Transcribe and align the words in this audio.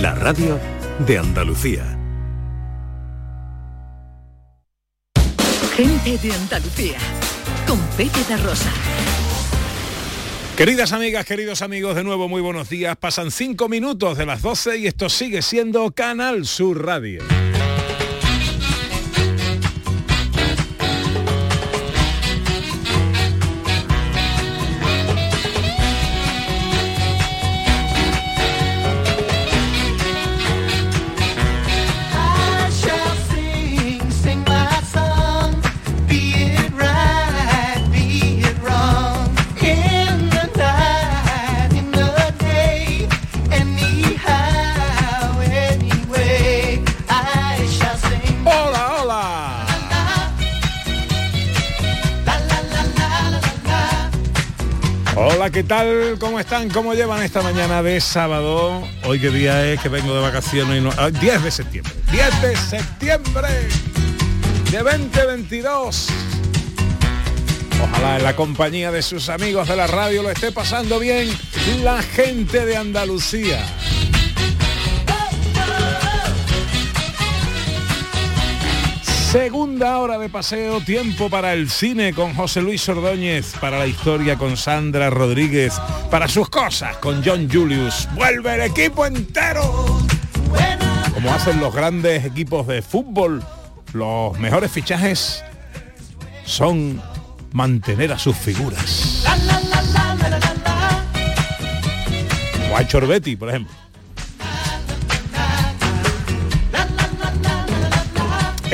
la 0.00 0.14
radio 0.14 0.58
de 1.06 1.18
Andalucía. 1.18 1.98
Gente 5.76 6.18
de 6.18 6.32
Andalucía, 6.32 6.98
con 7.66 7.78
Pepe 7.96 8.24
de 8.28 8.36
Rosa. 8.38 8.72
Queridas 10.56 10.92
amigas, 10.92 11.24
queridos 11.24 11.62
amigos, 11.62 11.96
de 11.96 12.04
nuevo 12.04 12.28
muy 12.28 12.40
buenos 12.40 12.68
días. 12.68 12.96
Pasan 12.96 13.30
cinco 13.30 13.68
minutos 13.68 14.18
de 14.18 14.26
las 14.26 14.42
12 14.42 14.78
y 14.78 14.86
esto 14.86 15.08
sigue 15.08 15.42
siendo 15.42 15.90
Canal 15.92 16.46
Sur 16.46 16.84
Radio. 16.84 17.22
¿Qué 55.54 55.62
tal? 55.62 56.16
¿Cómo 56.18 56.40
están? 56.40 56.68
¿Cómo 56.68 56.94
llevan 56.94 57.22
esta 57.22 57.40
mañana 57.40 57.80
de 57.80 58.00
sábado? 58.00 58.82
Hoy 59.04 59.20
qué 59.20 59.30
día 59.30 59.64
es 59.64 59.80
que 59.80 59.88
vengo 59.88 60.12
de 60.12 60.20
vacaciones 60.20 60.82
no... 60.82 60.90
10 60.90 61.36
ah, 61.36 61.38
de 61.38 61.50
septiembre. 61.52 61.92
10 62.10 62.42
de 62.42 62.56
septiembre 62.56 63.48
de 64.72 64.78
2022. 64.78 66.08
Ojalá 67.80 68.16
en 68.16 68.24
la 68.24 68.34
compañía 68.34 68.90
de 68.90 69.00
sus 69.00 69.28
amigos 69.28 69.68
de 69.68 69.76
la 69.76 69.86
radio 69.86 70.24
lo 70.24 70.30
esté 70.30 70.50
pasando 70.50 70.98
bien 70.98 71.28
la 71.84 72.02
gente 72.02 72.66
de 72.66 72.76
Andalucía. 72.76 73.64
Segunda 79.34 79.98
hora 79.98 80.16
de 80.16 80.28
paseo, 80.28 80.80
tiempo 80.80 81.28
para 81.28 81.54
el 81.54 81.68
cine 81.68 82.14
con 82.14 82.34
José 82.34 82.62
Luis 82.62 82.88
Ordóñez, 82.88 83.54
para 83.60 83.80
la 83.80 83.86
historia 83.88 84.36
con 84.36 84.56
Sandra 84.56 85.10
Rodríguez, 85.10 85.74
para 86.08 86.28
sus 86.28 86.48
cosas 86.48 86.98
con 86.98 87.20
John 87.24 87.48
Julius. 87.52 88.08
Vuelve 88.14 88.54
el 88.54 88.60
equipo 88.60 89.04
entero. 89.04 90.04
Como 91.12 91.34
hacen 91.34 91.58
los 91.58 91.74
grandes 91.74 92.24
equipos 92.24 92.68
de 92.68 92.80
fútbol, 92.80 93.42
los 93.92 94.38
mejores 94.38 94.70
fichajes 94.70 95.42
son 96.44 97.02
mantener 97.52 98.12
a 98.12 98.18
sus 98.20 98.36
figuras. 98.36 99.24
Como 102.62 102.76
ha 102.76 102.82
hecho 102.82 103.00
por 103.36 103.48
ejemplo. 103.48 103.83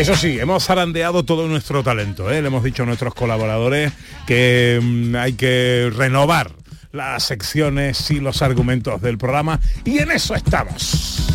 Eso 0.01 0.17
sí, 0.17 0.39
hemos 0.41 0.65
zarandeado 0.65 1.27
todo 1.27 1.47
nuestro 1.47 1.83
talento. 1.83 2.31
¿eh? 2.31 2.41
Le 2.41 2.48
hemos 2.48 2.65
dicho 2.65 2.84
a 2.84 2.87
nuestros 2.87 3.15
colaboradores 3.15 3.93
que 4.27 4.81
mm, 4.83 5.15
hay 5.15 5.34
que 5.34 5.93
renovar 5.95 6.53
las 6.91 7.25
secciones 7.25 8.11
y 8.11 8.19
los 8.19 8.41
argumentos 8.41 9.03
del 9.03 9.19
programa 9.19 9.61
y 9.84 9.98
en 9.98 10.11
eso 10.11 10.34
estamos. 10.34 11.27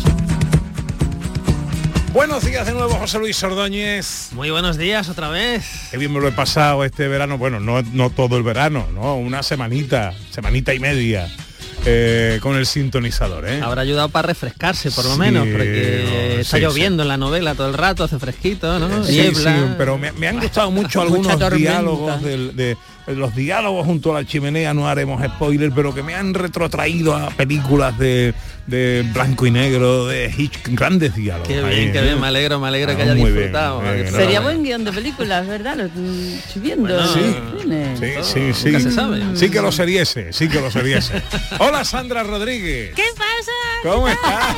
Buenos 2.12 2.44
días 2.44 2.66
de 2.66 2.72
nuevo, 2.72 2.94
José 2.94 3.20
Luis 3.20 3.40
Ordóñez. 3.44 4.30
Muy 4.32 4.50
buenos 4.50 4.76
días 4.76 5.08
otra 5.08 5.28
vez. 5.28 5.86
Qué 5.92 5.96
bien 5.96 6.12
me 6.12 6.18
lo 6.18 6.26
he 6.26 6.32
pasado 6.32 6.84
este 6.84 7.06
verano. 7.06 7.38
Bueno, 7.38 7.60
no, 7.60 7.82
no 7.82 8.10
todo 8.10 8.36
el 8.36 8.42
verano, 8.42 8.88
¿no? 8.92 9.14
Una 9.14 9.44
semanita, 9.44 10.12
semanita 10.32 10.74
y 10.74 10.80
media. 10.80 11.30
Eh, 11.88 12.40
con 12.42 12.56
el 12.56 12.66
sintonizador. 12.66 13.48
¿eh? 13.48 13.60
Habrá 13.62 13.82
ayudado 13.82 14.08
para 14.08 14.26
refrescarse, 14.26 14.90
por 14.90 15.04
lo 15.04 15.16
menos, 15.16 15.46
porque 15.46 16.40
está 16.40 16.58
lloviendo 16.58 17.02
en 17.02 17.08
la 17.08 17.16
novela 17.16 17.54
todo 17.54 17.68
el 17.68 17.74
rato, 17.74 18.02
hace 18.02 18.18
fresquito, 18.18 18.80
¿no? 18.80 19.04
Sí, 19.04 19.32
pero 19.78 19.96
me, 19.96 20.26
han 20.26 20.40
gustado 20.40 20.70
mucho 20.72 21.00
algunos 21.00 21.38
diálogos 21.52 22.20
de, 22.22 22.76
los 23.06 23.36
diálogos 23.36 23.86
junto 23.86 24.10
a 24.10 24.20
la 24.20 24.26
chimenea, 24.26 24.74
no 24.74 24.88
haremos 24.88 25.22
spoiler, 25.24 25.70
pero 25.72 25.94
que 25.94 26.02
me 26.02 26.16
han 26.16 26.34
retrotraído 26.34 27.14
a 27.14 27.30
películas 27.30 27.96
de, 27.98 28.34
blanco 28.66 29.46
y 29.46 29.50
negro, 29.50 30.06
de 30.06 30.32
Hitch, 30.36 30.68
grandes 30.68 31.14
diálogos. 31.14 31.48
Qué 31.48 31.62
bien, 31.62 31.92
qué 31.92 32.02
bien, 32.02 32.20
me 32.20 32.26
alegro, 32.26 32.58
me 32.58 32.68
alegro 32.68 32.96
que 32.96 33.02
haya 33.02 33.14
disfrutado. 33.14 33.82
Sería 34.10 34.40
buen 34.40 34.62
guion 34.62 34.84
de 34.84 34.92
películas, 34.92 35.46
¿verdad? 35.46 35.76
Lo 35.76 35.84
estoy 35.84 36.62
viendo. 36.62 37.06
sí, 37.06 37.34
sí, 38.22 38.52
sí, 38.52 38.80
sí. 38.80 38.96
Sí 39.34 39.50
que 39.50 39.60
lo 39.62 39.70
seriese, 39.70 40.32
sí 40.32 40.48
que 40.48 40.60
lo 40.60 40.70
seriese. 40.70 41.22
Hola 41.58 41.84
Sandra 41.84 42.22
Rodríguez. 42.22 42.94
¿Qué 42.94 43.04
pasa? 43.16 43.52
¿Cómo 43.82 44.08
estás? 44.08 44.56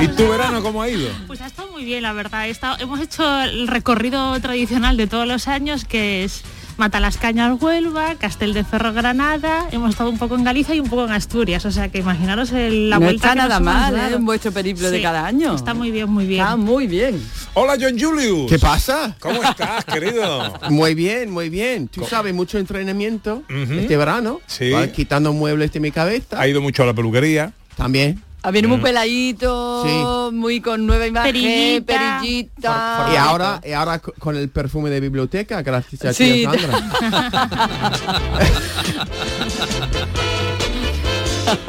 ¿Y 0.00 0.08
tu 0.08 0.28
verano 0.28 0.62
cómo 0.62 0.82
ha 0.82 0.88
ido? 0.88 1.08
Pues 1.26 1.40
ha 1.40 1.46
estado 1.46 1.70
muy 1.72 1.84
bien, 1.84 2.02
la 2.02 2.12
verdad. 2.12 2.46
hemos 2.80 3.00
hecho 3.00 3.42
el 3.42 3.68
recorrido 3.68 4.38
tradicional 4.40 4.96
de 4.96 5.06
todos 5.06 5.26
los 5.26 5.48
años, 5.48 5.84
que 5.84 6.24
es 6.24 6.42
Mata 6.78 7.00
las 7.00 7.16
Cañas 7.16 7.60
Huelva, 7.60 8.14
Castel 8.14 8.54
de 8.54 8.62
Ferro 8.62 8.92
Granada, 8.92 9.66
hemos 9.72 9.90
estado 9.90 10.10
un 10.10 10.16
poco 10.16 10.36
en 10.36 10.44
Galicia 10.44 10.76
y 10.76 10.80
un 10.80 10.88
poco 10.88 11.06
en 11.06 11.10
Asturias, 11.10 11.66
o 11.66 11.72
sea 11.72 11.88
que 11.88 11.98
imaginaros 11.98 12.52
el, 12.52 12.88
la 12.88 13.00
no 13.00 13.06
vuelta. 13.06 13.32
Está 13.32 13.34
nada 13.34 13.58
mal, 13.58 13.96
¿eh? 13.96 14.14
En 14.14 14.24
vuestro 14.24 14.52
periplo 14.52 14.88
de 14.88 15.02
cada 15.02 15.26
año. 15.26 15.56
Está 15.56 15.74
muy 15.74 15.90
bien, 15.90 16.08
muy 16.08 16.24
bien. 16.26 16.40
Ah, 16.46 16.56
muy 16.56 16.86
bien. 16.86 17.20
Hola 17.54 17.74
John 17.80 17.98
Julius. 17.98 18.48
¿Qué 18.48 18.60
pasa? 18.60 19.16
¿Cómo 19.18 19.42
estás, 19.42 19.84
querido? 19.86 20.54
Muy 20.70 20.94
bien, 20.94 21.30
muy 21.32 21.48
bien. 21.48 21.88
Tú 21.88 22.04
sabes, 22.04 22.32
mucho 22.32 22.58
entrenamiento 22.58 23.42
este 23.48 23.96
verano. 23.96 24.40
Sí. 24.46 24.72
quitando 24.94 25.32
muebles 25.32 25.72
de 25.72 25.80
mi 25.80 25.90
cabeza. 25.90 26.40
Ha 26.40 26.46
ido 26.46 26.60
mucho 26.60 26.84
a 26.84 26.86
la 26.86 26.94
peluquería. 26.94 27.52
También. 27.76 28.22
Viene 28.52 28.68
muy 28.68 28.78
mm. 28.78 28.82
peladito, 28.82 30.30
muy 30.32 30.60
con 30.60 30.86
nueva 30.86 31.06
imagen, 31.06 31.84
perillita. 31.84 33.08
y 33.12 33.16
ahora, 33.16 33.60
y 33.64 33.72
ahora 33.72 33.98
con 33.98 34.36
el 34.36 34.48
perfume 34.48 34.90
de 34.90 35.00
biblioteca, 35.00 35.60
gracias 35.62 36.04
a 36.04 36.12
sí. 36.14 36.44
Sandra. 36.44 36.78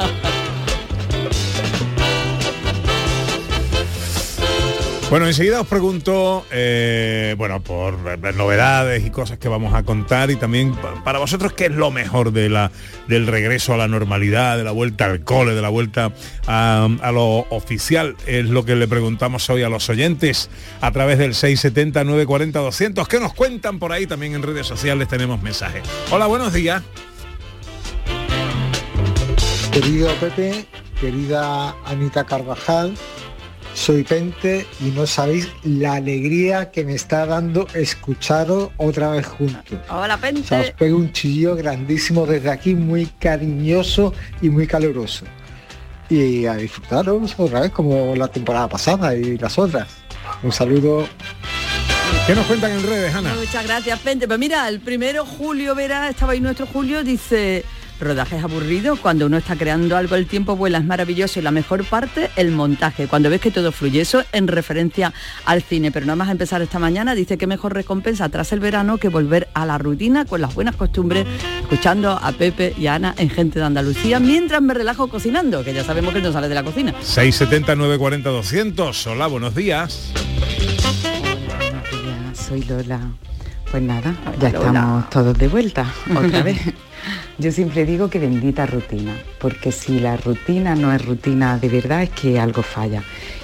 Bueno, 5.10 5.26
enseguida 5.26 5.60
os 5.60 5.66
pregunto, 5.66 6.46
eh, 6.52 7.34
bueno, 7.36 7.60
por 7.60 7.98
novedades 8.36 9.04
y 9.04 9.10
cosas 9.10 9.38
que 9.38 9.48
vamos 9.48 9.74
a 9.74 9.82
contar 9.82 10.30
y 10.30 10.36
también 10.36 10.72
para 11.02 11.18
vosotros 11.18 11.52
qué 11.52 11.64
es 11.64 11.72
lo 11.72 11.90
mejor 11.90 12.30
de 12.30 12.48
la, 12.48 12.70
del 13.08 13.26
regreso 13.26 13.74
a 13.74 13.76
la 13.76 13.88
normalidad, 13.88 14.56
de 14.56 14.62
la 14.62 14.70
vuelta 14.70 15.06
al 15.06 15.24
cole, 15.24 15.52
de 15.52 15.62
la 15.62 15.68
vuelta 15.68 16.12
a, 16.46 17.10
lo 17.12 17.44
oficial. 17.50 18.14
Es 18.24 18.48
lo 18.48 18.64
que 18.64 18.76
le 18.76 18.86
preguntamos 18.86 19.50
hoy 19.50 19.64
a 19.64 19.68
los 19.68 19.90
oyentes 19.90 20.48
a 20.80 20.92
través 20.92 21.18
del 21.18 21.34
670 21.34 22.04
940 22.04 22.60
200. 22.60 23.08
¿Qué 23.08 23.18
nos 23.18 23.34
cuentan 23.34 23.80
por 23.80 23.90
ahí? 23.90 24.06
También 24.06 24.36
en 24.36 24.44
redes 24.44 24.68
sociales 24.68 25.08
tenemos 25.08 25.42
mensajes. 25.42 25.82
Hola, 26.12 26.28
buenos 26.28 26.52
días. 26.52 26.84
Querido 29.72 30.14
Pepe, 30.20 30.66
querida 31.00 31.74
Anita 31.84 32.22
Carvajal, 32.22 32.94
soy 33.74 34.02
Pente 34.02 34.66
y 34.80 34.90
no 34.90 35.06
sabéis 35.06 35.48
la 35.64 35.94
alegría 35.94 36.70
que 36.70 36.84
me 36.84 36.94
está 36.94 37.26
dando 37.26 37.66
escucharos 37.74 38.70
otra 38.76 39.10
vez 39.10 39.26
juntos. 39.26 39.78
Hola 39.88 40.16
Pente. 40.18 40.54
os 40.60 40.70
pego 40.72 40.98
un 40.98 41.12
chillo 41.12 41.56
grandísimo 41.56 42.26
desde 42.26 42.50
aquí, 42.50 42.74
muy 42.74 43.06
cariñoso 43.06 44.12
y 44.42 44.50
muy 44.50 44.66
caluroso. 44.66 45.24
Y 46.08 46.46
a 46.46 46.54
disfrutaros 46.54 47.34
otra 47.38 47.60
vez 47.60 47.70
como 47.70 48.14
la 48.16 48.28
temporada 48.28 48.68
pasada 48.68 49.14
y 49.14 49.38
las 49.38 49.58
otras. 49.58 49.88
Un 50.42 50.52
saludo. 50.52 51.06
¿Qué 52.26 52.34
nos 52.34 52.46
cuentan 52.46 52.72
en 52.72 52.82
redes, 52.82 53.14
Ana? 53.14 53.34
Muchas 53.34 53.64
gracias, 53.64 53.98
Pente. 54.00 54.26
Pues 54.26 54.38
mira, 54.38 54.68
el 54.68 54.80
primero 54.80 55.24
Julio 55.24 55.74
Vera, 55.74 56.08
estaba 56.08 56.32
ahí 56.32 56.40
nuestro 56.40 56.66
Julio, 56.66 57.04
dice 57.04 57.64
Rodaje 58.00 58.36
es 58.38 58.44
aburrido, 58.44 58.96
cuando 58.96 59.26
uno 59.26 59.36
está 59.36 59.56
creando 59.56 59.96
algo 59.96 60.16
el 60.16 60.26
tiempo 60.26 60.56
vuela, 60.56 60.78
es 60.78 60.84
maravilloso 60.84 61.38
y 61.38 61.42
la 61.42 61.50
mejor 61.50 61.84
parte, 61.84 62.30
el 62.36 62.50
montaje, 62.50 63.06
cuando 63.06 63.28
ves 63.28 63.40
que 63.42 63.50
todo 63.50 63.72
fluye, 63.72 64.00
eso 64.00 64.24
en 64.32 64.48
referencia 64.48 65.12
al 65.44 65.62
cine, 65.62 65.90
pero 65.92 66.06
nada 66.06 66.16
más 66.16 66.30
empezar 66.30 66.62
esta 66.62 66.78
mañana, 66.78 67.14
dice 67.14 67.36
que 67.36 67.46
mejor 67.46 67.74
recompensa 67.74 68.28
tras 68.30 68.52
el 68.52 68.60
verano 68.60 68.96
que 68.98 69.08
volver 69.08 69.48
a 69.52 69.66
la 69.66 69.76
rutina 69.76 70.24
con 70.24 70.40
las 70.40 70.54
buenas 70.54 70.76
costumbres, 70.76 71.26
escuchando 71.60 72.12
a 72.12 72.32
Pepe 72.32 72.74
y 72.78 72.86
a 72.86 72.94
Ana 72.94 73.14
en 73.18 73.28
Gente 73.28 73.58
de 73.58 73.66
Andalucía, 73.66 74.18
mientras 74.18 74.62
me 74.62 74.72
relajo 74.72 75.08
cocinando, 75.08 75.62
que 75.62 75.74
ya 75.74 75.84
sabemos 75.84 76.14
que 76.14 76.22
no 76.22 76.32
sale 76.32 76.48
de 76.48 76.54
la 76.54 76.62
cocina. 76.62 76.92
670 77.02 77.76
940 77.76 78.30
200, 78.30 79.06
hola, 79.08 79.26
buenos 79.26 79.54
días. 79.54 80.12
buenos 81.60 81.90
días, 81.90 82.46
soy 82.48 82.62
Lola. 82.64 83.00
Pues 83.70 83.82
nada, 83.84 84.14
ya 84.40 84.48
estamos 84.48 85.08
todos 85.10 85.38
de 85.38 85.46
vuelta, 85.46 85.86
otra 86.16 86.42
vez. 86.44 86.58
Yo 87.38 87.52
siempre 87.52 87.84
digo 87.84 88.10
que 88.10 88.18
bendita 88.18 88.66
rutina, 88.66 89.14
porque 89.38 89.72
si 89.72 90.00
la 90.00 90.16
rutina 90.16 90.74
no 90.74 90.92
es 90.92 91.04
rutina 91.04 91.58
de 91.58 91.68
verdad 91.68 92.02
es 92.02 92.10
que 92.10 92.38
algo 92.38 92.62
falla. 92.62 93.02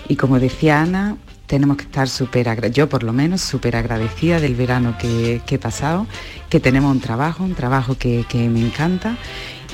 Y 0.09 0.17
como 0.17 0.39
decía 0.39 0.83
Ana, 0.83 1.17
tenemos 1.47 1.77
que 1.77 1.85
estar 1.85 2.09
súper, 2.09 2.71
yo 2.73 2.89
por 2.89 3.03
lo 3.03 3.13
menos, 3.13 3.41
súper 3.41 3.77
agradecida 3.77 4.41
del 4.41 4.55
verano 4.55 4.97
que, 4.99 5.41
que 5.47 5.55
he 5.55 5.59
pasado, 5.59 6.07
que 6.51 6.61
tenemos 6.61 6.93
un 6.93 7.01
trabajo, 7.01 7.45
un 7.45 7.55
trabajo 7.55 7.97
que, 7.97 8.25
que 8.29 8.49
me 8.49 8.61
encanta 8.61 9.17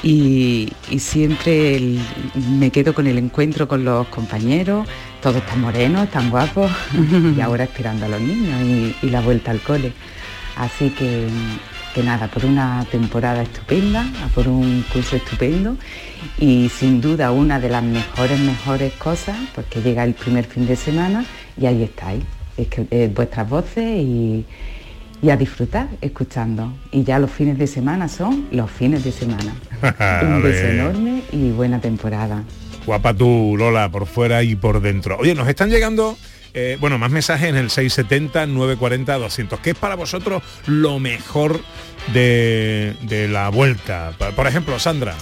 y, 0.02 0.72
y 0.90 0.98
siempre 0.98 1.98
me 2.58 2.70
quedo 2.70 2.94
con 2.94 3.06
el 3.06 3.18
encuentro 3.18 3.68
con 3.68 3.84
los 3.84 4.06
compañeros, 4.08 4.86
todos 5.20 5.36
están 5.36 5.60
morenos, 5.60 6.04
están 6.04 6.30
guapos 6.30 6.70
y 7.36 7.40
ahora 7.40 7.64
esperando 7.64 8.06
a 8.06 8.08
los 8.08 8.20
niños 8.20 8.94
y 9.02 9.10
la 9.10 9.20
vuelta 9.20 9.50
al 9.50 9.60
cole. 9.60 9.92
Así 10.56 10.90
que, 10.90 11.26
que 11.94 12.02
nada, 12.02 12.28
por 12.28 12.44
una 12.44 12.84
temporada 12.90 13.42
estupenda, 13.42 14.06
por 14.34 14.48
un 14.48 14.84
curso 14.92 15.16
estupendo 15.16 15.76
y 16.38 16.68
sin 16.68 17.00
duda 17.00 17.30
una 17.32 17.60
de 17.60 17.68
las 17.68 17.82
mejores, 17.82 18.38
mejores 18.40 18.92
cosas, 18.94 19.36
porque 19.54 19.80
llega 19.80 20.04
el 20.04 20.14
primer 20.14 20.44
fin 20.44 20.66
de 20.66 20.76
semana 20.76 21.24
y 21.60 21.66
ahí 21.66 21.82
estáis, 21.82 22.22
es 22.56 22.68
que, 22.68 22.86
eh, 22.90 23.10
vuestras 23.14 23.48
voces 23.48 23.84
y, 23.84 24.44
y 25.22 25.30
a 25.30 25.36
disfrutar 25.36 25.88
escuchando. 26.00 26.72
Y 26.90 27.04
ya 27.04 27.18
los 27.18 27.30
fines 27.30 27.56
de 27.58 27.66
semana 27.66 28.08
son 28.08 28.48
los 28.50 28.70
fines 28.70 29.04
de 29.04 29.12
semana. 29.12 29.54
Un 30.22 30.42
beso 30.42 30.66
enorme 30.66 31.22
y 31.30 31.50
buena 31.50 31.80
temporada. 31.80 32.42
Guapa 32.84 33.14
tú, 33.14 33.54
Lola, 33.56 33.88
por 33.90 34.06
fuera 34.06 34.42
y 34.42 34.56
por 34.56 34.80
dentro. 34.80 35.16
Oye, 35.18 35.34
nos 35.34 35.48
están 35.48 35.70
llegando, 35.70 36.16
eh, 36.54 36.76
bueno, 36.80 36.98
más 36.98 37.10
mensajes 37.10 37.48
en 37.48 37.56
el 37.56 37.70
670-940-200. 37.70 39.58
¿Qué 39.60 39.70
es 39.70 39.76
para 39.76 39.94
vosotros 39.94 40.42
lo 40.66 40.98
mejor 40.98 41.60
de, 42.12 43.28
la 43.30 43.48
vuelta? 43.48 44.12
Por 44.36 44.46
ejemplo, 44.46 44.78
Sandra. 44.78 45.14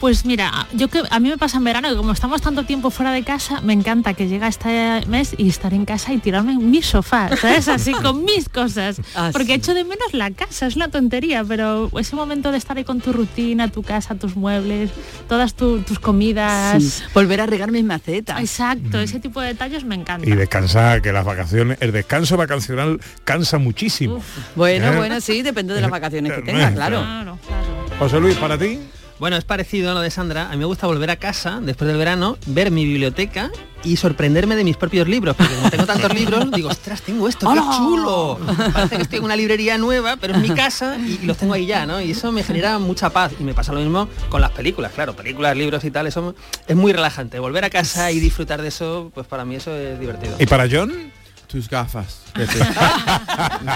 Pues 0.00 0.24
mira, 0.24 0.68
yo 0.74 0.86
que 0.86 1.02
a 1.10 1.18
mí 1.18 1.28
me 1.28 1.38
pasa 1.38 1.58
en 1.58 1.64
verano 1.64 1.88
que 1.88 1.96
como 1.96 2.12
estamos 2.12 2.40
tanto 2.40 2.62
tiempo 2.64 2.90
fuera 2.90 3.10
de 3.10 3.24
casa, 3.24 3.60
me 3.62 3.72
encanta 3.72 4.14
que 4.14 4.28
llega 4.28 4.46
este 4.46 5.00
mes 5.08 5.34
y 5.36 5.48
estar 5.48 5.74
en 5.74 5.84
casa 5.84 6.12
y 6.12 6.18
tirarme 6.18 6.52
en 6.52 6.70
mi 6.70 6.82
sofá, 6.82 7.36
¿sabes? 7.36 7.66
Así 7.66 7.90
con 7.92 8.24
mis 8.24 8.48
cosas. 8.48 9.00
Ah, 9.16 9.30
Porque 9.32 9.46
sí. 9.48 9.52
echo 9.54 9.74
de 9.74 9.82
menos 9.82 10.12
la 10.14 10.30
casa, 10.30 10.68
es 10.68 10.76
una 10.76 10.88
tontería, 10.88 11.42
pero 11.42 11.90
ese 11.98 12.14
momento 12.14 12.52
de 12.52 12.58
estar 12.58 12.76
ahí 12.76 12.84
con 12.84 13.00
tu 13.00 13.12
rutina, 13.12 13.66
tu 13.72 13.82
casa, 13.82 14.14
tus 14.14 14.36
muebles, 14.36 14.90
todas 15.28 15.54
tu- 15.54 15.80
tus 15.80 15.98
comidas. 15.98 16.80
Sí, 16.80 17.02
Volver 17.12 17.40
a 17.40 17.46
regar 17.46 17.72
mis 17.72 17.82
macetas. 17.84 18.38
Exacto, 18.40 19.00
ese 19.00 19.18
tipo 19.18 19.40
de 19.40 19.48
detalles 19.48 19.82
me 19.84 19.96
encanta. 19.96 20.28
Y 20.28 20.32
descansar, 20.36 21.02
que 21.02 21.12
las 21.12 21.24
vacaciones, 21.24 21.76
el 21.80 21.90
descanso 21.90 22.36
vacacional 22.36 23.00
cansa 23.24 23.58
muchísimo. 23.58 24.22
Bueno, 24.54 24.92
¿Eh? 24.92 24.96
bueno, 24.96 25.20
sí, 25.20 25.42
depende 25.42 25.74
de 25.74 25.80
las 25.80 25.90
vacaciones 25.90 26.32
que 26.34 26.42
tenga, 26.42 26.72
claro. 26.72 27.00
Claro, 27.00 27.38
claro. 27.44 27.66
José 27.98 28.20
Luis, 28.20 28.36
para 28.36 28.56
ti. 28.56 28.78
Bueno, 29.18 29.36
es 29.36 29.44
parecido 29.44 29.90
a 29.90 29.94
lo 29.94 30.00
de 30.00 30.10
Sandra. 30.10 30.46
A 30.48 30.52
mí 30.52 30.58
me 30.58 30.64
gusta 30.64 30.86
volver 30.86 31.10
a 31.10 31.16
casa 31.16 31.58
después 31.60 31.88
del 31.88 31.96
verano, 31.96 32.38
ver 32.46 32.70
mi 32.70 32.84
biblioteca 32.84 33.50
y 33.82 33.96
sorprenderme 33.96 34.54
de 34.54 34.62
mis 34.62 34.76
propios 34.76 35.08
libros. 35.08 35.34
Porque 35.34 35.54
como 35.54 35.70
tengo 35.70 35.86
tantos 35.86 36.14
libros, 36.14 36.50
digo, 36.54 36.68
ostras, 36.68 37.02
tengo 37.02 37.28
esto, 37.28 37.52
qué 37.52 37.60
chulo. 37.76 38.38
Parece 38.72 38.96
que 38.96 39.02
estoy 39.02 39.18
en 39.18 39.24
una 39.24 39.34
librería 39.34 39.76
nueva, 39.76 40.16
pero 40.16 40.34
es 40.34 40.40
mi 40.40 40.50
casa 40.50 40.96
y, 40.98 41.18
y 41.22 41.26
los 41.26 41.36
tengo 41.36 41.54
ahí 41.54 41.66
ya, 41.66 41.84
¿no? 41.84 42.00
Y 42.00 42.12
eso 42.12 42.30
me 42.30 42.44
genera 42.44 42.78
mucha 42.78 43.10
paz. 43.10 43.32
Y 43.40 43.42
me 43.42 43.54
pasa 43.54 43.72
lo 43.72 43.80
mismo 43.80 44.08
con 44.28 44.40
las 44.40 44.52
películas, 44.52 44.92
claro, 44.92 45.16
películas, 45.16 45.56
libros 45.56 45.82
y 45.84 45.90
tal, 45.90 46.06
eso 46.06 46.36
es 46.68 46.76
muy 46.76 46.92
relajante. 46.92 47.40
Volver 47.40 47.64
a 47.64 47.70
casa 47.70 48.12
y 48.12 48.20
disfrutar 48.20 48.62
de 48.62 48.68
eso, 48.68 49.10
pues 49.14 49.26
para 49.26 49.44
mí 49.44 49.56
eso 49.56 49.74
es 49.74 49.98
divertido. 49.98 50.36
¿Y 50.38 50.46
para 50.46 50.68
John? 50.70 51.10
Tus 51.48 51.68
gafas. 51.68 52.20
Tus 52.34 52.46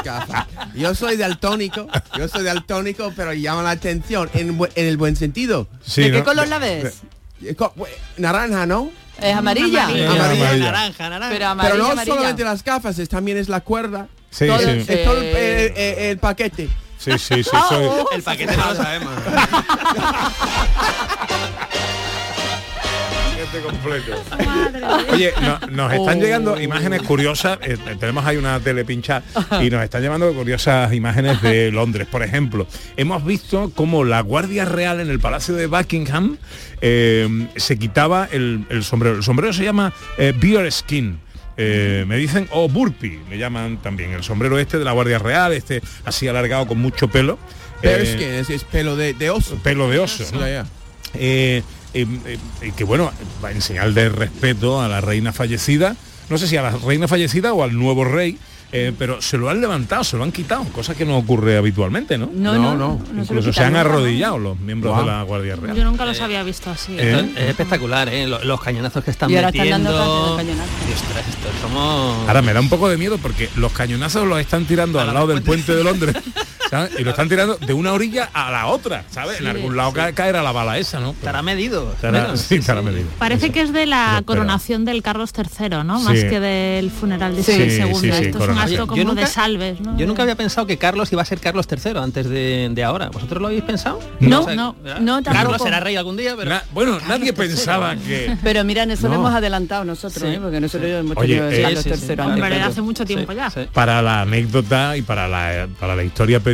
gafas. 0.04 0.46
Yo 0.74 0.94
soy 0.94 1.16
daltónico, 1.16 1.86
yo 2.18 2.28
soy 2.28 2.44
daltónico, 2.44 3.12
pero 3.16 3.32
llama 3.32 3.62
la 3.62 3.70
atención 3.70 4.28
en, 4.34 4.58
en 4.74 4.86
el 4.86 4.96
buen 4.98 5.16
sentido. 5.16 5.66
Sí, 5.84 6.02
¿De 6.02 6.12
qué 6.12 6.18
¿no? 6.18 6.24
color 6.24 6.48
la 6.48 6.58
ves? 6.58 7.00
Eh, 7.42 7.56
Naranja, 8.18 8.66
¿no? 8.66 8.90
¿Es 9.20 9.34
amarilla? 9.34 9.84
Amarilla. 9.84 10.10
Amarilla. 10.12 10.44
amarilla. 10.44 10.64
Naranja, 10.72 11.08
naranja. 11.08 11.32
Pero 11.34 11.46
amarilla, 11.48 11.72
Pero 11.74 11.82
no 11.84 11.90
amarilla. 11.92 12.14
solamente 12.14 12.44
las 12.44 12.62
gafas, 12.62 12.98
es, 12.98 13.08
también 13.08 13.38
es 13.38 13.48
la 13.48 13.60
cuerda. 13.60 14.08
Sí, 14.30 14.46
Todo 14.46 14.58
sí. 14.58 14.64
el- 14.64 14.78
Es 14.90 15.04
todo 15.04 15.16
el, 15.18 15.24
eh, 15.24 15.74
eh, 15.76 16.10
el 16.10 16.18
paquete. 16.18 16.68
Sí, 16.98 17.12
sí, 17.18 17.42
sí, 17.42 17.50
Ah, 17.52 17.66
soy- 17.68 17.84
oh, 17.86 18.08
el 18.12 18.22
paquete 18.22 18.56
no 18.56 18.66
lo 18.66 18.76
sabemos. 18.76 19.12
Paquete 23.52 23.62
completo. 23.64 24.22
Oye, 25.12 25.32
no- 25.40 25.58
nos 25.70 25.92
están 25.92 26.18
Oh. 26.18 26.20
llegando 26.22 26.60
imágenes 26.60 27.02
curiosas, 27.02 27.58
eh, 27.62 27.76
tenemos 28.00 28.24
ahí 28.24 28.36
una 28.36 28.58
tele 28.60 28.84
pinchada 28.84 29.22
y 29.62 29.70
nos 29.70 29.82
están 29.82 30.02
llevando 30.02 30.32
curiosas 30.32 30.92
imágenes 30.92 31.40
de 31.42 31.70
Londres. 31.70 32.06
Por 32.10 32.22
ejemplo, 32.22 32.66
hemos 32.96 33.24
visto 33.24 33.70
cómo 33.74 34.04
la 34.04 34.20
Guardia 34.20 34.64
Real 34.64 35.00
en 35.00 35.10
el 35.10 35.20
Palacio 35.20 35.54
de 35.54 35.66
Buckingham 35.66 36.38
eh, 36.80 37.48
se 37.56 37.78
quitaba 37.78 38.28
el, 38.32 38.64
el 38.70 38.82
sombrero. 38.84 39.16
El 39.16 39.22
sombrero 39.22 39.52
se 39.52 39.64
llama 39.64 39.92
eh, 40.18 40.32
bear 40.36 40.70
skin. 40.72 41.18
Eh, 41.58 42.04
me 42.08 42.16
dicen, 42.16 42.48
o 42.50 42.68
burpee, 42.68 43.20
le 43.28 43.36
llaman 43.38 43.76
también. 43.82 44.12
El 44.12 44.22
sombrero 44.24 44.58
este 44.58 44.78
de 44.78 44.84
la 44.84 44.92
Guardia 44.92 45.18
Real, 45.18 45.52
este 45.52 45.82
así 46.04 46.26
alargado 46.26 46.66
con 46.66 46.78
mucho 46.78 47.08
pelo. 47.08 47.38
Eh, 47.82 47.88
Bearskin, 47.88 48.28
es, 48.28 48.48
es 48.50 48.64
pelo 48.64 48.96
de, 48.96 49.12
de 49.12 49.28
oso. 49.30 49.56
pelo 49.56 49.90
de 49.90 49.98
oso. 49.98 50.24
eh, 51.14 51.62
eh, 51.94 52.06
eh, 52.60 52.72
que 52.76 52.84
bueno, 52.84 53.10
va 53.44 53.50
en 53.52 53.60
señal 53.62 53.94
de 53.94 54.08
respeto 54.08 54.80
a 54.80 54.88
la 54.88 55.00
reina 55.00 55.32
fallecida, 55.32 55.96
no 56.30 56.38
sé 56.38 56.46
si 56.46 56.56
a 56.56 56.62
la 56.62 56.70
reina 56.70 57.08
fallecida 57.08 57.52
o 57.52 57.62
al 57.62 57.74
nuevo 57.78 58.04
rey, 58.04 58.38
eh, 58.74 58.90
pero 58.98 59.20
se 59.20 59.36
lo 59.36 59.50
han 59.50 59.60
levantado, 59.60 60.02
se 60.02 60.16
lo 60.16 60.24
han 60.24 60.32
quitado, 60.32 60.64
cosa 60.72 60.94
que 60.94 61.04
no 61.04 61.18
ocurre 61.18 61.58
habitualmente, 61.58 62.16
¿no? 62.16 62.30
No, 62.32 62.54
No, 62.54 62.62
no, 62.62 62.74
no. 62.74 62.94
no 62.98 63.04
se 63.26 63.34
lo 63.34 63.40
Incluso 63.40 63.52
se 63.52 63.62
han 63.64 63.76
arrodillado 63.76 64.38
los 64.38 64.58
miembros 64.58 64.96
de 64.98 65.04
la 65.04 65.22
Guardia 65.24 65.56
Real. 65.56 65.76
Yo 65.76 65.84
nunca 65.84 66.06
los 66.06 66.18
había 66.22 66.42
visto 66.42 66.70
así. 66.70 66.96
Eh, 66.98 67.32
es 67.36 67.50
espectacular, 67.50 68.08
¿eh? 68.08 68.26
Lo- 68.26 68.42
Los, 68.42 68.62
cañonazos 68.62 69.04
que 69.04 69.10
están 69.10 69.30
Y 69.30 69.36
ahora 69.36 69.48
están 69.50 69.66
metiendo. 69.66 69.92
dando 69.92 70.36
cañonazos. 70.38 70.72
Y, 70.88 70.92
ostras, 70.94 71.28
esto 71.28 71.48
es 71.54 71.62
como... 71.62 72.24
Ahora 72.26 72.40
me 72.40 72.54
da 72.54 72.60
un 72.60 72.70
poco 72.70 72.88
de 72.88 72.96
miedo 72.96 73.18
porque 73.18 73.50
los 73.56 73.72
cañonazos 73.72 74.26
los 74.26 74.40
están 74.40 74.64
tirando 74.64 74.98
al 75.00 75.12
lado 75.12 75.26
del 75.26 75.42
puente 75.42 75.74
de 75.74 75.84
Londres 75.84 76.16
¿sabes? 76.72 76.98
y 76.98 77.04
lo 77.04 77.10
están 77.10 77.28
tirando 77.28 77.56
de 77.56 77.72
una 77.74 77.92
orilla 77.92 78.30
a 78.32 78.50
la 78.50 78.66
otra, 78.66 79.04
¿sabes? 79.10 79.40
en 79.40 79.46
algún 79.46 79.76
lado 79.76 79.92
ca- 79.92 80.12
caerá 80.12 80.42
la 80.42 80.50
bala 80.52 80.78
esa, 80.78 80.98
¿no? 81.00 81.10
Estará 81.10 81.42
medido. 81.42 81.92
Estará- 81.92 82.20
Bueno, 82.22 82.36
sí, 82.36 82.56
estará 82.56 82.82
medido. 82.82 83.06
Parece 83.18 83.46
Eso. 83.46 83.52
que 83.54 83.60
es 83.60 83.72
de 83.72 83.86
la 83.86 84.22
coronación 84.24 84.84
del 84.84 85.02
Carlos 85.02 85.32
III, 85.36 85.68
¿no? 85.84 86.00
Más 86.00 86.18
Sí. 86.18 86.28
que 86.28 86.40
del 86.40 86.90
funeral 86.90 87.36
de 87.36 87.42
Sí, 87.42 87.52
Isabel 87.52 87.70
sí, 87.70 87.76
II. 88.06 88.12
sí, 88.12 88.24
Esto 88.24 88.42
es 88.44 88.48
un 88.50 88.58
acto 88.58 88.72
Yo 88.74 88.86
como 88.86 89.04
nunca- 89.04 89.20
de 89.20 89.26
salves, 89.26 89.80
¿no? 89.80 89.96
Yo 89.98 90.06
nunca 90.06 90.22
había 90.22 90.34
pensado 90.34 90.66
que 90.66 90.78
Carlos 90.78 91.12
iba 91.12 91.22
a 91.22 91.24
ser 91.26 91.38
Carlos 91.40 91.66
III 91.70 91.98
antes 91.98 92.28
de, 92.28 92.70
de 92.72 92.84
ahora. 92.84 93.10
¿Vosotros 93.10 93.40
lo 93.40 93.48
habéis 93.48 93.62
pensado? 93.64 94.00
No, 94.20 94.40
O 94.40 94.44
sea, 94.44 94.54
no, 94.54 94.74
no, 95.00 95.22
tampoco. 95.22 95.32
Carlos 95.32 95.62
será 95.62 95.80
rey 95.80 95.96
algún 95.96 96.16
día, 96.16 96.34
pero... 96.36 96.48
Na- 96.50 96.64
bueno, 96.72 96.98
nadie 97.06 97.32
pensaba 97.34 97.94
que... 97.96 98.36
Pero 98.42 98.64
mira, 98.64 98.84
en 98.84 98.92
eso 98.92 99.08
lo 99.08 99.14
No. 99.14 99.20
hemos 99.20 99.34
adelantado 99.34 99.84
nosotros, 99.84 100.22
Sí, 100.28 100.36
¿eh? 100.36 100.38
porque 100.42 100.60
nosotros 100.60 100.90
hemos 100.90 101.16
tenido 101.16 101.50
eh, 101.50 101.62
Carlos 101.62 101.82
sí, 101.84 101.90
sí. 101.94 102.06
III 102.12 102.20
antes 102.22 102.62
hace 102.62 102.82
mucho 102.82 103.04
tiempo 103.04 103.30
Sí, 103.32 103.36
ya. 103.36 103.50
sí. 103.50 103.60
para 103.72 104.00
la 104.02 104.22
anécdota 104.22 104.96
y 104.96 105.02
para 105.02 105.28
la, 105.28 105.68
para 105.78 105.94
la 105.96 106.04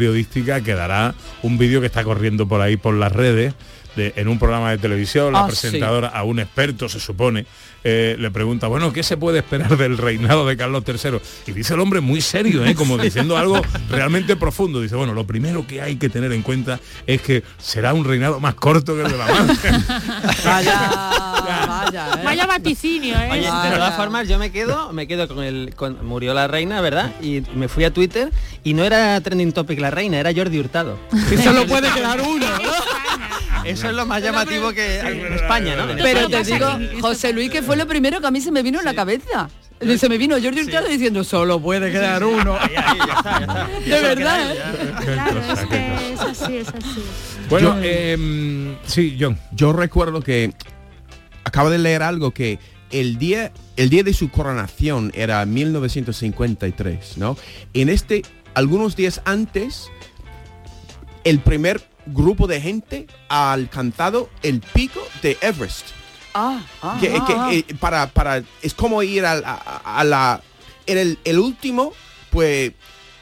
periodística 0.09 0.63
quedará 0.63 1.15
un 1.43 1.59
vídeo 1.59 1.81
que 1.81 1.87
está 1.87 2.03
corriendo 2.03 2.49
por 2.49 2.61
ahí 2.63 2.77
por 2.77 2.95
las 2.95 3.13
redes 3.13 3.55
de- 3.99 4.15
en 4.17 4.29
un 4.29 4.39
programa 4.39 4.71
de 4.71 4.79
televisión, 4.79 5.33
la 5.35 5.41
Ah, 5.41 5.47
presentadora 5.47 6.09
a 6.09 6.23
un 6.25 6.39
experto, 6.41 6.89
se 6.89 6.99
supone, 7.01 7.45
eh, 7.85 8.17
le 8.19 8.31
pregunta, 8.31 8.67
bueno, 8.69 8.93
¿qué 8.93 9.03
se 9.03 9.17
puede 9.17 9.39
esperar 9.41 9.77
del 9.77 9.99
reinado 9.99 10.47
de 10.47 10.57
Carlos 10.57 10.83
III? 10.87 11.19
Y 11.47 11.53
dice 11.53 11.75
el 11.75 11.81
hombre 11.81 12.01
muy 12.01 12.21
serio, 12.21 12.65
¿eh? 12.65 12.75
como 12.75 12.97
diciendo 12.99 13.37
algo 13.37 13.61
realmente 13.91 14.37
profundo. 14.37 14.81
Dice, 14.81 14.97
bueno, 14.97 15.13
lo 15.13 15.27
primero 15.27 15.67
que 15.67 15.83
hay 15.83 15.97
que 15.97 16.09
tener 16.09 16.33
en 16.33 16.43
cuenta 16.43 16.81
es 17.07 17.21
que 17.21 17.43
será 17.59 17.93
un 17.95 18.05
reinado 18.05 18.41
más 18.41 18.55
corto 18.55 18.95
que 18.97 19.03
el 19.03 19.11
de 19.13 19.19
la 19.19 19.27
madre. 19.27 19.55
Vaya, 20.45 20.91
vaya, 21.67 22.09
¿eh? 22.19 22.25
Vaya 22.25 22.47
vaticinio, 22.47 23.15
¿eh? 23.17 23.29
Oye, 23.31 23.41
de 23.43 23.77
todas 23.77 23.97
formas, 23.97 24.29
yo 24.29 24.39
me 24.39 24.51
quedo, 24.51 24.93
me 24.93 25.07
quedo 25.07 25.29
con 25.29 25.43
el, 25.43 25.75
con- 25.77 26.05
murió 26.07 26.35
la 26.35 26.47
reina, 26.47 26.81
¿verdad? 26.81 27.13
Y 27.21 27.43
me 27.55 27.69
fui 27.69 27.85
a 27.85 27.93
Twitter 27.93 28.31
y 28.65 28.75
no 28.75 28.85
era 28.85 29.21
trending 29.21 29.53
topic 29.53 29.79
la 29.81 29.91
reina, 29.91 30.19
era 30.19 30.33
Jordi 30.35 30.59
Hurtado. 30.59 30.99
Solo 31.43 31.67
puede 31.67 31.91
quedar 31.95 32.21
uno. 32.21 32.47
Eso 33.65 33.88
es 33.89 33.95
lo 33.97 34.07
más 34.07 34.23
llamativo 34.23 34.73
que 34.73 34.99
en 35.01 35.33
España, 35.33 35.77
¿no? 35.77 35.91
En 35.91 35.97
Pero 35.99 36.21
España. 36.21 36.43
te 36.43 36.53
digo, 36.53 37.01
José 37.01 37.33
Luis, 37.33 37.51
que 37.51 37.63
fue 37.63 37.77
lo 37.77 37.87
primero 37.87 38.21
que 38.21 38.27
a 38.27 38.31
mí 38.31 38.41
se 38.41 38.51
me 38.53 38.63
vino 38.63 38.79
en 38.79 38.85
la 38.85 38.95
cabeza. 38.95 39.49
Se 39.97 40.09
me 40.09 40.19
vino 40.19 40.35
Jordi 40.43 40.63
Hurtado 40.63 40.89
diciendo, 40.89 41.23
solo 41.23 41.61
puede 41.61 41.93
quedar 41.93 42.25
uno. 42.25 42.59
Ahí, 42.61 42.75
ahí, 42.77 42.99
ya 42.99 43.15
está, 43.15 43.31
ya 43.39 43.39
está. 43.41 43.69
Ya 43.87 43.95
De 43.97 44.03
verdad. 44.03 44.55
Claro, 45.05 45.41
es 45.53 45.61
que 45.67 46.13
es 46.15 46.21
así, 46.21 46.57
es 46.57 46.69
así. 46.69 47.05
bueno, 47.49 47.77
Yo- 47.77 47.83
em, 47.85 48.77
sí, 48.85 49.17
John. 49.21 49.39
Yo 49.53 49.73
recuerdo 49.73 50.21
que 50.21 50.53
acabo 51.45 51.71
de 51.71 51.79
leer 51.79 52.03
algo 52.03 52.33
que 52.33 52.59
el 52.91 53.19
día, 53.19 53.53
el 53.77 53.89
día 53.89 54.03
de 54.03 54.15
su 54.15 54.31
coronación 54.31 55.13
era 55.15 55.45
1953, 55.47 57.17
¿no? 57.19 57.37
En 57.73 57.89
este, 57.89 58.23
algunos 58.55 58.97
días 58.97 59.21
antes, 59.27 59.91
el 61.23 61.39
primer 61.39 61.81
grupo 62.13 62.47
de 62.47 62.61
gente 62.61 63.07
ha 63.29 63.53
alcanzado 63.53 64.29
el 64.43 64.61
pico 64.61 65.01
de 65.23 65.37
Everest. 65.41 65.87
Ah, 66.35 66.61
ah, 66.83 66.99
que, 67.01 67.15
ah, 67.17 67.25
que, 67.27 67.33
ah. 67.35 67.49
eh, 67.53 67.65
para, 67.81 68.07
para, 68.09 68.43
es 68.63 68.75
como 68.75 69.03
ir 69.03 69.25
a, 69.25 69.33
a- 69.33 69.99
a 70.01 70.05
la, 70.05 70.41
era 70.87 71.01
el, 71.01 71.19
el 71.25 71.39
último, 71.39 71.93
pues, 72.31 72.73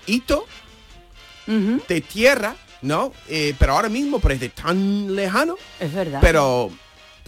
hito 0.07 0.47
de 1.47 2.00
tierra 2.00 2.57
¿no? 2.83 3.12
Eh, 3.28 3.55
pero 3.59 3.73
ahora 3.73 3.88
mismo 3.88 4.19
parece 4.21 4.49
tan 4.50 5.14
lejano. 5.14 5.57
Es 5.81 5.93
verdad. 5.95 6.19
Pero 6.21 6.71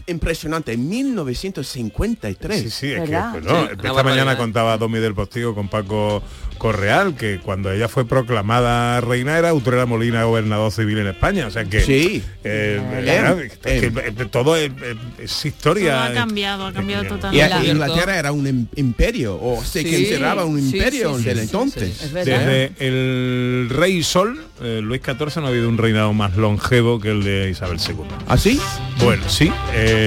impresionante, 0.08 0.76
1953. 0.76 2.60
Sí, 2.62 2.70
sí, 2.70 2.86
es 2.92 3.02
que 3.08 3.18
pues, 3.32 3.44
no, 3.44 3.66
Sí, 3.66 3.72
esta 3.84 4.02
mañana 4.02 4.36
contaba 4.36 4.76
Domi 4.78 4.98
del 4.98 5.14
Postigo 5.14 5.54
con 5.54 5.68
Paco 5.68 6.22
Correal 6.58 7.14
que 7.14 7.38
cuando 7.38 7.70
ella 7.70 7.86
fue 7.88 8.04
proclamada 8.04 9.00
reina 9.00 9.38
era 9.38 9.54
Utrera 9.54 9.86
Molina 9.86 10.24
gobernador 10.24 10.72
civil 10.72 10.98
en 10.98 11.06
España, 11.06 11.46
o 11.46 11.50
sea 11.50 11.64
que 11.64 11.80
Sí. 11.82 12.22
eh, 12.42 12.80
Eh, 12.82 13.04
era- 13.06 13.32
es 13.40 13.58
que, 13.58 13.86
eh, 13.86 14.12
todo 14.30 14.56
es, 14.56 14.72
es 15.18 15.44
historia. 15.46 15.92
Todo 15.94 16.02
ha 16.04 16.14
cambiado, 16.14 16.66
ha 16.66 16.72
cambiado 16.72 17.04
Eh, 17.04 17.06
Y 17.06 17.10
totalmente. 17.10 17.48
Cierto. 17.48 17.70
Inglaterra 17.70 18.18
era 18.18 18.32
un 18.32 18.44
im- 18.46 18.66
imperio, 18.74 19.38
o 19.40 19.62
se 19.62 19.82
Sí, 19.82 19.90
consideraba 19.90 20.44
un 20.44 20.58
imperio 20.58 21.14
sí, 21.16 21.22
sí, 21.22 21.28
desde 21.28 21.40
sí, 21.40 21.46
entonces. 21.46 22.12
Desde 22.12 22.72
el 22.80 23.68
rey 23.70 24.02
Sol, 24.02 24.40
eh, 24.60 24.80
Luis 24.82 25.00
XIV, 25.00 25.40
no 25.40 25.46
ha 25.46 25.50
habido 25.50 25.68
un 25.68 25.78
reinado 25.78 26.12
más 26.12 26.36
longevo 26.36 26.98
que 26.98 27.10
el 27.12 27.22
de 27.22 27.50
Isabel 27.50 27.78
II. 27.78 27.94
¿Así? 28.26 28.60
Bueno, 29.04 29.22
sí. 29.28 29.52
eh, 29.74 29.97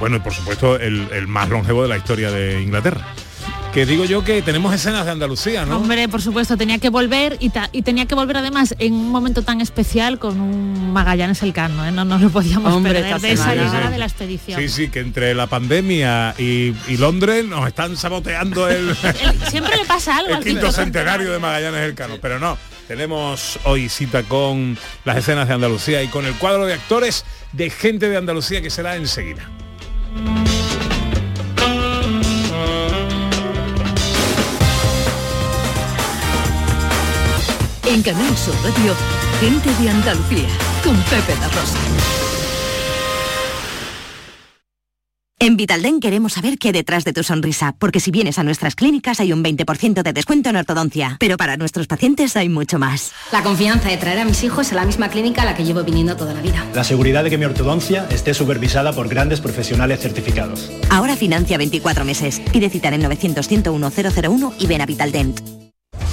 bueno, 0.00 0.16
y 0.16 0.20
por 0.20 0.32
supuesto, 0.32 0.76
el, 0.76 1.08
el 1.12 1.26
más 1.26 1.48
longevo 1.48 1.82
de 1.82 1.88
la 1.88 1.96
historia 1.96 2.30
de 2.30 2.62
Inglaterra. 2.62 3.06
Que 3.72 3.84
digo 3.84 4.06
yo 4.06 4.24
que 4.24 4.40
tenemos 4.40 4.72
escenas 4.74 5.04
de 5.04 5.10
Andalucía, 5.12 5.66
¿no? 5.66 5.76
Hombre, 5.76 6.08
por 6.08 6.22
supuesto, 6.22 6.56
tenía 6.56 6.78
que 6.78 6.88
volver 6.88 7.36
y, 7.38 7.50
ta- 7.50 7.68
y 7.70 7.82
tenía 7.82 8.06
que 8.06 8.14
volver 8.14 8.38
además 8.38 8.74
en 8.78 8.94
un 8.94 9.10
momento 9.10 9.42
tan 9.42 9.60
especial 9.60 10.18
con 10.18 10.40
un 10.40 10.90
Magallanes 10.92 11.42
Elcano, 11.42 11.86
¿eh? 11.86 11.92
no 11.92 12.04
nos 12.06 12.22
lo 12.22 12.30
podíamos 12.30 12.72
Hombre, 12.72 12.94
perder 12.94 13.20
de 13.20 13.32
esa 13.32 13.54
llegada 13.54 13.80
Sí, 13.80 13.86
sí. 13.86 13.92
de 13.92 13.98
la 13.98 14.04
expedición. 14.06 14.60
Sí, 14.60 14.68
sí, 14.70 14.88
que 14.88 15.00
entre 15.00 15.34
la 15.34 15.48
pandemia 15.48 16.34
y, 16.38 16.74
y 16.88 16.96
Londres 16.96 17.44
nos 17.44 17.66
están 17.68 17.96
saboteando 17.98 18.68
el, 18.68 18.88
El- 19.02 19.50
siempre 19.50 19.76
le 19.76 19.84
pasa 19.84 20.16
algo 20.16 20.30
el 20.30 20.36
al 20.38 20.44
quinto 20.44 20.72
centenario 20.72 21.30
de 21.30 21.38
Magallanes 21.38 21.82
Elcano. 21.82 22.14
Pero 22.22 22.38
no, 22.40 22.56
tenemos 22.88 23.60
hoy 23.64 23.90
cita 23.90 24.22
con 24.22 24.78
las 25.04 25.18
escenas 25.18 25.46
de 25.46 25.54
Andalucía 25.54 26.02
y 26.02 26.08
con 26.08 26.24
el 26.24 26.34
cuadro 26.34 26.64
de 26.64 26.72
actores 26.72 27.24
de 27.52 27.68
gente 27.68 28.08
de 28.08 28.16
Andalucía 28.16 28.62
que 28.62 28.70
será 28.70 28.96
enseguida. 28.96 29.48
En 37.84 38.02
Canal 38.02 38.36
Sur 38.36 38.54
Radio, 38.64 38.94
gente 39.40 39.82
de 39.82 39.90
Andalucía, 39.90 40.48
con 40.82 40.96
Pepe 41.04 41.34
da 41.40 41.48
Rosa. 41.48 42.27
En 45.40 45.56
Vitalden 45.56 46.00
queremos 46.00 46.32
saber 46.32 46.58
qué 46.58 46.68
hay 46.68 46.72
detrás 46.72 47.04
de 47.04 47.12
tu 47.12 47.22
sonrisa, 47.22 47.72
porque 47.78 48.00
si 48.00 48.10
vienes 48.10 48.40
a 48.40 48.42
nuestras 48.42 48.74
clínicas 48.74 49.20
hay 49.20 49.32
un 49.32 49.44
20% 49.44 50.02
de 50.02 50.12
descuento 50.12 50.50
en 50.50 50.56
ortodoncia, 50.56 51.16
pero 51.20 51.36
para 51.36 51.56
nuestros 51.56 51.86
pacientes 51.86 52.36
hay 52.36 52.48
mucho 52.48 52.80
más. 52.80 53.12
La 53.30 53.44
confianza 53.44 53.88
de 53.88 53.98
traer 53.98 54.18
a 54.18 54.24
mis 54.24 54.42
hijos 54.42 54.72
a 54.72 54.74
la 54.74 54.84
misma 54.84 55.10
clínica 55.10 55.42
a 55.42 55.44
la 55.44 55.54
que 55.54 55.62
llevo 55.62 55.84
viniendo 55.84 56.16
toda 56.16 56.34
la 56.34 56.42
vida. 56.42 56.66
La 56.74 56.82
seguridad 56.82 57.22
de 57.22 57.30
que 57.30 57.38
mi 57.38 57.44
ortodoncia 57.44 58.08
esté 58.10 58.34
supervisada 58.34 58.92
por 58.92 59.08
grandes 59.08 59.40
profesionales 59.40 60.00
certificados. 60.00 60.72
Ahora 60.90 61.14
financia 61.14 61.56
24 61.56 62.04
meses. 62.04 62.40
Pide 62.52 62.68
cita 62.68 62.88
en 62.88 62.94
el 62.94 63.04
900-101-001 63.04 64.54
y 64.58 64.66
ven 64.66 64.80
a 64.80 64.86
Vitaldent. 64.86 65.40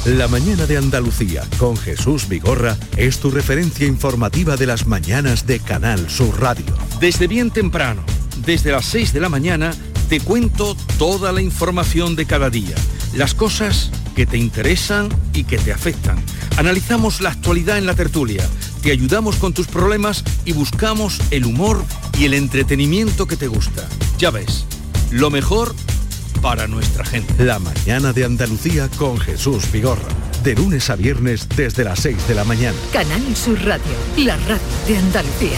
La 0.05 0.27
mañana 0.27 0.67
de 0.67 0.77
Andalucía 0.77 1.41
con 1.57 1.77
Jesús 1.77 2.29
Vigorra 2.29 2.77
es 2.95 3.17
tu 3.17 3.31
referencia 3.31 3.87
informativa 3.87 4.55
de 4.55 4.67
las 4.67 4.85
mañanas 4.85 5.47
de 5.47 5.59
Canal 5.59 6.11
Sur 6.11 6.39
Radio. 6.39 6.77
Desde 6.99 7.25
bien 7.25 7.49
temprano, 7.49 8.03
desde 8.45 8.71
las 8.71 8.85
6 8.85 9.13
de 9.13 9.19
la 9.19 9.29
mañana, 9.29 9.73
te 10.09 10.19
cuento 10.19 10.77
toda 10.97 11.31
la 11.31 11.41
información 11.41 12.15
de 12.15 12.25
cada 12.25 12.49
día, 12.49 12.75
las 13.15 13.33
cosas 13.33 13.91
que 14.15 14.25
te 14.25 14.37
interesan 14.37 15.09
y 15.33 15.43
que 15.43 15.57
te 15.57 15.73
afectan. 15.73 16.17
Analizamos 16.57 17.21
la 17.21 17.31
actualidad 17.31 17.77
en 17.77 17.85
la 17.85 17.95
tertulia, 17.95 18.47
te 18.81 18.91
ayudamos 18.91 19.37
con 19.37 19.53
tus 19.53 19.67
problemas 19.67 20.23
y 20.45 20.53
buscamos 20.53 21.19
el 21.31 21.45
humor 21.45 21.83
y 22.17 22.25
el 22.25 22.33
entretenimiento 22.33 23.25
que 23.25 23.35
te 23.35 23.47
gusta. 23.47 23.87
Ya 24.17 24.29
ves, 24.29 24.65
lo 25.11 25.29
mejor 25.29 25.75
para 26.41 26.67
nuestra 26.67 27.03
gente. 27.03 27.43
La 27.43 27.57
mañana 27.59 28.13
de 28.13 28.25
Andalucía 28.25 28.89
con 28.97 29.17
Jesús 29.17 29.71
Vigorra. 29.71 30.07
De 30.43 30.53
lunes 30.53 30.91
a 30.91 30.95
viernes 30.95 31.49
desde 31.55 31.83
las 31.83 31.99
6 32.01 32.27
de 32.27 32.35
la 32.35 32.43
mañana. 32.43 32.77
Canal 32.93 33.35
Sur 33.35 33.59
Radio, 33.65 33.83
la 34.17 34.37
radio 34.37 34.61
de 34.87 34.97
Andalucía. 34.97 35.57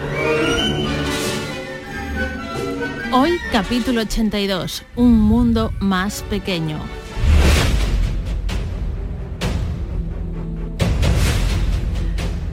Hoy 3.13 3.41
capítulo 3.51 4.03
82, 4.03 4.83
un 4.95 5.19
mundo 5.19 5.73
más 5.81 6.23
pequeño. 6.29 6.79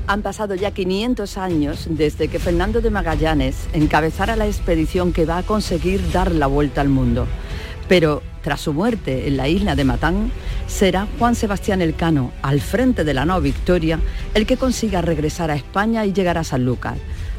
Han 0.08 0.22
pasado 0.22 0.56
ya 0.56 0.72
500 0.72 1.38
años 1.38 1.86
desde 1.88 2.26
que 2.26 2.40
Fernando 2.40 2.80
de 2.80 2.90
Magallanes 2.90 3.68
encabezara 3.72 4.34
la 4.34 4.48
expedición 4.48 5.12
que 5.12 5.26
va 5.26 5.38
a 5.38 5.42
conseguir 5.44 6.10
dar 6.10 6.32
la 6.32 6.48
vuelta 6.48 6.80
al 6.80 6.88
mundo. 6.88 7.28
Pero 7.88 8.20
tras 8.42 8.60
su 8.60 8.72
muerte 8.72 9.28
en 9.28 9.36
la 9.36 9.46
isla 9.46 9.76
de 9.76 9.84
Matán, 9.84 10.32
será 10.66 11.06
Juan 11.20 11.36
Sebastián 11.36 11.82
Elcano, 11.82 12.32
al 12.42 12.60
frente 12.60 13.04
de 13.04 13.14
la 13.14 13.24
nao 13.24 13.40
Victoria, 13.40 14.00
el 14.34 14.44
que 14.44 14.56
consiga 14.56 15.02
regresar 15.02 15.52
a 15.52 15.54
España 15.54 16.04
y 16.04 16.12
llegar 16.12 16.36
a 16.36 16.42
Sanlúcar. 16.42 16.96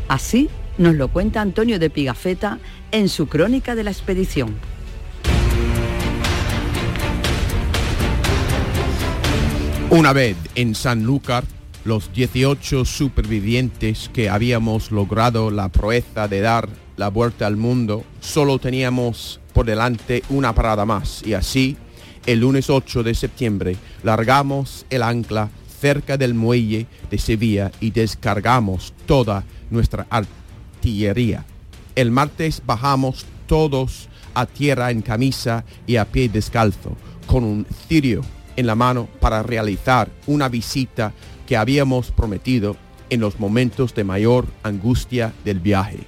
Así 0.07 0.49
nos 0.79 0.95
lo 0.95 1.09
cuenta 1.09 1.41
Antonio 1.41 1.77
de 1.77 1.89
Pigafetta 1.89 2.57
en 2.91 3.09
su 3.09 3.27
crónica 3.27 3.75
de 3.75 3.83
la 3.83 3.91
expedición. 3.91 4.55
Una 9.91 10.13
vez 10.13 10.37
en 10.53 10.75
Sanlúcar, 10.75 11.43
los 11.83 12.13
18 12.13 12.85
supervivientes 12.85 14.09
que 14.13 14.29
habíamos 14.29 14.91
logrado 14.91 15.49
la 15.49 15.69
proeza 15.69 16.27
de 16.27 16.41
dar 16.41 16.69
la 16.95 17.09
vuelta 17.09 17.47
al 17.47 17.57
mundo, 17.57 18.03
solo 18.19 18.59
teníamos 18.59 19.39
por 19.53 19.65
delante 19.65 20.21
una 20.29 20.53
parada 20.53 20.85
más 20.85 21.25
y 21.25 21.33
así, 21.33 21.75
el 22.27 22.41
lunes 22.41 22.69
8 22.69 23.01
de 23.01 23.15
septiembre, 23.15 23.77
largamos 24.03 24.85
el 24.91 25.01
ancla 25.01 25.49
cerca 25.79 26.17
del 26.17 26.33
muelle 26.33 26.85
de 27.09 27.17
Sevilla 27.17 27.71
y 27.79 27.91
descargamos 27.91 28.93
toda 29.07 29.43
nuestra 29.71 30.05
artillería. 30.09 31.45
El 31.95 32.11
martes 32.11 32.61
bajamos 32.65 33.25
todos 33.47 34.09
a 34.33 34.45
tierra 34.45 34.91
en 34.91 35.01
camisa 35.01 35.65
y 35.87 35.97
a 35.97 36.05
pie 36.05 36.29
descalzo, 36.29 36.95
con 37.25 37.43
un 37.43 37.65
cirio 37.87 38.21
en 38.55 38.67
la 38.67 38.75
mano 38.75 39.07
para 39.19 39.43
realizar 39.43 40.09
una 40.27 40.49
visita 40.49 41.13
que 41.47 41.57
habíamos 41.57 42.11
prometido 42.11 42.75
en 43.09 43.21
los 43.21 43.39
momentos 43.39 43.95
de 43.95 44.03
mayor 44.03 44.45
angustia 44.63 45.33
del 45.43 45.59
viaje. 45.59 45.99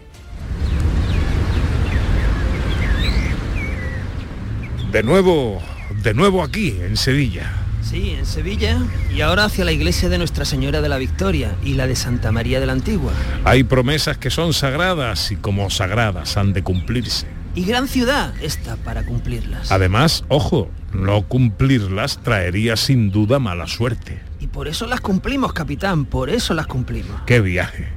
De 4.92 5.04
nuevo, 5.04 5.62
de 6.04 6.14
nuevo 6.14 6.44
aquí, 6.44 6.76
en 6.82 6.98
Sevilla. 6.98 7.61
Sí, 7.82 8.12
en 8.12 8.26
Sevilla 8.26 8.80
y 9.14 9.22
ahora 9.22 9.46
hacia 9.46 9.66
la 9.66 9.72
iglesia 9.72 10.08
de 10.10 10.18
Nuestra 10.18 10.46
Señora 10.46 10.82
de 10.82 10.90
la 10.90 10.98
Victoria 10.98 11.56
y 11.64 11.74
la 11.74 11.88
de 11.88 11.96
Santa 11.96 12.32
María 12.32 12.60
de 12.60 12.66
la 12.66 12.74
Antigua. 12.74 13.12
Hay 13.44 13.64
promesas 13.64 14.18
que 14.18 14.30
son 14.30 14.54
sagradas 14.54 15.32
y 15.32 15.36
como 15.36 15.70
sagradas 15.70 16.38
han 16.38 16.54
de 16.54 16.64
cumplirse. 16.64 17.28
Y 17.54 17.66
gran 17.66 17.88
ciudad 17.88 18.34
esta 18.42 18.78
para 18.78 19.06
cumplirlas. 19.06 19.72
Además, 19.72 20.24
ojo, 20.30 20.70
no 20.94 21.24
cumplirlas 21.24 22.20
traería 22.24 22.78
sin 22.78 23.12
duda 23.12 23.40
mala 23.40 23.68
suerte. 23.68 24.22
Y 24.40 24.48
por 24.48 24.68
eso 24.68 24.88
las 24.88 25.02
cumplimos, 25.02 25.52
capitán, 25.52 26.06
por 26.06 26.30
eso 26.30 26.54
las 26.54 26.68
cumplimos. 26.68 27.22
Qué 27.26 27.42
viaje, 27.42 27.90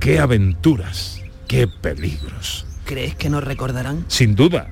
qué 0.00 0.20
aventuras, 0.20 1.20
qué 1.48 1.68
peligros. 1.68 2.66
¿Crees 2.84 3.14
que 3.14 3.28
nos 3.28 3.44
recordarán? 3.44 4.04
Sin 4.08 4.34
duda, 4.34 4.68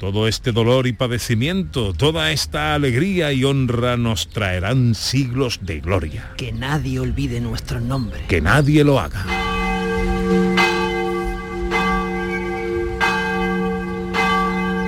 todo 0.00 0.26
este 0.26 0.50
dolor 0.50 0.86
y 0.86 0.94
padecimiento, 0.94 1.92
toda 1.92 2.32
esta 2.32 2.74
alegría 2.74 3.34
y 3.34 3.44
honra 3.44 3.98
nos 3.98 4.28
traerán 4.28 4.94
siglos 4.94 5.60
de 5.60 5.80
gloria. 5.80 6.32
Que 6.38 6.52
nadie 6.52 6.98
olvide 6.98 7.38
nuestro 7.42 7.80
nombre. 7.80 8.24
Que 8.26 8.40
nadie 8.40 8.82
lo 8.82 8.98
haga. 8.98 9.26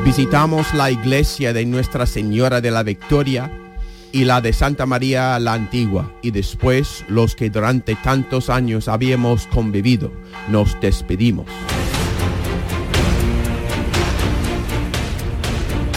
Visitamos 0.02 0.72
la 0.72 0.90
iglesia 0.90 1.52
de 1.52 1.66
Nuestra 1.66 2.06
Señora 2.06 2.62
de 2.62 2.70
la 2.70 2.82
Victoria 2.82 3.52
y 4.12 4.24
la 4.24 4.40
de 4.40 4.54
Santa 4.54 4.86
María 4.86 5.38
la 5.38 5.52
Antigua 5.52 6.10
y 6.22 6.30
después 6.30 7.04
los 7.08 7.36
que 7.36 7.50
durante 7.50 7.96
tantos 7.96 8.48
años 8.48 8.88
habíamos 8.88 9.46
convivido, 9.48 10.10
nos 10.48 10.80
despedimos. 10.80 11.48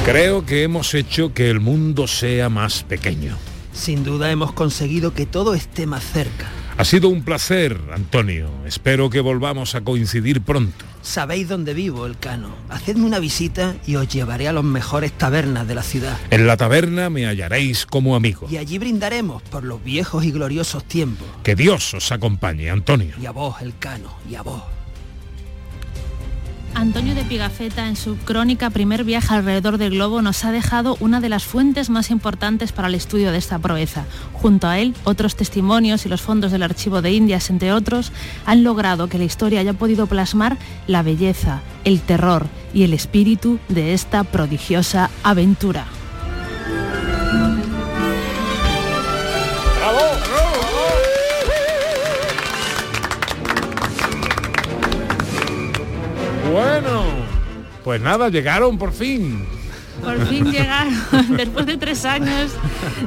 Creo 0.05 0.45
que 0.45 0.61
hemos 0.61 0.93
hecho 0.93 1.33
que 1.33 1.49
el 1.49 1.59
mundo 1.59 2.05
sea 2.05 2.47
más 2.47 2.83
pequeño. 2.83 3.35
Sin 3.73 4.03
duda 4.03 4.29
hemos 4.29 4.53
conseguido 4.53 5.15
que 5.15 5.25
todo 5.25 5.55
esté 5.55 5.87
más 5.87 6.03
cerca. 6.03 6.45
Ha 6.77 6.85
sido 6.85 7.09
un 7.09 7.23
placer, 7.23 7.81
Antonio. 7.91 8.51
Espero 8.67 9.09
que 9.09 9.19
volvamos 9.19 9.73
a 9.73 9.81
coincidir 9.81 10.41
pronto. 10.41 10.85
Sabéis 11.01 11.49
dónde 11.49 11.73
vivo, 11.73 12.05
el 12.05 12.19
Cano. 12.19 12.49
Hacedme 12.69 13.03
una 13.03 13.17
visita 13.17 13.75
y 13.87 13.95
os 13.95 14.07
llevaré 14.07 14.47
a 14.47 14.53
las 14.53 14.63
mejores 14.63 15.11
tabernas 15.11 15.67
de 15.67 15.73
la 15.73 15.81
ciudad. 15.81 16.15
En 16.29 16.45
la 16.45 16.55
taberna 16.55 17.09
me 17.09 17.25
hallaréis 17.25 17.87
como 17.87 18.15
amigo. 18.15 18.47
Y 18.47 18.57
allí 18.57 18.77
brindaremos 18.77 19.41
por 19.41 19.63
los 19.63 19.83
viejos 19.83 20.23
y 20.23 20.29
gloriosos 20.29 20.83
tiempos. 20.83 21.27
Que 21.41 21.55
Dios 21.55 21.95
os 21.95 22.11
acompañe, 22.11 22.69
Antonio. 22.69 23.15
Y 23.19 23.25
a 23.25 23.31
vos, 23.31 23.55
el 23.59 23.75
Cano, 23.79 24.13
y 24.29 24.35
a 24.35 24.43
vos. 24.43 24.74
Antonio 26.75 27.15
de 27.15 27.23
Pigafetta 27.23 27.87
en 27.87 27.95
su 27.95 28.17
crónica 28.17 28.69
Primer 28.69 29.05
viaje 29.05 29.33
alrededor 29.33 29.77
del 29.77 29.91
globo 29.91 30.21
nos 30.21 30.43
ha 30.43 30.51
dejado 30.51 30.97
una 30.99 31.21
de 31.21 31.29
las 31.29 31.45
fuentes 31.45 31.89
más 31.89 32.11
importantes 32.11 32.73
para 32.73 32.89
el 32.89 32.95
estudio 32.95 33.31
de 33.31 33.37
esta 33.37 33.57
proeza. 33.59 34.03
Junto 34.33 34.67
a 34.67 34.77
él, 34.77 34.93
otros 35.05 35.37
testimonios 35.37 36.05
y 36.05 36.09
los 36.09 36.21
fondos 36.21 36.51
del 36.51 36.63
Archivo 36.63 37.01
de 37.01 37.13
Indias, 37.13 37.49
entre 37.49 37.71
otros, 37.71 38.11
han 38.45 38.63
logrado 38.63 39.07
que 39.07 39.17
la 39.17 39.23
historia 39.23 39.61
haya 39.61 39.73
podido 39.73 40.05
plasmar 40.05 40.57
la 40.85 41.01
belleza, 41.01 41.61
el 41.85 42.01
terror 42.01 42.47
y 42.73 42.83
el 42.83 42.93
espíritu 42.93 43.57
de 43.69 43.93
esta 43.93 44.25
prodigiosa 44.25 45.09
aventura. 45.23 45.85
Pues 57.85 58.01
nada, 58.01 58.29
llegaron 58.29 58.79
por 58.79 58.91
fin. 58.91 59.45
Por 60.05 60.27
fin 60.27 60.51
llegaron, 60.51 60.93
después 61.37 61.65
de 61.65 61.77
tres 61.77 62.05
años 62.05 62.51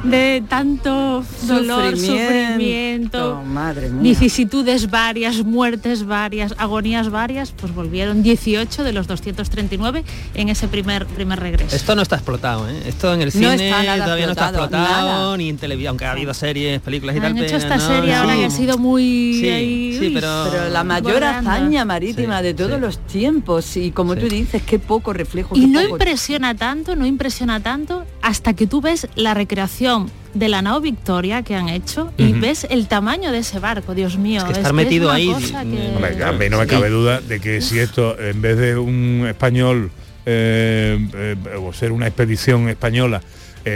de 0.03 0.43
tanto 0.47 1.23
dolor, 1.43 1.95
Sufrimiento, 1.97 2.47
sufrimiento, 2.49 3.41
madre 3.45 3.89
mía. 3.89 4.01
vicisitudes 4.11 4.89
varias, 4.89 5.43
muertes 5.43 6.05
varias, 6.05 6.53
agonías 6.57 7.09
varias, 7.09 7.51
pues 7.51 7.73
volvieron 7.73 8.21
18 8.23 8.83
de 8.83 8.91
los 8.93 9.07
239 9.07 10.03
en 10.35 10.49
ese 10.49 10.67
primer, 10.67 11.05
primer 11.07 11.39
regreso. 11.39 11.75
Esto 11.75 11.95
no 11.95 12.01
está 12.01 12.15
explotado, 12.17 12.69
¿eh? 12.69 12.83
Esto 12.85 13.13
en 13.13 13.21
el 13.21 13.27
No 13.27 13.31
cine 13.31 13.53
está 13.69 13.83
nada 13.83 14.03
todavía 14.05 14.25
no 14.25 14.31
está 14.33 14.49
explotado, 14.49 14.83
nada. 15.31 15.37
ni 15.37 15.49
en 15.49 15.57
televisión, 15.57 15.89
aunque 15.91 16.05
ha 16.05 16.11
habido 16.11 16.33
series, 16.33 16.81
películas 16.81 17.15
y 17.15 17.19
tal. 17.19 17.31
Han 17.31 17.37
hecho 17.37 17.45
pero 17.47 17.57
esta 17.57 17.77
no, 17.77 17.87
serie 17.87 18.13
ahora 18.15 18.33
sí. 18.33 18.39
que 18.39 18.45
ha 18.45 18.49
sido 18.51 18.77
muy... 18.77 19.37
Sí, 19.39 19.49
ahí, 19.49 19.97
sí, 19.99 20.07
uy, 20.07 20.13
pero- 20.13 20.47
Pero 20.51 20.69
la 20.69 20.83
mayor 20.83 21.23
hazaña 21.23 21.85
marítima 21.85 22.37
Sí, 22.39 22.43
de 22.43 22.53
todos 22.53 22.75
sí. 22.75 22.79
los 22.81 22.97
tiempos 23.07 23.77
y 23.77 23.91
como 23.91 24.15
tú 24.15 24.27
dices, 24.27 24.61
qué 24.63 24.79
poco 24.79 25.13
reflejo. 25.13 25.55
Y 25.55 25.61
qué 25.61 25.67
no 25.67 25.79
poco- 25.81 25.95
impresiona 25.95 26.55
tanto, 26.55 26.88
no 26.95 27.05
impresiona 27.05 27.59
tanto 27.61 28.05
hasta 28.21 28.53
que 28.53 28.67
tú 28.67 28.81
ves 28.81 29.07
la 29.15 29.33
recreación 29.33 30.09
de 30.33 30.47
la 30.49 30.61
nao 30.61 30.79
Victoria 30.81 31.41
que 31.41 31.55
han 31.55 31.69
hecho 31.69 32.11
y 32.17 32.33
ves 32.33 32.67
el 32.69 32.87
tamaño 32.87 33.31
de 33.31 33.39
ese 33.39 33.59
barco, 33.59 33.95
Dios 33.95 34.17
mío. 34.17 34.43
que 34.45 34.51
estar 34.53 34.73
metido 34.73 35.07
una 35.09 35.15
ahí, 35.15 35.27
cosa 35.27 35.63
que- 35.63 35.91
Hombre, 35.95 36.23
a 36.23 36.31
mí 36.33 36.49
no 36.49 36.59
me 36.59 36.67
cabe 36.67 36.89
duda 36.89 37.19
de 37.21 37.39
que 37.39 37.61
si 37.61 37.79
esto, 37.79 38.19
en 38.19 38.41
vez 38.41 38.57
de 38.57 38.77
un 38.77 39.25
español, 39.27 39.91
eh, 40.25 40.99
eh, 41.13 41.35
o 41.59 41.73
ser 41.73 41.91
una 41.91 42.05
expedición 42.05 42.69
española, 42.69 43.21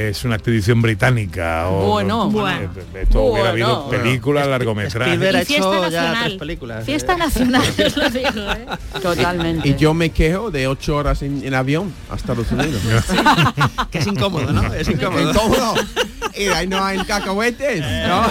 es 0.10 0.24
una 0.24 0.36
expedición 0.36 0.82
británica 0.82 1.68
o 1.70 1.90
Bueno. 1.92 2.32
eh, 2.50 2.70
esto 3.02 3.22
hubiera 3.24 3.50
habido 3.50 3.86
Bueno. 3.86 4.04
películas, 4.04 4.48
largometrajes. 4.48 5.16
Y 5.16 5.18
fiesta 5.18 5.42
hecho 5.42 5.90
ya 5.90 6.02
nacional. 6.02 6.24
tres 6.26 6.40
películas. 6.40 6.86
Fiesta 6.86 7.14
eh. 7.14 7.18
nacional, 7.18 7.62
os 7.86 7.98
lo 7.98 8.10
digo, 8.10 8.52
¿eh? 8.52 8.66
Totalmente. 9.02 9.70
Y 9.70 9.76
yo 9.76 9.94
me 9.94 10.10
quejo 10.12 10.52
de 10.52 10.68
ocho 10.68 10.96
horas 10.96 11.22
en, 11.22 11.44
en 11.46 11.54
avión 11.54 11.94
a 12.10 12.16
Estados 12.16 12.52
Unidos. 12.52 12.82
que 13.92 13.98
es 14.00 14.08
incómodo, 14.08 14.52
¿no? 14.52 14.74
Es 14.74 14.88
incómodo. 14.90 15.30
Incómodo. 15.32 15.74
Y 16.36 16.48
ahí 16.48 16.66
no 16.66 16.84
hay 16.84 16.98
cacahuetes, 17.04 17.84
¿no? 18.08 18.24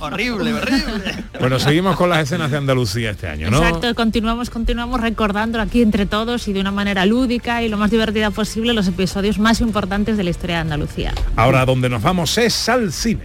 horrible, 0.00 0.54
horrible. 0.54 1.24
Bueno, 1.38 1.60
seguimos 1.60 1.94
con 1.94 2.10
las 2.10 2.18
escenas 2.24 2.50
de 2.50 2.56
Andalucía 2.56 3.10
este 3.10 3.28
año, 3.28 3.48
¿no? 3.48 3.58
Exacto, 3.58 3.94
continuamos, 3.94 4.50
continuamos 4.50 5.00
recordando 5.00 5.60
aquí 5.60 5.82
entre 5.82 6.06
todos 6.06 6.48
y 6.48 6.52
de 6.52 6.60
una 6.60 6.72
manera 6.72 7.06
lúdica 7.06 7.62
y 7.62 7.68
lo 7.68 7.76
más 7.76 7.92
divertida 7.92 8.32
posible 8.32 8.72
los 8.72 8.88
episodios 8.88 9.38
más 9.38 9.60
importantes 9.60 10.16
de 10.16 10.24
la 10.24 10.30
historia 10.30 10.56
de 10.56 10.60
Andalucía. 10.62 10.71
Ahora 11.36 11.64
donde 11.64 11.88
nos 11.88 12.02
vamos 12.02 12.36
es 12.38 12.68
al 12.68 12.92
cine. 12.92 13.22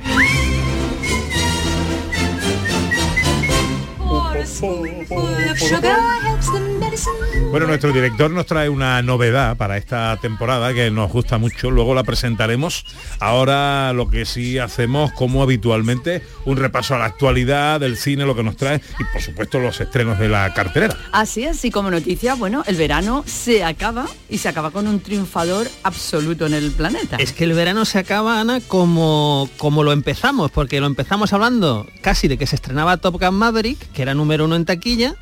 Bueno, 7.52 7.68
nuestro 7.68 7.92
director 7.92 8.30
nos 8.30 8.46
trae 8.46 8.70
una 8.70 9.02
novedad 9.02 9.56
para 9.58 9.78
esta 9.78 10.18
temporada 10.22 10.74
que 10.74 10.92
nos 10.92 11.12
gusta 11.12 11.38
mucho, 11.38 11.72
luego 11.72 11.96
la 11.96 12.04
presentaremos. 12.04 12.86
Ahora 13.20 13.94
lo 13.94 14.10
que 14.10 14.26
sí 14.26 14.60
hacemos, 14.60 15.12
como 15.14 15.42
habitualmente, 15.42 16.24
un 16.46 16.58
repaso 16.58 16.96
a 16.96 17.00
la 17.00 17.06
actualidad 17.06 17.80
del 17.80 17.98
cine, 17.98 18.26
lo 18.26 18.36
que 18.36 18.44
nos 18.44 18.58
trae 18.58 18.82
y 19.00 19.04
por 19.14 19.22
supuesto 19.22 19.60
los 19.60 19.80
estrenos 19.80 20.20
de 20.20 20.30
la 20.30 20.54
cartelera. 20.54 20.96
Así 21.12 21.44
es, 21.44 21.64
y 21.66 21.72
como 21.72 21.90
noticia, 21.90 22.36
bueno, 22.36 22.64
el 22.68 22.76
verano 22.76 23.24
se 23.26 23.64
acaba 23.64 24.08
y 24.30 24.40
se 24.40 24.50
acaba 24.50 24.72
con 24.72 24.88
un 24.88 25.00
triunfador 25.00 25.68
absoluto 25.84 26.46
en 26.46 26.54
el 26.54 26.72
planeta. 26.72 27.18
Es 27.18 27.34
que 27.34 27.46
el 27.46 27.54
verano 27.54 27.86
se 27.86 28.00
acaba, 28.00 28.40
Ana, 28.40 28.60
como, 28.62 29.50
como 29.58 29.84
lo 29.84 29.92
empezamos, 29.92 30.52
porque 30.52 30.80
lo 30.80 30.88
empezamos 30.88 31.34
hablando 31.34 31.88
casi 32.02 32.28
de 32.28 32.38
que 32.38 32.48
se 32.48 32.56
estrenaba 32.56 32.98
Top 32.98 33.20
Gun 33.22 33.36
Maverick, 33.36 33.92
que 33.94 34.02
era 34.02 34.14
número 34.14 34.46
uno 34.46 34.56
en 34.56 34.66
taquilla, 34.66 35.16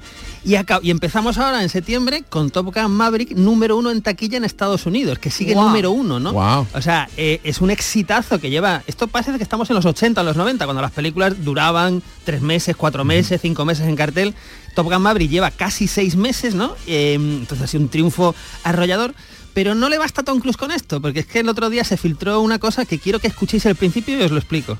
y, 0.46 0.92
empezamos 0.92 1.40
ahora 1.40 1.64
en 1.64 1.70
septiembre 1.70 2.24
con 2.30 2.52
Top 2.52 2.74
Gun 2.74 2.92
Maverick 2.92 3.32
número 3.32 3.78
uno 3.78 3.90
en 3.90 4.04
taquilla 4.04 4.38
en 4.38 4.44
Estados 4.44 4.86
Unidos, 4.86 5.18
que 5.18 5.32
sigue 5.32 5.56
número 5.56 5.90
uno, 5.90 6.20
¿no? 6.20 6.34
Wow. 6.34 6.68
O 6.74 6.82
sea, 6.82 7.10
eh, 7.18 7.42
es 7.44 7.62
un 7.62 7.72
exitazo 7.72 8.40
que 8.40 8.52
lleva... 8.52 8.84
Esto 8.86 9.08
parece 9.08 9.36
que 9.38 9.44
estamos 9.44 9.70
en 9.72 9.76
los 9.76 9.86
80, 9.86 10.22
en 10.22 10.28
los 10.28 10.38
90, 10.38 10.66
cuando 10.66 10.84
las 10.84 10.92
películas 10.92 11.44
duraban 11.44 12.04
tres 12.24 12.42
meses, 12.42 12.76
cuatro 12.76 13.04
meses, 13.04 13.42
cinco 13.42 13.66
meses 13.66 13.88
en 13.88 13.96
cartel. 13.96 14.36
Top 14.76 14.86
Gun 14.86 15.02
Maverick 15.02 15.32
lleva 15.32 15.50
casi 15.50 15.88
seis 15.88 16.16
meses, 16.16 16.54
¿no? 16.54 16.76
Eh, 16.86 17.16
entonces 17.16 17.64
ha 17.64 17.68
sido 17.68 17.84
un 17.84 17.90
triunfo 17.90 18.36
arrollador. 18.64 19.16
Pero 19.56 19.74
no 19.74 19.90
le 19.90 19.98
basta 19.98 20.22
a 20.22 20.24
Tom 20.26 20.42
Cruise 20.42 20.58
con 20.58 20.70
esto, 20.72 21.02
porque 21.02 21.22
es 21.22 21.26
que 21.26 21.40
el 21.40 21.50
otro 21.50 21.70
día 21.70 21.86
se 21.86 21.96
filtró 21.96 22.42
una 22.42 22.60
cosa 22.60 22.86
que 22.86 23.00
quiero 23.00 23.20
que 23.20 23.28
escuchéis 23.28 23.66
al 23.66 23.76
principio 23.76 24.20
y 24.20 24.22
os 24.22 24.32
lo 24.32 24.38
explico. 24.38 24.78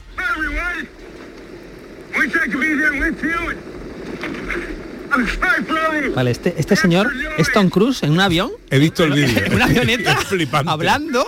Vale, 6.16 6.32
este, 6.32 6.56
este 6.58 6.76
señor 6.76 7.12
es 7.38 7.52
Tom 7.52 7.70
Cruise 7.70 8.04
en 8.04 8.12
un 8.12 8.20
avión 8.20 8.52
He 8.70 8.80
visto 8.80 9.04
el 9.04 9.14
vídeo. 9.14 9.46
en 9.46 9.54
una 9.56 9.66
avioneta 9.66 10.18
hablando. 10.66 11.26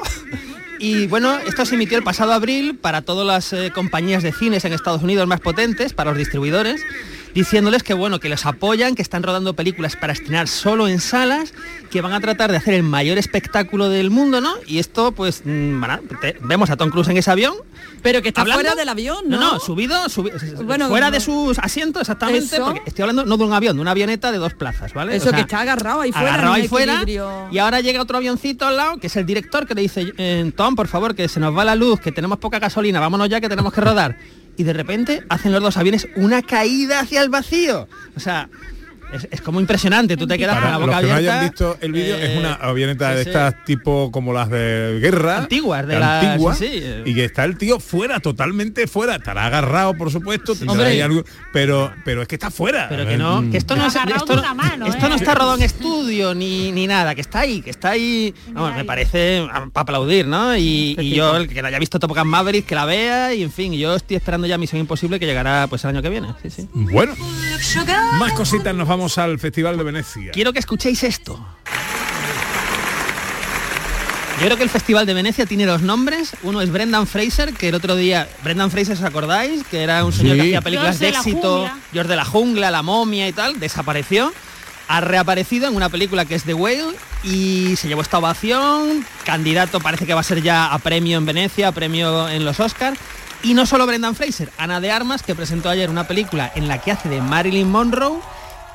Y 0.80 1.08
bueno, 1.08 1.40
esto 1.48 1.66
se 1.66 1.74
emitió 1.74 1.98
el 1.98 2.04
pasado 2.04 2.34
abril 2.34 2.76
para 2.76 3.02
todas 3.02 3.26
las 3.26 3.52
eh, 3.54 3.72
compañías 3.74 4.22
de 4.22 4.32
cines 4.32 4.64
en 4.64 4.74
Estados 4.74 5.02
Unidos 5.02 5.28
más 5.28 5.40
potentes, 5.40 5.92
para 5.94 6.12
los 6.12 6.20
distribuidores, 6.20 6.82
diciéndoles 7.34 7.82
que 7.82 7.96
bueno, 7.96 8.20
que 8.20 8.30
les 8.30 8.46
apoyan, 8.46 8.94
que 8.94 9.02
están 9.02 9.24
rodando 9.24 9.56
películas 9.56 9.96
para 9.96 10.14
estrenar 10.14 10.48
solo 10.48 10.88
en 10.88 11.00
salas, 11.00 11.52
que 11.90 12.02
van 12.02 12.14
a 12.14 12.20
tratar 12.20 12.52
de 12.52 12.58
hacer 12.58 12.76
el 12.76 12.84
mayor 12.84 13.18
espectáculo 13.18 13.90
del 13.90 14.12
mundo, 14.12 14.40
¿no? 14.40 14.54
Y 14.68 14.78
esto, 14.78 15.14
pues, 15.14 15.42
mm, 15.46 15.84
te- 16.22 16.38
vemos 16.42 16.70
a 16.70 16.78
Tom 16.78 16.92
Cruise 16.92 17.08
en 17.10 17.18
ese 17.18 17.32
avión. 17.32 17.56
Pero 18.04 18.22
que 18.22 18.30
está 18.30 18.42
hablando- 18.42 18.62
fuera 18.62 18.76
del 18.76 18.90
avión, 18.90 19.26
¿no? 19.28 19.40
No, 19.40 19.54
no, 19.54 19.60
subido, 19.60 19.96
subi- 20.06 20.32
Bueno, 20.64 20.88
fuera 20.88 21.08
no. 21.08 21.12
de 21.12 21.20
sus 21.20 21.58
asientos 21.60 22.02
exactamente, 22.02 22.56
Eso. 22.56 22.66
porque 22.66 22.82
estoy 22.86 23.02
hablando 23.04 23.26
no 23.26 23.38
de 23.38 23.44
un 23.44 23.54
avión, 23.54 23.76
de 23.76 23.82
una 23.82 23.92
avioneta 23.92 24.32
de 24.32 24.38
dos 24.38 24.54
plazas, 24.54 24.94
¿vale? 24.94 25.16
Eso 25.16 25.32
que 25.32 25.42
está 25.42 25.62
agarrado 25.62 26.02
ahí 26.02 26.12
fuera, 26.12 26.30
agarrado 26.34 26.54
ahí 26.54 26.68
fuera 26.68 27.04
y 27.52 27.58
ahora 27.58 27.82
llega 27.82 28.02
otro 28.02 28.18
avioncito 28.18 28.66
al 28.68 28.78
lado 28.78 28.98
que 28.98 29.08
es 29.08 29.16
el 29.16 29.26
director 29.26 29.66
que 29.68 29.74
le 29.76 29.82
dice 29.82 30.14
eh, 30.18 30.52
Tom 30.56 30.76
por 30.76 30.88
favor 30.88 31.16
que 31.16 31.28
se 31.28 31.40
nos 31.40 31.56
va 31.58 31.66
la 31.66 31.76
luz 31.76 32.00
que 32.00 32.12
tenemos 32.12 32.38
poca 32.40 32.60
gasolina 32.60 33.00
vámonos 33.00 33.28
ya 33.30 33.42
que 33.42 33.50
tenemos 33.50 33.74
que 33.74 33.82
rodar 33.82 34.18
y 34.56 34.64
de 34.64 34.74
repente 34.74 35.24
hacen 35.30 35.52
los 35.52 35.62
dos 35.62 35.78
aviones 35.78 36.08
una 36.16 36.42
caída 36.42 37.00
hacia 37.02 37.22
el 37.22 37.30
vacío 37.30 37.88
o 38.16 38.20
sea 38.20 38.50
Es, 39.14 39.28
es 39.32 39.42
como 39.42 39.60
impresionante, 39.62 40.18
tú 40.18 40.28
te 40.28 40.38
quedas 40.38 40.56
con 40.56 40.64
Para 40.64 40.74
la 40.74 40.80
los 40.80 40.88
boca 40.88 41.02
que 41.02 41.08
no 41.08 41.14
abierta. 41.14 41.40
hayan 41.40 41.50
visto 41.50 41.78
el 41.80 41.92
vídeo, 41.94 42.16
es 42.18 42.30
eh, 42.32 42.38
una 42.40 42.54
avioneta 42.56 43.12
sí, 43.12 43.16
de 43.18 43.24
sí. 43.24 43.30
estas 43.30 43.64
tipo 43.66 44.12
como 44.12 44.34
las 44.34 44.50
de 44.50 45.00
guerra. 45.02 45.38
Antiguas, 45.38 45.88
de 45.88 46.00
las- 46.00 46.26
antiguas, 46.26 46.58
sí, 46.58 46.68
sí, 46.68 46.80
eh. 46.84 47.04
Y 47.06 47.14
que 47.16 47.24
está 47.26 47.46
el 47.46 47.58
tío 47.58 47.80
fuera, 47.80 48.20
totalmente 48.20 48.86
fuera. 48.88 49.16
Estará 49.16 49.46
agarrado, 49.46 49.94
por 49.94 50.12
supuesto, 50.12 50.54
Hombre. 50.68 50.88
ahí 50.88 51.00
algo, 51.02 51.24
pero, 51.54 51.94
pero 52.04 52.22
es 52.22 52.28
que 52.28 52.36
está 52.36 52.52
fuera. 52.52 52.88
Pero 52.90 53.08
que 53.08 53.18
no, 53.18 53.50
que 53.50 53.58
esto 53.58 53.76
no, 53.78 53.86
es- 53.88 53.96
esto, 53.96 54.36
de 54.36 54.54
mano, 54.54 54.88
esto 54.88 55.08
no 55.08 55.16
¿eh? 55.16 55.18
está 55.18 55.34
rodado 55.36 55.56
en 55.56 55.64
estudio 55.64 56.34
ni, 56.36 56.72
ni 56.74 56.86
nada, 56.88 57.16
que 57.16 57.22
está 57.22 57.40
ahí, 57.40 57.62
que 57.62 57.70
está 57.70 57.92
ahí. 57.92 58.34
Vamos, 58.52 58.76
me 58.76 58.84
parece 58.84 59.48
para 59.72 59.84
aplaudir, 59.84 60.28
¿no? 60.28 60.56
Y, 60.58 60.96
y 61.00 61.12
yo, 61.16 61.38
el 61.38 61.48
que 61.48 61.62
no 61.62 61.70
haya 61.70 61.80
visto 61.80 61.98
Top 62.00 62.14
Gun 62.16 62.28
Maverick, 62.28 62.66
que 62.66 62.76
la 62.76 62.84
vea, 62.86 63.34
y 63.34 63.42
en 63.44 63.52
fin, 63.52 63.72
yo 63.74 63.96
estoy 63.96 64.18
esperando 64.18 64.48
ya 64.48 64.58
Misión 64.58 64.82
Imposible 64.82 65.18
que 65.20 65.26
llegará 65.26 65.68
pues 65.68 65.84
el 65.86 65.92
año 65.92 66.02
que 66.02 66.10
viene. 66.10 66.28
Sí, 66.44 66.50
sí. 66.50 66.68
Bueno, 66.74 67.14
más 68.20 68.34
cositas, 68.34 68.76
nos 68.76 68.88
vamos 68.88 68.97
al 69.18 69.38
Festival 69.40 69.78
de 69.78 69.84
Venecia. 69.84 70.32
Quiero 70.32 70.52
que 70.54 70.60
escuchéis 70.60 71.04
esto. 71.04 71.40
Yo 74.40 74.46
creo 74.46 74.58
que 74.58 74.64
el 74.64 74.70
Festival 74.70 75.06
de 75.08 75.14
Venecia 75.16 75.46
tiene 75.48 75.66
dos 75.66 75.82
nombres. 75.82 76.34
Uno 76.44 76.62
es 76.62 76.72
Brendan 76.72 77.08
Fraser, 77.08 77.54
que 77.54 77.70
el 77.70 77.76
otro 77.76 77.96
día, 77.96 78.28
Brendan 78.44 78.70
Fraser, 78.70 78.96
¿os 78.96 79.04
acordáis? 79.04 79.64
Que 79.70 79.82
era 79.82 80.04
un 80.06 80.14
señor 80.14 80.36
Sí. 80.36 80.42
que 80.42 80.48
hacía 80.50 80.62
películas 80.62 81.00
George 81.00 81.14
de 81.14 81.18
éxito, 81.30 81.58
jungla. 81.58 81.78
George 81.92 82.10
de 82.10 82.16
la 82.16 82.26
Jungla, 82.26 82.72
La 82.72 82.82
Momia 82.84 83.28
y 83.28 83.34
tal, 83.34 83.60
desapareció. 83.60 84.32
Ha 84.90 85.02
reaparecido 85.02 85.68
en 85.68 85.76
una 85.76 85.90
película 85.90 86.26
que 86.26 86.36
es 86.36 86.44
The 86.44 86.54
Whale 86.54 86.96
y 87.24 87.76
se 87.78 87.88
llevó 87.88 88.02
esta 88.02 88.20
ovación. 88.20 89.06
Candidato 89.26 89.80
parece 89.80 90.06
que 90.06 90.14
va 90.14 90.22
a 90.22 90.24
ser 90.24 90.42
ya 90.42 90.68
a 90.72 90.78
premio 90.80 91.18
en 91.18 91.26
Venecia, 91.26 91.70
a 91.70 91.72
premio 91.72 92.30
en 92.30 92.46
los 92.46 92.60
Oscars. 92.60 93.00
Y 93.44 93.54
no 93.54 93.66
solo 93.66 93.86
Brendan 93.86 94.16
Fraser, 94.16 94.52
Ana 94.58 94.80
de 94.80 94.92
Armas, 94.92 95.24
que 95.24 95.36
presentó 95.36 95.70
ayer 95.70 95.90
una 95.90 96.08
película 96.08 96.52
en 96.56 96.68
la 96.68 96.80
que 96.80 96.92
hace 96.92 97.10
de 97.10 97.22
Marilyn 97.22 97.70
Monroe 97.70 98.20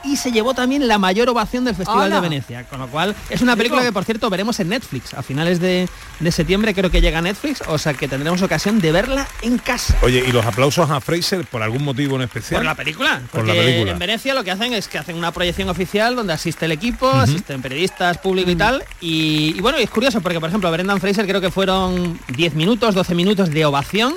y 0.04 0.16
se 0.16 0.32
llevó 0.32 0.54
también 0.54 0.86
la 0.88 0.98
mayor 0.98 1.28
ovación 1.28 1.64
del 1.64 1.74
Festival 1.74 2.10
de 2.10 2.20
Venecia. 2.20 2.64
Con 2.64 2.80
lo 2.80 2.88
cual, 2.88 3.14
es 3.30 3.40
una 3.40 3.56
película 3.56 3.82
que, 3.82 3.92
por 3.92 4.04
cierto, 4.04 4.28
veremos 4.30 4.58
en 4.60 4.68
Netflix. 4.68 5.14
A 5.14 5.22
finales 5.22 5.60
de, 5.60 5.88
de 6.20 6.32
septiembre 6.32 6.74
creo 6.74 6.90
que 6.90 7.00
llega 7.00 7.18
a 7.18 7.22
Netflix, 7.22 7.62
o 7.66 7.78
sea 7.78 7.94
que 7.94 8.08
tendremos 8.08 8.42
ocasión 8.42 8.80
de 8.80 8.92
verla 8.92 9.28
en 9.42 9.58
casa. 9.58 9.96
Oye, 10.02 10.24
¿y 10.26 10.32
los 10.32 10.44
aplausos 10.44 10.90
a 10.90 11.00
Fraser 11.00 11.44
por 11.46 11.62
algún 11.62 11.84
motivo 11.84 12.16
en 12.16 12.22
especial? 12.22 12.58
Por 12.60 12.64
la 12.64 12.74
película. 12.74 13.20
Por 13.30 13.40
Porque 13.40 13.54
la 13.54 13.62
película. 13.62 13.92
en 13.92 13.98
Venecia 13.98 14.34
lo 14.34 14.44
que 14.44 14.50
hacen 14.50 14.72
es 14.72 14.88
que 14.88 14.98
hacen 14.98 15.16
una 15.16 15.32
proyección 15.32 15.68
oficial 15.68 16.16
donde 16.16 16.32
asiste 16.32 16.64
el 16.64 16.72
equipo, 16.72 17.08
asisten 17.10 17.62
periodistas, 17.62 18.18
público 18.18 18.50
y 18.50 18.56
tal. 18.56 18.84
Y, 19.00 19.54
y 19.56 19.60
bueno, 19.60 19.78
y 19.78 19.82
es 19.82 19.90
curioso 19.90 20.20
porque, 20.20 20.40
por 20.40 20.48
ejemplo, 20.48 20.70
Brendan 20.70 21.00
Fraser 21.00 21.26
creo 21.26 21.40
que 21.40 21.50
fueron 21.50 22.18
10 22.28 22.54
minutos, 22.54 22.94
12 22.94 23.14
minutos 23.14 23.50
de 23.50 23.64
ovación. 23.64 24.14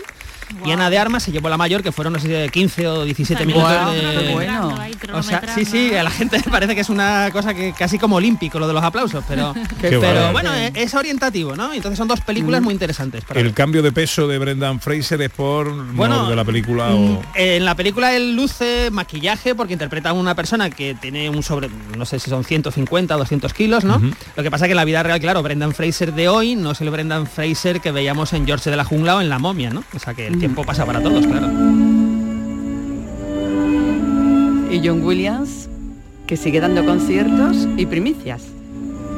Y 0.66 0.72
Ana 0.72 0.90
de 0.90 0.98
Armas 0.98 1.24
se 1.24 1.32
llevó 1.32 1.50
la 1.50 1.58
mayor, 1.58 1.84
que 1.84 1.92
fueron, 1.92 2.14
no 2.14 2.20
sé, 2.20 2.50
15 2.52 2.88
o 2.88 3.04
17 3.06 3.46
minutos 3.46 3.70
Guau, 3.70 3.94
de... 3.94 4.00
qué 4.02 4.34
bueno. 4.34 4.76
O 5.14 5.24
sea, 5.24 5.42
sí, 5.56 5.66
sí, 5.66 5.96
a 5.96 6.04
la 6.04 6.12
gente 6.12 6.38
le 6.38 6.52
parece 6.52 6.76
que 6.76 6.82
es 6.82 6.90
una 6.90 7.30
cosa 7.32 7.54
que 7.54 7.74
casi 7.74 7.98
como 7.98 8.18
olímpico 8.18 8.60
lo 8.60 8.68
de 8.68 8.74
los 8.74 8.84
aplausos, 8.84 9.24
pero, 9.28 9.54
bueno. 9.82 10.32
bueno, 10.32 10.54
es, 10.54 10.72
es 10.76 10.94
orientativo, 10.94 11.56
¿no? 11.56 11.74
Entonces 11.74 11.98
son 11.98 12.08
dos 12.08 12.22
películas 12.22 12.62
muy 12.62 12.74
interesantes. 12.74 13.24
para 13.24 13.40
¿El 13.40 13.48
ver. 13.48 13.56
cambio 13.56 13.82
de 13.82 13.92
peso 13.92 14.28
de 14.28 14.38
Brendan 14.38 14.80
Fraser 14.80 15.22
es 15.22 15.30
por 15.32 15.72
Bueno, 15.94 16.24
no, 16.24 16.30
de 16.30 16.36
la 16.36 16.44
película 16.44 16.66
Mm, 16.90 17.16
o...? 17.18 17.22
En 17.36 17.66
la 17.66 17.76
película 17.76 18.16
él 18.16 18.36
luce 18.36 18.90
maquillaje 18.92 19.56
porque 19.56 19.74
interpreta 19.74 20.10
a 20.10 20.14
una 20.14 20.36
persona 20.36 20.70
que 20.70 20.96
tiene 20.96 21.30
un 21.30 21.44
sobre, 21.44 21.70
no 21.98 22.06
sé 22.06 22.20
si 22.20 22.30
son 22.30 22.44
150 22.44 23.16
o 23.16 23.20
200 23.20 23.54
kilos, 23.54 23.84
¿no? 23.84 24.02
Lo 24.36 24.44
que 24.44 24.52
pasa 24.52 24.66
que 24.66 24.72
en 24.72 24.78
la 24.78 24.86
vida 24.86 25.04
real, 25.04 25.20
claro, 25.20 25.42
Brendan 25.44 25.74
Fraser 25.74 26.14
de 26.14 26.28
hoy 26.30 26.56
no 26.56 26.72
es 26.72 26.82
el 26.82 26.90
Brendan 26.90 27.28
Fraser 27.28 27.82
que 27.82 27.92
veíamos 27.92 28.34
en 28.34 28.46
George 28.46 28.70
de 28.70 28.76
la 28.76 28.84
Jungla 28.84 29.18
o 29.18 29.22
en 29.22 29.30
La 29.30 29.40
Momia, 29.40 29.70
¿no? 29.70 29.84
O 29.94 30.00
sea 30.00 30.14
que 30.14 30.30
el 30.36 30.39
tiempo 30.39 30.63
pasa 30.63 30.86
para 30.86 31.02
todos, 31.02 31.26
claro. 31.26 31.48
Y 34.71 34.82
John 34.86 35.02
Williams, 35.04 35.69
que 36.28 36.36
sigue 36.38 36.60
dando 36.60 36.86
conciertos 36.86 37.67
y 37.78 37.86
primicias. 37.86 38.43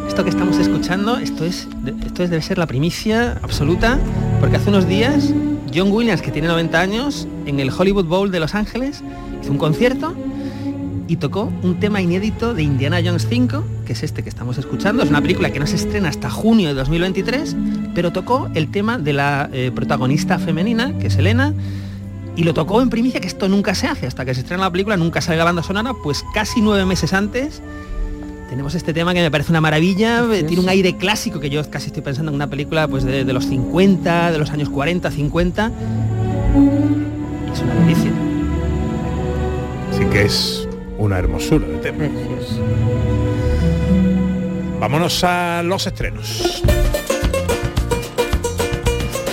Esto 0.07 0.23
que 0.23 0.29
estamos 0.29 0.57
escuchando, 0.57 1.17
esto 1.17 1.45
es, 1.45 1.67
esto 2.05 2.23
es- 2.23 2.29
debe 2.29 2.41
ser 2.41 2.57
la 2.57 2.67
primicia 2.67 3.39
absoluta, 3.41 3.97
porque 4.39 4.55
hace 4.57 4.69
unos 4.69 4.87
días 4.87 5.33
John 5.73 5.91
Williams, 5.91 6.21
que 6.21 6.31
tiene 6.31 6.47
90 6.47 6.79
años, 6.79 7.27
en 7.45 7.59
el 7.59 7.69
Hollywood 7.71 8.05
Bowl 8.05 8.31
de 8.31 8.39
Los 8.39 8.55
Ángeles, 8.55 9.03
hizo 9.41 9.51
un 9.51 9.57
concierto 9.57 10.13
y 11.07 11.17
tocó 11.17 11.51
un 11.63 11.79
tema 11.79 12.01
inédito 12.01 12.53
de 12.53 12.63
Indiana 12.63 12.99
Jones 13.03 13.27
5, 13.29 13.63
que 13.85 13.93
es 13.93 14.03
este 14.03 14.23
que 14.23 14.29
estamos 14.29 14.57
escuchando. 14.57 15.03
Es 15.03 15.09
una 15.09 15.21
película 15.21 15.51
que 15.51 15.59
no 15.59 15.67
se 15.67 15.75
estrena 15.75 16.09
hasta 16.09 16.29
junio 16.29 16.69
de 16.69 16.75
2023, 16.75 17.55
pero 17.95 18.11
tocó 18.11 18.49
el 18.53 18.69
tema 18.69 18.97
de 18.97 19.13
la 19.13 19.49
eh, 19.53 19.71
protagonista 19.73 20.39
femenina, 20.39 20.97
que 20.99 21.07
es 21.07 21.15
Elena, 21.17 21.53
y 22.35 22.43
lo 22.43 22.53
tocó 22.53 22.81
en 22.81 22.89
primicia, 22.89 23.19
que 23.19 23.27
esto 23.27 23.47
nunca 23.49 23.73
se 23.73 23.87
hace, 23.87 24.05
hasta 24.05 24.25
que 24.25 24.33
se 24.35 24.41
estrena 24.41 24.63
la 24.63 24.71
película, 24.71 24.97
nunca 24.97 25.21
sale 25.21 25.37
la 25.37 25.45
banda 25.45 25.63
sonora, 25.63 25.93
pues 26.03 26.23
casi 26.33 26.61
nueve 26.61 26.85
meses 26.85 27.13
antes 27.13 27.61
tenemos 28.49 28.75
este 28.75 28.93
tema 28.93 29.13
que 29.13 29.21
me 29.21 29.29
parece 29.29 29.51
una 29.51 29.61
maravilla, 29.61 30.23
eh, 30.33 30.43
tiene 30.43 30.63
un 30.63 30.69
aire 30.69 30.95
clásico 30.95 31.39
que 31.39 31.49
yo 31.49 31.69
casi 31.69 31.87
estoy 31.87 32.01
pensando 32.01 32.31
en 32.31 32.35
una 32.35 32.47
película 32.47 32.87
pues 32.87 33.03
de, 33.03 33.25
de 33.25 33.33
los 33.33 33.45
50, 33.45 34.31
de 34.31 34.37
los 34.37 34.51
años 34.51 34.69
40, 34.69 35.11
50. 35.11 35.71
Y 36.55 37.51
es 37.51 37.61
una 37.61 37.75
delicia. 37.75 38.11
Sí 39.91 40.05
que 40.05 40.25
es 40.25 40.66
una 40.97 41.17
hermosura 41.19 41.67
de 41.67 41.77
tema. 41.77 42.05
Vámonos 44.79 45.23
a 45.23 45.61
los 45.63 45.87
estrenos. 45.87 46.61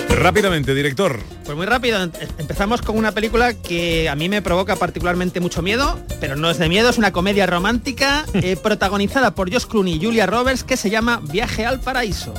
Rápidamente, 0.09 0.73
director. 0.73 1.19
Pues 1.43 1.55
muy 1.55 1.65
rápido, 1.67 2.01
em- 2.01 2.11
empezamos 2.39 2.81
con 2.81 2.97
una 2.97 3.11
película 3.11 3.53
que 3.53 4.09
a 4.09 4.15
mí 4.15 4.27
me 4.29 4.41
provoca 4.41 4.75
particularmente 4.75 5.39
mucho 5.39 5.61
miedo, 5.61 5.99
pero 6.19 6.35
no 6.35 6.49
es 6.49 6.57
de 6.57 6.67
miedo, 6.69 6.89
es 6.89 6.97
una 6.97 7.11
comedia 7.11 7.45
romántica 7.45 8.25
eh, 8.33 8.55
protagonizada 8.55 9.35
por 9.35 9.51
Josh 9.53 9.65
Clooney 9.65 9.95
y 9.95 10.03
Julia 10.05 10.25
Roberts 10.25 10.63
que 10.63 10.77
se 10.77 10.89
llama 10.89 11.19
Viaje 11.21 11.65
al 11.65 11.79
Paraíso. 11.79 12.33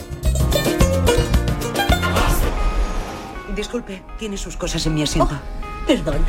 Disculpe, 3.55 4.03
tiene 4.19 4.37
sus 4.37 4.57
cosas 4.57 4.85
en 4.87 4.95
mi 4.95 5.03
asiento. 5.03 5.39
perdón. 5.87 6.25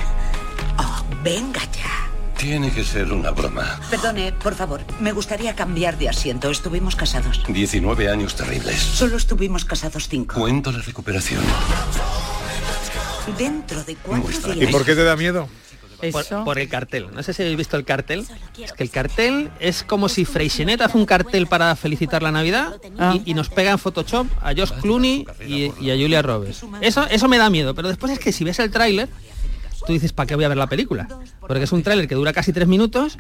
Oh, 0.78 1.04
venga 1.24 1.62
ya. 1.74 1.97
Tiene 2.38 2.72
que 2.72 2.84
ser 2.84 3.12
una 3.12 3.32
broma. 3.32 3.80
Perdone, 3.90 4.32
por 4.32 4.54
favor. 4.56 4.82
Me 5.00 5.12
gustaría 5.12 5.56
cambiar 5.56 5.98
de 5.98 6.10
asiento. 6.10 6.50
Estuvimos 6.52 6.96
casados. 6.96 7.42
19 7.48 8.10
años 8.10 8.36
terribles. 8.36 8.78
Solo 8.80 9.18
estuvimos 9.18 9.66
casados 9.66 10.08
cinco. 10.08 10.40
Cuento 10.40 10.72
la 10.72 10.80
recuperación. 10.80 11.42
Dentro 13.38 13.84
de 13.84 13.96
cuatro 13.96 14.54
¿Y 14.54 14.60
días. 14.60 14.72
por 14.72 14.86
qué 14.86 14.96
te 14.96 15.04
da 15.04 15.16
miedo? 15.16 15.50
Por, 16.12 16.26
por 16.46 16.60
el 16.60 16.70
cartel. 16.70 17.08
No 17.12 17.24
sé 17.24 17.34
si 17.34 17.42
habéis 17.42 17.58
visto 17.58 17.76
el 17.76 17.84
cartel. 17.84 18.24
Es 18.58 18.72
que 18.72 18.84
el 18.84 18.92
cartel 18.92 19.50
es 19.60 19.82
como 19.82 20.08
si 20.08 20.26
Freixenet 20.26 20.80
hace 20.82 20.96
un 20.96 21.08
cartel 21.08 21.48
para 21.48 21.76
felicitar 21.76 22.22
la 22.22 22.32
Navidad 22.32 22.80
y, 23.26 23.32
y 23.32 23.34
nos 23.34 23.50
pega 23.50 23.72
en 23.72 23.80
Photoshop 23.80 24.28
a 24.44 24.54
Josh 24.56 24.72
Clooney 24.82 25.26
y, 25.46 25.72
y 25.84 25.90
a 25.92 25.96
Julia 25.96 26.22
Roberts. 26.22 26.64
Eso, 26.82 27.08
eso 27.08 27.28
me 27.28 27.40
da 27.40 27.50
miedo, 27.50 27.74
pero 27.74 27.88
después 27.88 28.12
es 28.12 28.20
que 28.20 28.32
si 28.32 28.44
ves 28.44 28.60
el 28.60 28.70
tráiler, 28.70 29.10
tú 29.88 29.94
dices, 29.94 30.14
¿para 30.14 30.28
qué 30.28 30.36
voy 30.36 30.44
a 30.44 30.50
ver 30.50 30.58
la 30.58 30.68
película? 30.68 31.08
Porque 31.40 31.64
es 31.64 31.72
un 31.72 31.82
tráiler 31.82 32.08
que 32.08 32.16
dura 32.16 32.34
casi 32.34 32.54
tres 32.54 32.68
minutos 32.68 33.18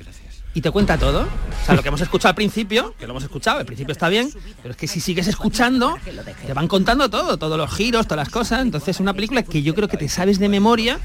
y 0.53 0.61
te 0.61 0.69
cuenta 0.69 0.97
todo. 0.97 1.21
O 1.21 1.65
sea, 1.65 1.75
lo 1.75 1.81
que 1.81 1.87
hemos 1.87 2.01
escuchado 2.01 2.29
al 2.29 2.35
principio, 2.35 2.93
que 2.99 3.07
lo 3.07 3.13
hemos 3.13 3.23
escuchado, 3.23 3.59
al 3.59 3.65
principio 3.65 3.93
está 3.93 4.09
bien, 4.09 4.29
pero 4.61 4.71
es 4.71 4.77
que 4.77 4.87
si 4.87 4.99
sigues 4.99 5.27
escuchando, 5.27 5.97
te 6.45 6.53
van 6.53 6.67
contando 6.67 7.09
todo, 7.09 7.37
todos 7.37 7.57
los 7.57 7.73
giros, 7.73 8.05
todas 8.05 8.25
las 8.25 8.29
cosas. 8.29 8.61
Entonces 8.61 8.89
es 8.89 8.99
una 8.99 9.13
película 9.13 9.43
que 9.43 9.63
yo 9.63 9.73
creo 9.73 9.87
que 9.87 9.97
te 9.97 10.09
sabes 10.09 10.39
de 10.39 10.49
memoria 10.49 10.99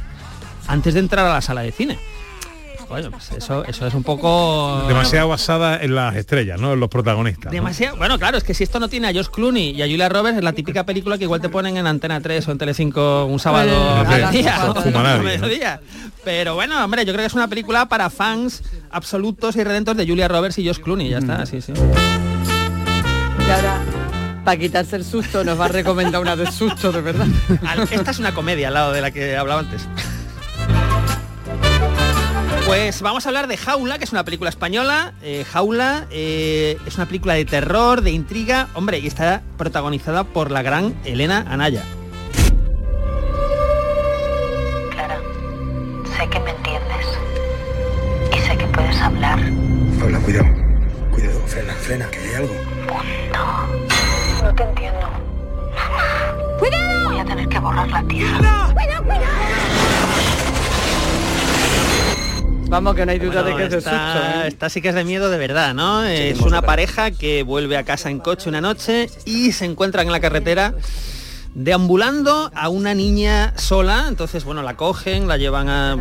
antes 0.67 0.95
de 0.95 1.01
entrar 1.01 1.27
a 1.27 1.35
la 1.35 1.41
sala 1.41 1.63
de 1.63 1.73
cine. 1.73 1.99
Bueno, 2.93 3.11
pues 3.11 3.33
eso, 3.33 3.65
eso 3.65 3.87
es 3.87 3.95
un 3.95 4.03
poco... 4.03 4.85
Demasiado 4.89 5.27
basada 5.27 5.83
en 5.83 5.95
las 5.95 6.15
estrellas, 6.15 6.61
¿no? 6.61 6.75
En 6.75 6.81
los 6.81 6.91
protagonistas. 6.91 7.47
¿no? 7.47 7.51
Demasiado. 7.51 7.97
Bueno, 7.97 8.19
claro, 8.19 8.37
es 8.37 8.45
que 8.45 8.53
si 8.53 8.65
esto 8.65 8.79
no 8.79 8.91
tiene 8.91 9.09
a 9.09 9.15
Josh 9.15 9.29
Clooney 9.29 9.71
y 9.71 9.81
a 9.81 9.87
Julia 9.87 10.11
Roberts, 10.11 10.37
es 10.37 10.45
la 10.45 10.53
típica 10.53 10.85
película 10.85 11.17
que 11.17 11.25
igual 11.25 11.41
te 11.41 11.49
ponen 11.49 11.79
en 11.79 11.87
Antena 11.87 12.21
3 12.21 12.49
o 12.49 12.53
en 12.53 12.59
Telecinco 12.59 13.25
un 13.25 13.39
sábado 13.39 14.05
Eh. 15.73 15.79
Pero 16.23 16.55
bueno, 16.55 16.85
hombre, 16.85 17.07
yo 17.07 17.15
creo 17.15 17.23
que 17.23 17.29
es 17.29 17.35
una 17.35 17.49
película 17.49 17.89
para 17.89 18.11
fans 18.11 18.63
absolutos 18.91 19.57
y 19.57 19.65
redentos 19.65 19.97
de 19.97 20.07
Julia 20.07 20.29
Roberts 20.29 20.59
y 20.59 20.67
Josh 20.67 20.81
Clooney, 20.81 21.09
ya 21.09 21.19
está, 21.19 21.47
sí, 21.47 21.63
sí. 21.63 21.73
Y 21.73 23.51
ahora, 23.51 23.81
para 24.45 24.59
quitarse 24.59 24.97
el 24.97 25.05
susto, 25.07 25.45
nos 25.45 25.59
va 25.59 25.65
a 25.65 25.69
recomendar 25.69 26.21
una 26.21 26.37
de 26.37 26.53
susto, 26.53 26.93
de 26.93 27.01
verdad. 27.01 27.27
Esta 27.91 28.11
es 28.11 28.19
una 28.19 28.35
comedia 28.35 28.69
al 28.69 28.75
lado 28.75 28.93
de 28.93 29.01
la 29.01 29.11
que 29.11 29.35
hablaba 29.35 29.61
antes. 29.61 29.89
Pues 32.67 33.03
vamos 33.03 33.27
a 33.27 33.29
hablar 33.29 33.49
de 33.49 33.57
Jaula, 33.57 33.99
que 33.99 34.05
es 34.05 34.13
una 34.13 34.25
película 34.25 34.49
española. 34.49 35.15
Eh, 35.23 35.45
Jaula 35.51 36.07
eh, 36.11 36.79
es 36.87 36.97
una 36.97 37.07
película 37.07 37.35
de 37.35 37.45
terror, 37.45 38.03
de 38.03 38.13
intriga, 38.13 38.69
hombre, 38.75 38.99
y 39.01 39.07
está 39.07 39.43
protagonizada 39.59 40.25
por 40.25 40.51
la 40.51 40.63
gran 40.63 40.95
Elena 41.05 41.45
Anaya. 41.49 41.83
Sé 46.17 46.29
que 46.29 46.41
me 46.41 46.51
entiendes. 46.51 47.07
Y 48.33 48.39
sé 48.39 48.57
que 48.57 48.67
puedes 48.67 49.01
hablar. 49.01 49.39
Hola, 50.05 50.19
cuidado. 50.21 50.47
Cuidado, 51.11 51.41
frena, 51.47 51.73
frena, 51.75 52.11
que 52.11 52.19
hay 52.19 52.35
algo. 52.37 52.55
No 54.43 54.55
te 54.55 54.63
entiendo. 54.63 55.11
¡Cuidado! 56.59 57.09
Voy 57.11 57.19
a 57.19 57.25
tener 57.25 57.49
que 57.49 57.59
borrar 57.59 57.89
la 57.89 58.03
tiza. 58.05 58.73
¡Cuidado, 58.73 59.05
cuidado! 59.05 59.52
Vamos, 62.73 62.95
que 62.95 63.05
no 63.05 63.13
hay 63.13 63.19
duda 63.19 63.43
Bueno, 63.43 63.51
de 63.51 63.57
que 63.57 63.65
es 63.65 63.71
de 63.71 63.79
esta. 63.81 64.47
¿eh? 64.47 64.49
esta 64.49 64.71
sí 64.71 64.81
que 64.81 64.89
es 64.89 64.95
de 64.95 65.05
miedo 65.05 65.29
de 65.29 65.37
verdad, 65.37 65.75
¿no? 65.75 66.05
es 66.05 66.41
una 66.41 66.63
pareja 66.63 67.11
que 67.11 67.43
vuelve 67.43 67.77
a 67.77 67.85
casa 67.85 68.09
en 68.09 68.19
coche 68.19 68.49
una 68.49 68.63
noche 68.63 69.11
y 69.27 69.53
se 69.53 69.67
encuentran 69.67 70.07
en 70.07 70.13
la 70.13 70.21
carretera 70.21 70.75
deambulando 71.55 72.51
a 72.55 72.71
una 72.71 72.95
niña 72.95 73.53
sola, 73.59 74.07
entonces 74.09 74.45
bueno, 74.45 74.63
la 74.63 74.75
cogen, 74.75 75.29
la 75.29 75.37
llevan 75.37 75.69
a 75.69 75.97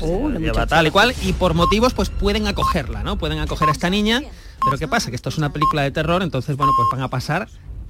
Oh, 0.00 0.28
la 0.28 0.40
lleva 0.40 0.66
tal 0.66 0.88
y 0.88 0.90
cual 0.90 1.14
y 1.22 1.34
por 1.34 1.54
motivos 1.54 1.94
pues 1.94 2.10
pueden 2.10 2.48
acogerla, 2.48 3.04
¿no? 3.04 3.16
Pueden 3.16 3.38
acoger 3.38 3.68
a 3.68 3.72
esta 3.72 3.88
niña, 3.88 4.20
pero 4.64 4.76
¿qué 4.76 4.88
pasa? 4.88 5.10
Que 5.10 5.16
esto 5.16 5.28
es 5.28 5.38
una 5.38 5.52
película 5.52 5.82
de 5.82 5.92
terror, 5.92 6.24
entonces 6.24 6.56
bueno, 6.56 6.72
pues 6.76 6.88
van 6.90 7.02
a 7.02 7.08
pasar 7.08 7.46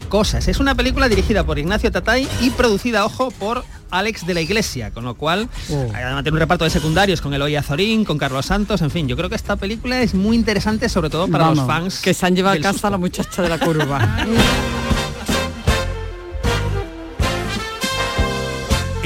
cosas. 0.08 0.48
Es 0.48 0.58
una 0.60 0.74
película 0.74 1.08
dirigida 1.08 1.44
por 1.44 1.58
Ignacio 1.58 1.90
Tatay 1.92 2.28
y 2.40 2.50
producida, 2.50 3.04
ojo, 3.04 3.30
por 3.30 3.64
Alex 3.90 4.26
de 4.26 4.34
la 4.34 4.40
Iglesia, 4.40 4.90
con 4.90 5.04
lo 5.04 5.14
cual 5.14 5.48
además 5.94 6.22
tiene 6.22 6.32
un 6.36 6.38
reparto 6.40 6.64
de 6.64 6.70
secundarios 6.70 7.20
con 7.20 7.32
Eloy 7.34 7.56
Azorín, 7.56 8.04
con 8.04 8.18
Carlos 8.18 8.46
Santos, 8.46 8.82
en 8.82 8.90
fin, 8.90 9.08
yo 9.08 9.16
creo 9.16 9.28
que 9.28 9.34
esta 9.36 9.56
película 9.56 10.00
es 10.00 10.14
muy 10.14 10.36
interesante 10.36 10.88
sobre 10.88 11.10
todo 11.10 11.28
para 11.28 11.44
Vamos, 11.44 11.58
los 11.58 11.66
fans 11.66 12.00
que 12.00 12.14
se 12.14 12.26
han 12.26 12.36
llevado 12.36 12.56
a 12.58 12.60
casa 12.60 12.72
susto. 12.72 12.86
a 12.86 12.90
la 12.90 12.98
muchacha 12.98 13.42
de 13.42 13.48
la 13.48 13.58
curva. 13.58 14.26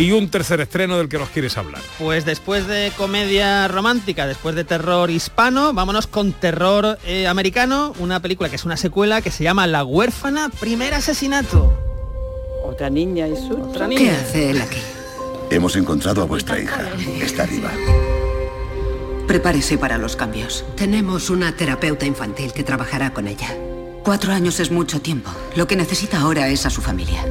Y 0.02 0.10
un 0.10 0.28
tercer 0.28 0.60
estreno 0.60 0.98
del 0.98 1.08
que 1.08 1.16
nos 1.16 1.28
quieres 1.28 1.56
hablar. 1.56 1.80
Pues 1.96 2.24
después 2.24 2.66
de 2.66 2.90
comedia 2.96 3.68
romántica, 3.68 4.26
después 4.26 4.56
de 4.56 4.64
terror 4.64 5.08
hispano, 5.12 5.72
vámonos 5.74 6.08
con 6.08 6.32
terror 6.32 6.98
eh, 7.06 7.28
americano, 7.28 7.92
una 8.00 8.18
película 8.18 8.48
que 8.48 8.56
es 8.56 8.64
una 8.64 8.76
secuela 8.76 9.22
que 9.22 9.30
se 9.30 9.44
llama 9.44 9.68
La 9.68 9.84
huérfana, 9.84 10.48
primer 10.58 10.94
asesinato. 10.94 11.72
Otra 12.64 12.90
niña 12.90 13.28
y 13.28 13.36
su 13.36 13.52
Otra 13.52 13.88
¿Qué 13.88 13.94
niña. 13.94 14.18
hace 14.20 14.50
él 14.50 14.60
aquí? 14.60 14.80
Hemos 15.50 15.76
encontrado 15.76 16.22
a 16.22 16.24
vuestra 16.24 16.58
hija. 16.58 16.82
Está 17.20 17.46
viva. 17.46 17.70
Prepárese 19.28 19.78
para 19.78 19.98
los 19.98 20.16
cambios. 20.16 20.64
Tenemos 20.74 21.30
una 21.30 21.54
terapeuta 21.54 22.06
infantil 22.06 22.52
que 22.52 22.64
trabajará 22.64 23.12
con 23.14 23.28
ella. 23.28 23.56
Cuatro 24.02 24.32
años 24.32 24.58
es 24.58 24.72
mucho 24.72 25.00
tiempo. 25.00 25.30
Lo 25.54 25.68
que 25.68 25.76
necesita 25.76 26.18
ahora 26.20 26.48
es 26.48 26.66
a 26.66 26.70
su 26.70 26.82
familia. 26.82 27.24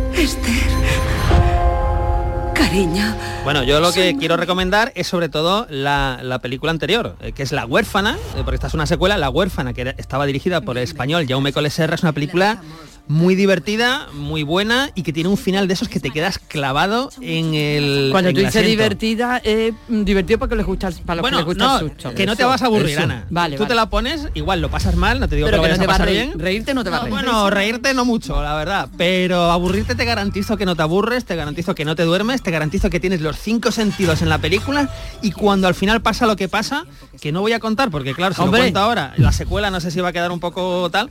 Cariño. 2.65 3.15
Bueno, 3.43 3.63
yo 3.63 3.79
lo 3.79 3.91
que 3.91 4.15
quiero 4.17 4.37
recomendar 4.37 4.91
es 4.95 5.07
sobre 5.07 5.29
todo 5.29 5.65
la, 5.71 6.19
la 6.21 6.37
película 6.39 6.71
anterior, 6.71 7.15
eh, 7.19 7.31
que 7.31 7.41
es 7.41 7.51
La 7.51 7.65
huérfana, 7.65 8.17
eh, 8.37 8.41
porque 8.43 8.55
esta 8.55 8.67
es 8.67 8.75
una 8.75 8.85
secuela, 8.85 9.17
La 9.17 9.29
huérfana, 9.31 9.73
que 9.73 9.81
era- 9.81 9.95
estaba 9.97 10.27
dirigida 10.27 10.61
por 10.61 10.77
el 10.77 10.83
español 10.83 11.25
Jaume 11.27 11.51
Coleserra, 11.53 11.95
es 11.95 12.03
una 12.03 12.11
película 12.13 12.61
muy 13.07 13.35
divertida, 13.35 14.07
muy 14.13 14.43
buena 14.43 14.89
y 14.95 15.01
que 15.01 15.11
tiene 15.11 15.27
un 15.27 15.35
final 15.37 15.67
de 15.67 15.73
esos 15.73 15.89
que 15.89 15.99
te 15.99 16.11
quedas 16.11 16.37
clavado 16.37 17.09
en 17.19 17.55
el 17.55 18.09
Cuando 18.11 18.29
en 18.29 18.35
tú 18.35 18.39
el 18.41 18.45
dices 18.45 18.61
asiento. 18.61 18.69
divertida, 18.83 19.41
eh, 19.43 19.73
mm, 19.89 20.03
divertido 20.03 20.39
porque 20.39 20.55
les 20.55 20.65
gusta, 20.65 20.91
para 21.05 21.15
los 21.15 21.21
Bueno, 21.23 21.37
que 21.37 21.41
les 21.41 21.45
gusta 21.47 21.65
no, 21.65 21.79
el 21.79 21.89
susto. 21.89 22.13
que 22.13 22.25
no 22.25 22.35
te 22.37 22.43
Eso, 22.43 22.49
vas 22.49 22.61
a 22.61 22.65
aburrir, 22.67 22.91
eso. 22.91 23.01
Ana. 23.01 23.25
Vale, 23.29 23.57
Tú 23.57 23.63
vale. 23.63 23.69
te 23.69 23.75
la 23.75 23.89
pones, 23.89 24.27
igual 24.35 24.61
lo 24.61 24.69
pasas 24.69 24.95
mal, 24.95 25.19
no 25.19 25.27
te 25.27 25.35
digo 25.35 25.47
Pero 25.47 25.57
que 25.57 25.63
que 25.63 25.67
lo 25.73 25.77
no 25.77 25.79
vayas 25.79 25.79
te 25.79 25.83
a 25.85 25.87
va 25.97 26.03
a 26.03 26.05
reír. 26.05 26.27
bien. 26.27 26.39
Reírte 26.39 26.73
no 26.73 26.83
te 26.85 26.89
va 26.89 26.97
a 26.97 26.99
reír. 27.01 27.11
Bueno, 27.13 27.49
reírte 27.49 27.93
no 27.95 28.05
mucho, 28.05 28.41
la 28.41 28.55
verdad. 28.55 28.87
Pero 28.97 29.51
aburrirte 29.51 29.95
te 29.95 30.05
garantizo 30.05 30.55
que 30.55 30.65
no 30.65 30.75
te 30.77 30.83
aburres, 30.83 31.25
te 31.25 31.35
garantizo 31.35 31.75
que 31.75 31.83
no 31.83 31.95
te 31.95 32.03
duermes, 32.03 32.41
te 32.43 32.50
garantizo 32.51 32.89
que 32.89 32.99
tienes 32.99 33.21
los 33.21 33.37
cinco 33.37 33.71
sentidos 33.71 34.21
en 34.21 34.29
la 34.29 34.37
película 34.37 34.89
y 35.21 35.31
cuando 35.31 35.67
al 35.67 35.75
final 35.75 36.01
pasa 36.01 36.25
lo 36.25 36.35
que 36.35 36.47
pasa, 36.47 36.85
que 37.19 37.31
no 37.31 37.41
voy 37.41 37.53
a 37.53 37.59
contar, 37.59 37.89
porque 37.89 38.13
claro, 38.13 38.35
si 38.35 38.41
Hombre. 38.41 38.59
lo 38.59 38.63
cuento 38.65 38.79
ahora, 38.79 39.13
la 39.17 39.31
secuela 39.31 39.71
no 39.71 39.79
sé 39.79 39.91
si 39.91 39.99
va 39.99 40.09
a 40.09 40.13
quedar 40.13 40.31
un 40.31 40.39
poco 40.39 40.89
tal. 40.91 41.09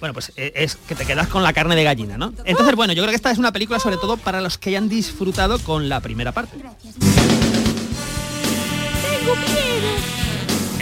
Bueno, 0.00 0.14
pues 0.14 0.32
eh, 0.36 0.52
es 0.56 0.74
que 0.74 0.96
te 0.96 1.06
quedas 1.06 1.28
con 1.28 1.44
la 1.44 1.52
carne 1.52 1.76
de 1.76 1.84
gallina, 1.84 2.18
¿no? 2.18 2.32
Entonces, 2.44 2.74
bueno, 2.74 2.92
yo 2.92 3.02
creo 3.02 3.10
que 3.10 3.16
esta 3.16 3.30
es 3.30 3.38
una 3.38 3.52
película 3.52 3.78
sobre 3.78 3.98
todo 3.98 4.16
para 4.16 4.40
los 4.40 4.58
que 4.58 4.70
hayan 4.70 4.88
disfrutado 4.88 5.60
con 5.60 5.88
la 5.88 6.00
primera 6.00 6.32
parte. 6.32 6.58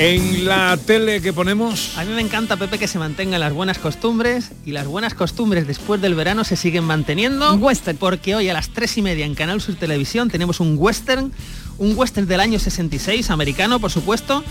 En 0.03 0.47
la 0.47 0.79
tele 0.79 1.21
que 1.21 1.31
ponemos... 1.35 1.99
A 1.99 2.07
mí 2.07 2.15
me 2.15 2.23
encanta, 2.23 2.57
Pepe, 2.57 2.79
que 2.79 2.89
se 2.89 2.99
mantengan 2.99 3.39
las 3.39 3.53
buenas 3.53 3.79
costumbres 3.79 4.51
y 4.65 4.71
las 4.71 4.87
buenas 4.87 5.13
costumbres 5.13 5.67
después 5.67 6.01
del 6.01 6.15
verano 6.15 6.43
se 6.43 6.57
siguen 6.57 6.85
manteniendo. 6.85 7.53
western. 7.57 7.99
Porque 7.99 8.35
hoy 8.35 8.49
a 8.49 8.55
las 8.55 8.71
tres 8.71 8.97
y 8.97 9.03
media 9.03 9.27
en 9.27 9.35
Canal 9.35 9.61
Sur 9.61 9.75
Televisión 9.75 10.31
tenemos 10.31 10.59
un 10.59 10.77
western, 10.79 11.31
un 11.77 11.99
western 11.99 12.27
del 12.27 12.41
año 12.41 12.59
66, 12.59 13.29
americano, 13.29 13.79
por 13.79 13.91
supuesto. 13.91 14.43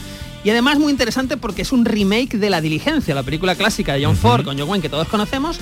Y 0.43 0.51
además 0.51 0.77
muy 0.77 0.91
interesante 0.91 1.35
porque 1.35 1.63
es 1.63 1.71
un 1.71 1.83
remake 1.83 2.37
de 2.37 2.51
La 2.51 2.61
Diligencia, 2.61 3.15
la 3.15 3.23
película 3.23 3.55
clásica 3.55 3.95
de 3.95 4.05
John 4.05 4.17
Ford 4.17 4.45
con 4.45 4.55
John 4.55 4.69
Wayne 4.69 4.83
que 4.83 4.89
todos 4.89 5.07
conocemos. 5.07 5.59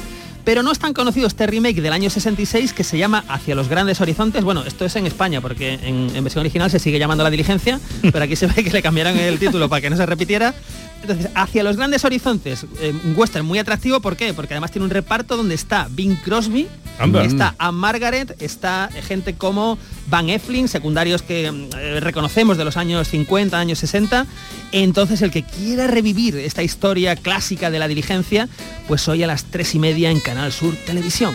Pero 0.47 0.63
no 0.63 0.71
es 0.71 0.79
tan 0.79 0.93
conocido 0.93 1.27
este 1.27 1.45
remake 1.45 1.81
del 1.81 1.91
año 1.91 2.09
66 2.09 2.71
que 2.71 2.85
se 2.85 2.97
llama 2.97 3.25
Hacia 3.27 3.53
los 3.53 3.67
grandes 3.67 3.99
horizontes. 3.99 4.45
Bueno, 4.45 4.63
esto 4.63 4.85
es 4.85 4.95
en 4.95 5.05
España 5.05 5.41
porque 5.41 5.73
en, 5.73 6.09
en 6.15 6.23
versión 6.23 6.39
original 6.39 6.71
se 6.71 6.79
sigue 6.79 6.99
llamando 6.99 7.25
La 7.25 7.29
Diligencia, 7.29 7.81
pero 8.01 8.23
aquí 8.23 8.37
se 8.37 8.47
ve 8.47 8.63
que 8.63 8.69
le 8.69 8.81
cambiaron 8.81 9.17
el 9.17 9.39
título 9.39 9.67
para 9.67 9.81
que 9.81 9.89
no 9.89 9.97
se 9.97 10.05
repitiera. 10.05 10.53
Entonces, 11.01 11.29
Hacia 11.35 11.63
los 11.63 11.75
grandes 11.75 12.05
horizontes, 12.05 12.65
eh, 12.79 12.93
un 13.03 13.13
western 13.17 13.45
muy 13.45 13.59
atractivo, 13.59 13.99
¿por 13.99 14.15
qué? 14.15 14.33
Porque 14.33 14.53
además 14.53 14.71
tiene 14.71 14.85
un 14.85 14.89
reparto 14.89 15.35
donde 15.35 15.53
está 15.53 15.89
Bing 15.91 16.15
Crosby, 16.15 16.67
Anda. 16.97 17.25
está 17.25 17.55
a 17.59 17.71
Margaret, 17.73 18.35
está 18.41 18.89
gente 19.07 19.35
como 19.35 19.77
Van 20.09 20.29
Effling, 20.29 20.67
secundarios 20.67 21.21
que 21.21 21.51
mm, 21.51 21.69
eh, 21.77 21.99
reconocemos 21.99 22.57
de 22.57 22.65
los 22.65 22.77
años 22.77 23.09
50, 23.09 23.59
años 23.59 23.79
60. 23.79 24.25
Entonces, 24.71 25.21
el 25.21 25.31
que 25.31 25.43
quiera 25.43 25.87
revivir 25.87 26.37
esta 26.37 26.63
historia 26.63 27.15
clásica 27.15 27.69
de 27.69 27.79
la 27.79 27.87
diligencia, 27.87 28.49
pues 28.87 29.07
hoy 29.07 29.23
a 29.23 29.27
las 29.27 29.43
tres 29.43 29.75
y 29.75 29.79
media 29.79 30.09
en 30.09 30.19
Canal 30.19 30.36
Sur 30.51 30.75
Televisión. 30.85 31.33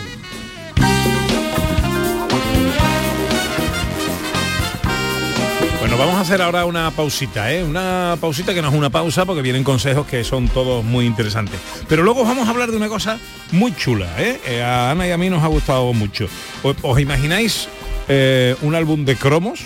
Bueno, 5.79 5.97
vamos 5.97 6.15
a 6.15 6.21
hacer 6.21 6.41
ahora 6.41 6.65
una 6.65 6.89
pausita, 6.91 7.51
¿eh? 7.53 7.63
Una 7.63 8.17
pausita 8.19 8.53
que 8.53 8.61
no 8.61 8.69
es 8.69 8.73
una 8.73 8.89
pausa 8.89 9.25
porque 9.25 9.41
vienen 9.41 9.65
consejos 9.65 10.07
que 10.07 10.23
son 10.23 10.47
todos 10.47 10.83
muy 10.83 11.05
interesantes. 11.05 11.59
Pero 11.89 12.01
luego 12.03 12.23
vamos 12.23 12.47
a 12.47 12.51
hablar 12.51 12.71
de 12.71 12.77
una 12.77 12.87
cosa 12.87 13.19
muy 13.51 13.75
chula, 13.75 14.07
¿eh? 14.17 14.39
Eh, 14.45 14.63
a 14.63 14.91
Ana 14.91 15.05
y 15.05 15.11
a 15.11 15.17
mí 15.17 15.29
nos 15.29 15.43
ha 15.43 15.47
gustado 15.47 15.91
mucho. 15.91 16.27
¿Os, 16.63 16.99
imagináis 16.99 17.67
eh, 18.07 18.55
un 18.61 18.73
álbum 18.73 19.03
de 19.03 19.17
cromos? 19.17 19.59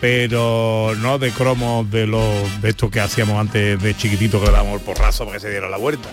Pero 0.00 0.94
no 0.98 1.18
de 1.18 1.32
cromos 1.32 1.90
de 1.90 2.06
los 2.06 2.62
de 2.62 2.70
estos 2.70 2.90
que 2.90 3.00
hacíamos 3.00 3.38
antes 3.38 3.82
de 3.82 3.96
chiquitito 3.96 4.40
que 4.40 4.50
dábamos 4.50 4.80
el 4.80 4.86
porrazo 4.86 5.24
para 5.24 5.36
que 5.36 5.40
se 5.40 5.50
diera 5.50 5.68
la 5.68 5.76
vuelta. 5.78 6.08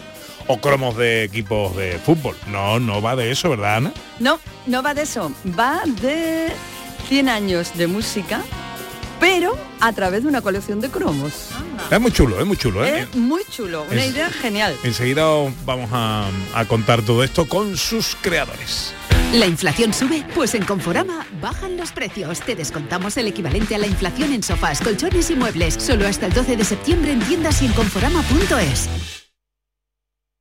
O 0.51 0.59
cromos 0.59 0.97
de 0.97 1.23
equipos 1.25 1.75
de 1.77 1.99
fútbol. 2.03 2.35
No, 2.51 2.79
no 2.79 3.03
va 3.03 3.15
de 3.15 3.29
eso, 3.29 3.51
¿verdad, 3.51 3.75
Ana? 3.77 3.93
No, 4.19 4.39
no 4.65 4.81
va 4.81 4.95
de 4.95 5.03
eso. 5.03 5.31
Va 5.57 5.83
de 6.01 6.51
100 7.07 7.29
años 7.29 7.77
de 7.77 7.85
música, 7.85 8.41
pero 9.19 9.55
a 9.79 9.93
través 9.93 10.23
de 10.23 10.27
una 10.29 10.41
colección 10.41 10.81
de 10.81 10.89
cromos. 10.89 11.49
Es 11.91 11.99
muy 12.01 12.11
chulo, 12.11 12.39
es 12.39 12.47
muy 12.47 12.57
chulo, 12.57 12.83
¿eh? 12.83 13.01
Es 13.01 13.15
muy 13.15 13.43
chulo, 13.51 13.85
una 13.91 14.03
Es- 14.03 14.11
idea 14.11 14.27
genial. 14.31 14.75
Enseguida 14.83 15.27
os 15.29 15.53
vamos 15.65 15.91
a, 15.93 16.27
a 16.55 16.65
contar 16.65 17.03
todo 17.03 17.23
esto 17.23 17.47
con 17.47 17.77
sus 17.77 18.15
creadores. 18.19 18.91
¿La 19.33 19.45
inflación 19.45 19.93
sube? 19.93 20.25
Pues 20.33 20.55
en 20.55 20.65
Conforama 20.65 21.27
bajan 21.39 21.77
los 21.77 21.91
precios. 21.91 22.39
Te 22.39 22.55
descontamos 22.55 23.15
el 23.17 23.27
equivalente 23.27 23.75
a 23.75 23.77
la 23.77 23.85
inflación 23.85 24.33
en 24.33 24.41
sofás, 24.41 24.81
colchones 24.81 25.29
y 25.29 25.35
muebles. 25.35 25.75
Solo 25.75 26.07
hasta 26.07 26.25
el 26.25 26.33
12 26.33 26.57
de 26.57 26.65
septiembre 26.65 27.11
en 27.11 27.19
tiendas 27.19 27.61
y 27.61 27.67
en 27.67 27.73
conforama.es. 27.73 28.89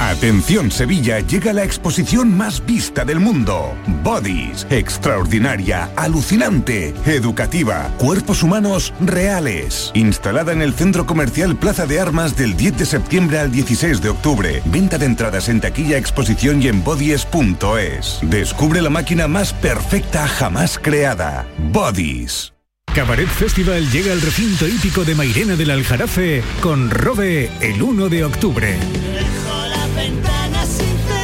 Atención 0.00 0.70
Sevilla, 0.70 1.20
llega 1.20 1.52
la 1.52 1.64
exposición 1.64 2.36
más 2.36 2.64
vista 2.64 3.04
del 3.04 3.20
mundo. 3.20 3.74
Bodies, 4.02 4.66
extraordinaria, 4.70 5.90
alucinante, 5.96 6.94
educativa, 7.06 7.90
cuerpos 7.98 8.42
humanos 8.42 8.92
reales. 9.00 9.90
Instalada 9.94 10.52
en 10.52 10.62
el 10.62 10.74
Centro 10.74 11.06
Comercial 11.06 11.56
Plaza 11.56 11.86
de 11.86 12.00
Armas 12.00 12.36
del 12.36 12.56
10 12.56 12.78
de 12.78 12.86
septiembre 12.86 13.38
al 13.38 13.52
16 13.52 14.02
de 14.02 14.08
octubre. 14.08 14.62
Venta 14.66 14.98
de 14.98 15.06
entradas 15.06 15.48
en 15.48 15.60
taquilla, 15.60 15.98
exposición 15.98 16.62
y 16.62 16.68
en 16.68 16.82
bodies.es. 16.82 18.18
Descubre 18.22 18.82
la 18.82 18.90
máquina 18.90 19.28
más 19.28 19.52
perfecta 19.52 20.26
jamás 20.26 20.78
creada. 20.78 21.46
Bodies. 21.72 22.52
Cabaret 22.94 23.28
Festival 23.28 23.90
llega 23.90 24.12
al 24.12 24.20
recinto 24.20 24.68
hípico 24.68 25.04
de 25.04 25.14
Mairena 25.14 25.56
del 25.56 25.70
Aljarafe 25.70 26.42
con 26.60 26.90
Robe 26.90 27.50
el 27.60 27.82
1 27.82 28.08
de 28.10 28.24
octubre. 28.24 28.76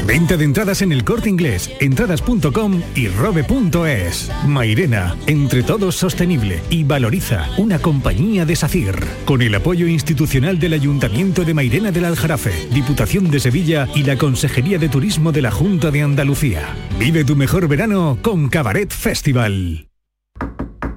Venta 0.09 0.39
de 0.39 0.45
entradas 0.45 0.81
en 0.81 0.91
el 0.91 1.05
corte 1.05 1.29
inglés, 1.29 1.71
entradas.com 1.81 2.83
y 2.95 3.09
robe.es. 3.09 4.31
Mairena, 4.47 5.15
entre 5.27 5.63
todos 5.63 5.97
sostenible 5.97 6.63
y 6.71 6.83
valoriza 6.83 7.47
una 7.59 7.79
compañía 7.79 8.47
de 8.47 8.57
SACIR. 8.57 8.97
Con 9.27 9.43
el 9.43 9.55
apoyo 9.55 9.87
institucional 9.87 10.59
del 10.59 10.73
Ayuntamiento 10.73 11.45
de 11.45 11.53
Mairena 11.53 11.93
del 11.93 12.07
Aljarafe, 12.07 12.69
Diputación 12.73 13.31
de 13.31 13.39
Sevilla 13.39 13.87
y 13.95 14.05
la 14.05 14.17
Consejería 14.17 14.79
de 14.79 14.89
Turismo 14.89 15.31
de 15.31 15.43
la 15.43 15.51
Junta 15.51 15.91
de 15.91 16.01
Andalucía. 16.01 16.75
Vive 16.99 17.27
tu 17.27 17.37
mejor 17.37 17.69
verano 17.69 18.19
con 18.23 18.49
Cabaret 18.49 18.91
Festival. 18.91 19.91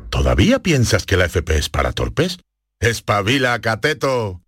¿Todavía 0.10 0.64
piensas 0.64 1.06
que 1.06 1.18
la 1.18 1.26
FP 1.26 1.58
es 1.58 1.68
para 1.68 1.92
torpes? 1.92 2.40
¡Espabila, 2.80 3.60
cateto! 3.60 4.42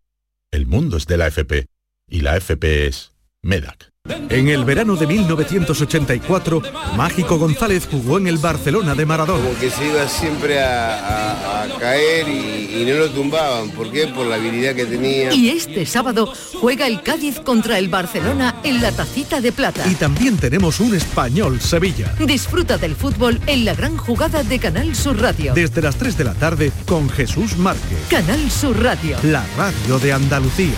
El 0.52 0.68
mundo 0.68 0.96
es 0.96 1.06
de 1.06 1.18
la 1.18 1.28
FP 1.28 1.66
y 2.08 2.22
la 2.22 2.38
FP 2.38 2.88
es 2.88 3.12
MEDAC. 3.42 3.93
En 4.30 4.50
el 4.50 4.66
verano 4.66 4.98
de 4.98 5.08
1984, 5.08 6.62
Mágico 6.98 7.38
González 7.38 7.88
jugó 7.90 8.18
en 8.18 8.28
el 8.28 8.38
Barcelona 8.38 8.96
de 8.96 9.06
Maradona. 9.06 9.42
Como 9.42 9.58
que 9.58 9.70
se 9.70 9.86
iba 9.88 10.06
siempre 10.10 10.60
a, 10.62 10.98
a- 11.00 11.64
a 11.64 11.80
caer 11.80 12.28
y, 12.28 12.82
y 12.82 12.86
no 12.86 12.96
lo 12.98 13.10
tumbaban. 13.12 13.70
¿Por 13.70 13.90
qué? 13.94 14.08
Por 14.08 14.26
la 14.28 14.36
habilidad 14.36 14.76
que 14.76 14.84
tenía. 14.86 15.34
Y 15.34 15.52
este 15.52 15.86
sábado 15.86 16.34
juega 16.60 16.88
el 16.88 17.02
Cádiz 17.02 17.40
contra 17.40 17.78
el 17.80 17.88
Barcelona 17.88 18.56
en 18.66 18.82
la 18.82 18.92
Tacita 18.92 19.40
de 19.40 19.54
Plata. 19.54 19.88
Y 19.90 19.96
también 19.96 20.36
tenemos 20.36 20.82
un 20.82 20.94
español 20.96 21.62
Sevilla. 21.62 22.14
Disfruta 22.20 22.78
del 22.78 22.98
fútbol 22.98 23.40
en 23.48 23.64
la 23.64 23.74
gran 23.74 23.96
jugada 23.96 24.44
de 24.44 24.60
Canal 24.60 24.94
Sur 24.98 25.22
Radio. 25.22 25.54
Desde 25.54 25.82
las 25.82 25.96
3 25.96 26.18
de 26.18 26.24
la 26.26 26.34
tarde 26.34 26.74
con 26.86 27.10
Jesús 27.10 27.56
Márquez. 27.56 28.00
Canal 28.10 28.52
Sur 28.52 28.84
Radio. 28.84 29.16
La 29.24 29.46
radio 29.56 29.98
de 30.00 30.12
Andalucía. 30.12 30.76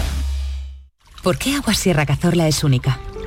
¿Por 1.24 1.40
qué 1.40 1.56
Agua 1.56 1.74
Sierra 1.74 2.06
Cazorla 2.06 2.48
es 2.48 2.64
única? 2.64 3.00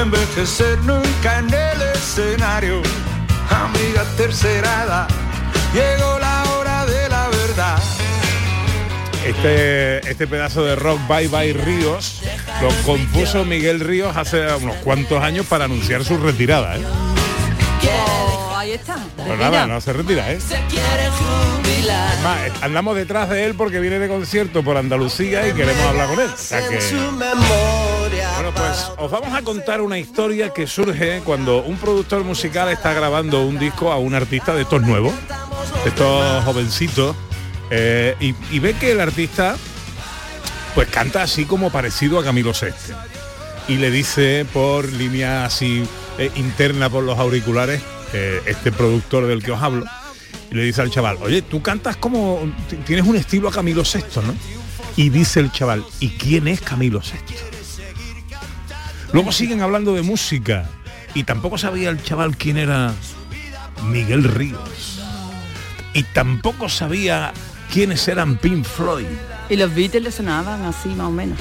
No 0.00 0.06
envejecer 0.06 0.78
nunca 0.78 1.40
en 1.40 1.52
el 1.52 1.82
escenario. 1.94 2.80
Amiga 3.50 4.02
tercerada, 4.16 5.06
llegó 5.74 6.18
la 6.18 6.42
hora 6.54 6.86
de 6.86 7.06
la 7.10 7.28
verdad. 7.28 7.78
Este, 9.26 9.98
este 10.10 10.26
pedazo 10.26 10.64
de 10.64 10.74
rock 10.74 11.06
Bye 11.06 11.28
Bye 11.28 11.52
Ríos 11.52 12.22
lo 12.62 12.70
compuso 12.86 13.44
Miguel 13.44 13.80
Ríos 13.80 14.16
hace 14.16 14.46
unos 14.54 14.76
cuantos 14.76 15.22
años 15.22 15.44
para 15.44 15.66
anunciar 15.66 16.02
su 16.02 16.16
retirada. 16.16 16.78
¿eh? 16.78 16.82
Oh, 16.82 18.56
ahí 18.56 18.72
está. 18.72 18.96
Pues 19.18 19.38
nada, 19.38 19.66
no 19.66 19.82
se 19.82 19.92
retira, 19.92 20.32
¿eh? 20.32 20.38
Andamos 22.62 22.96
detrás 22.96 23.28
de 23.28 23.44
él 23.44 23.54
porque 23.54 23.80
viene 23.80 23.98
de 23.98 24.08
concierto 24.08 24.62
por 24.62 24.78
Andalucía 24.78 25.46
y 25.46 25.52
queremos 25.52 25.84
hablar 25.84 26.08
con 26.08 26.20
él. 26.20 26.30
O 26.32 26.36
sea 26.38 26.66
que- 26.66 26.80
Bueno, 28.40 28.54
pues 28.56 28.90
os 28.96 29.10
vamos 29.10 29.34
a 29.34 29.42
contar 29.42 29.82
una 29.82 29.98
historia 29.98 30.48
que 30.48 30.66
surge 30.66 31.20
cuando 31.26 31.62
un 31.62 31.76
productor 31.76 32.24
musical 32.24 32.70
está 32.70 32.94
grabando 32.94 33.42
un 33.42 33.58
disco 33.58 33.92
a 33.92 33.98
un 33.98 34.14
artista 34.14 34.54
de 34.54 34.62
estos 34.62 34.80
nuevos, 34.80 35.12
estos 35.84 36.42
jovencitos, 36.44 37.14
eh, 37.70 38.16
y, 38.18 38.58
ve 38.58 38.72
que 38.72 38.92
el 38.92 39.00
artista 39.02 39.58
pues 40.74 40.88
canta 40.88 41.20
así 41.20 41.44
como 41.44 41.68
parecido 41.68 42.18
a 42.18 42.24
Camilo 42.24 42.52
VI. 42.52 42.68
Y 43.68 43.76
le 43.76 43.90
dice 43.90 44.46
por 44.50 44.90
línea 44.90 45.44
así 45.44 45.86
eh, 46.16 46.30
interna 46.36 46.88
por 46.88 47.04
los 47.04 47.18
auriculares, 47.18 47.82
eh, 48.14 48.40
este 48.46 48.72
productor 48.72 49.26
del 49.26 49.42
que 49.42 49.52
os 49.52 49.60
hablo, 49.60 49.84
y 50.50 50.54
le 50.54 50.62
dice 50.62 50.80
al 50.80 50.90
chaval, 50.90 51.18
oye, 51.20 51.42
tú 51.42 51.60
cantas 51.60 51.98
como, 51.98 52.40
tienes 52.86 53.06
un 53.06 53.16
estilo 53.16 53.50
a 53.50 53.52
Camilo 53.52 53.82
VI, 53.82 54.22
¿no? 54.26 54.34
Y 54.96 55.10
dice 55.10 55.40
el 55.40 55.52
chaval, 55.52 55.84
¿y 56.00 56.08
quién 56.16 56.48
es 56.48 56.62
Camilo 56.62 57.00
VI? 57.00 57.49
Luego 59.12 59.32
siguen 59.32 59.60
hablando 59.60 59.94
de 59.94 60.02
música 60.02 60.68
y 61.14 61.24
tampoco 61.24 61.58
sabía 61.58 61.90
el 61.90 62.02
chaval 62.02 62.36
quién 62.36 62.56
era 62.56 62.92
Miguel 63.84 64.22
Ríos. 64.22 65.00
Y 65.94 66.04
tampoco 66.04 66.68
sabía 66.68 67.32
quiénes 67.72 68.06
eran 68.06 68.36
Pink 68.36 68.64
Floyd. 68.64 69.06
Y 69.48 69.56
los 69.56 69.74
Beatles 69.74 70.02
le 70.04 70.12
sonaban 70.12 70.64
así 70.64 70.90
más 70.90 71.08
o 71.08 71.10
menos. 71.10 71.38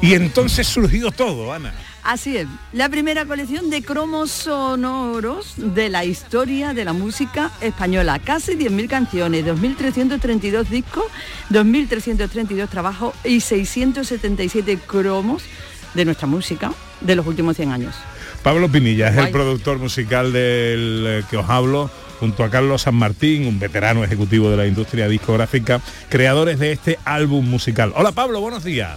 Y 0.00 0.14
entonces 0.14 0.68
surgió 0.68 1.10
todo, 1.10 1.52
Ana. 1.52 1.72
Así 2.04 2.36
es, 2.36 2.48
la 2.72 2.88
primera 2.88 3.24
colección 3.24 3.70
de 3.70 3.82
cromos 3.82 4.32
sonoros 4.32 5.54
de 5.56 5.88
la 5.88 6.04
historia 6.04 6.74
de 6.74 6.84
la 6.84 6.92
música 6.92 7.52
española. 7.60 8.18
Casi 8.18 8.54
10.000 8.54 8.88
canciones, 8.88 9.44
2.332 9.44 10.64
discos, 10.66 11.04
2.332 11.50 12.68
trabajos 12.68 13.14
y 13.24 13.40
677 13.40 14.78
cromos 14.84 15.44
de 15.94 16.04
nuestra 16.04 16.26
música 16.26 16.72
de 17.00 17.16
los 17.16 17.26
últimos 17.26 17.56
100 17.56 17.70
años. 17.72 17.94
Pablo 18.42 18.68
Pinilla 18.68 19.08
es 19.08 19.16
el 19.16 19.30
productor 19.30 19.78
musical 19.78 20.32
del 20.32 21.04
eh, 21.06 21.22
que 21.30 21.36
os 21.36 21.48
hablo, 21.48 21.90
junto 22.18 22.44
a 22.44 22.50
Carlos 22.50 22.82
San 22.82 22.94
Martín, 22.94 23.46
un 23.46 23.58
veterano 23.58 24.02
ejecutivo 24.04 24.50
de 24.50 24.56
la 24.56 24.66
industria 24.66 25.08
discográfica, 25.08 25.80
creadores 26.08 26.58
de 26.58 26.72
este 26.72 26.98
álbum 27.04 27.48
musical. 27.48 27.92
Hola 27.96 28.12
Pablo, 28.12 28.40
buenos 28.40 28.64
días. 28.64 28.96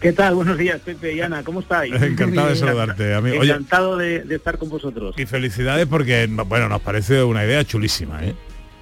¿Qué 0.00 0.12
tal? 0.12 0.34
Buenos 0.34 0.58
días, 0.58 0.78
Pepe 0.84 1.14
y 1.14 1.20
Ana, 1.22 1.42
¿cómo 1.42 1.60
estáis? 1.60 1.94
Encantado 2.02 2.48
de 2.48 2.56
saludarte, 2.56 3.14
amigo. 3.14 3.40
Oye, 3.40 3.50
Encantado 3.50 3.96
de, 3.96 4.20
de 4.24 4.34
estar 4.36 4.58
con 4.58 4.68
vosotros. 4.68 5.14
y 5.18 5.24
felicidades 5.24 5.86
porque, 5.86 6.26
bueno, 6.46 6.68
nos 6.68 6.82
parece 6.82 7.22
una 7.22 7.44
idea 7.44 7.64
chulísima, 7.64 8.22
¿eh? 8.22 8.34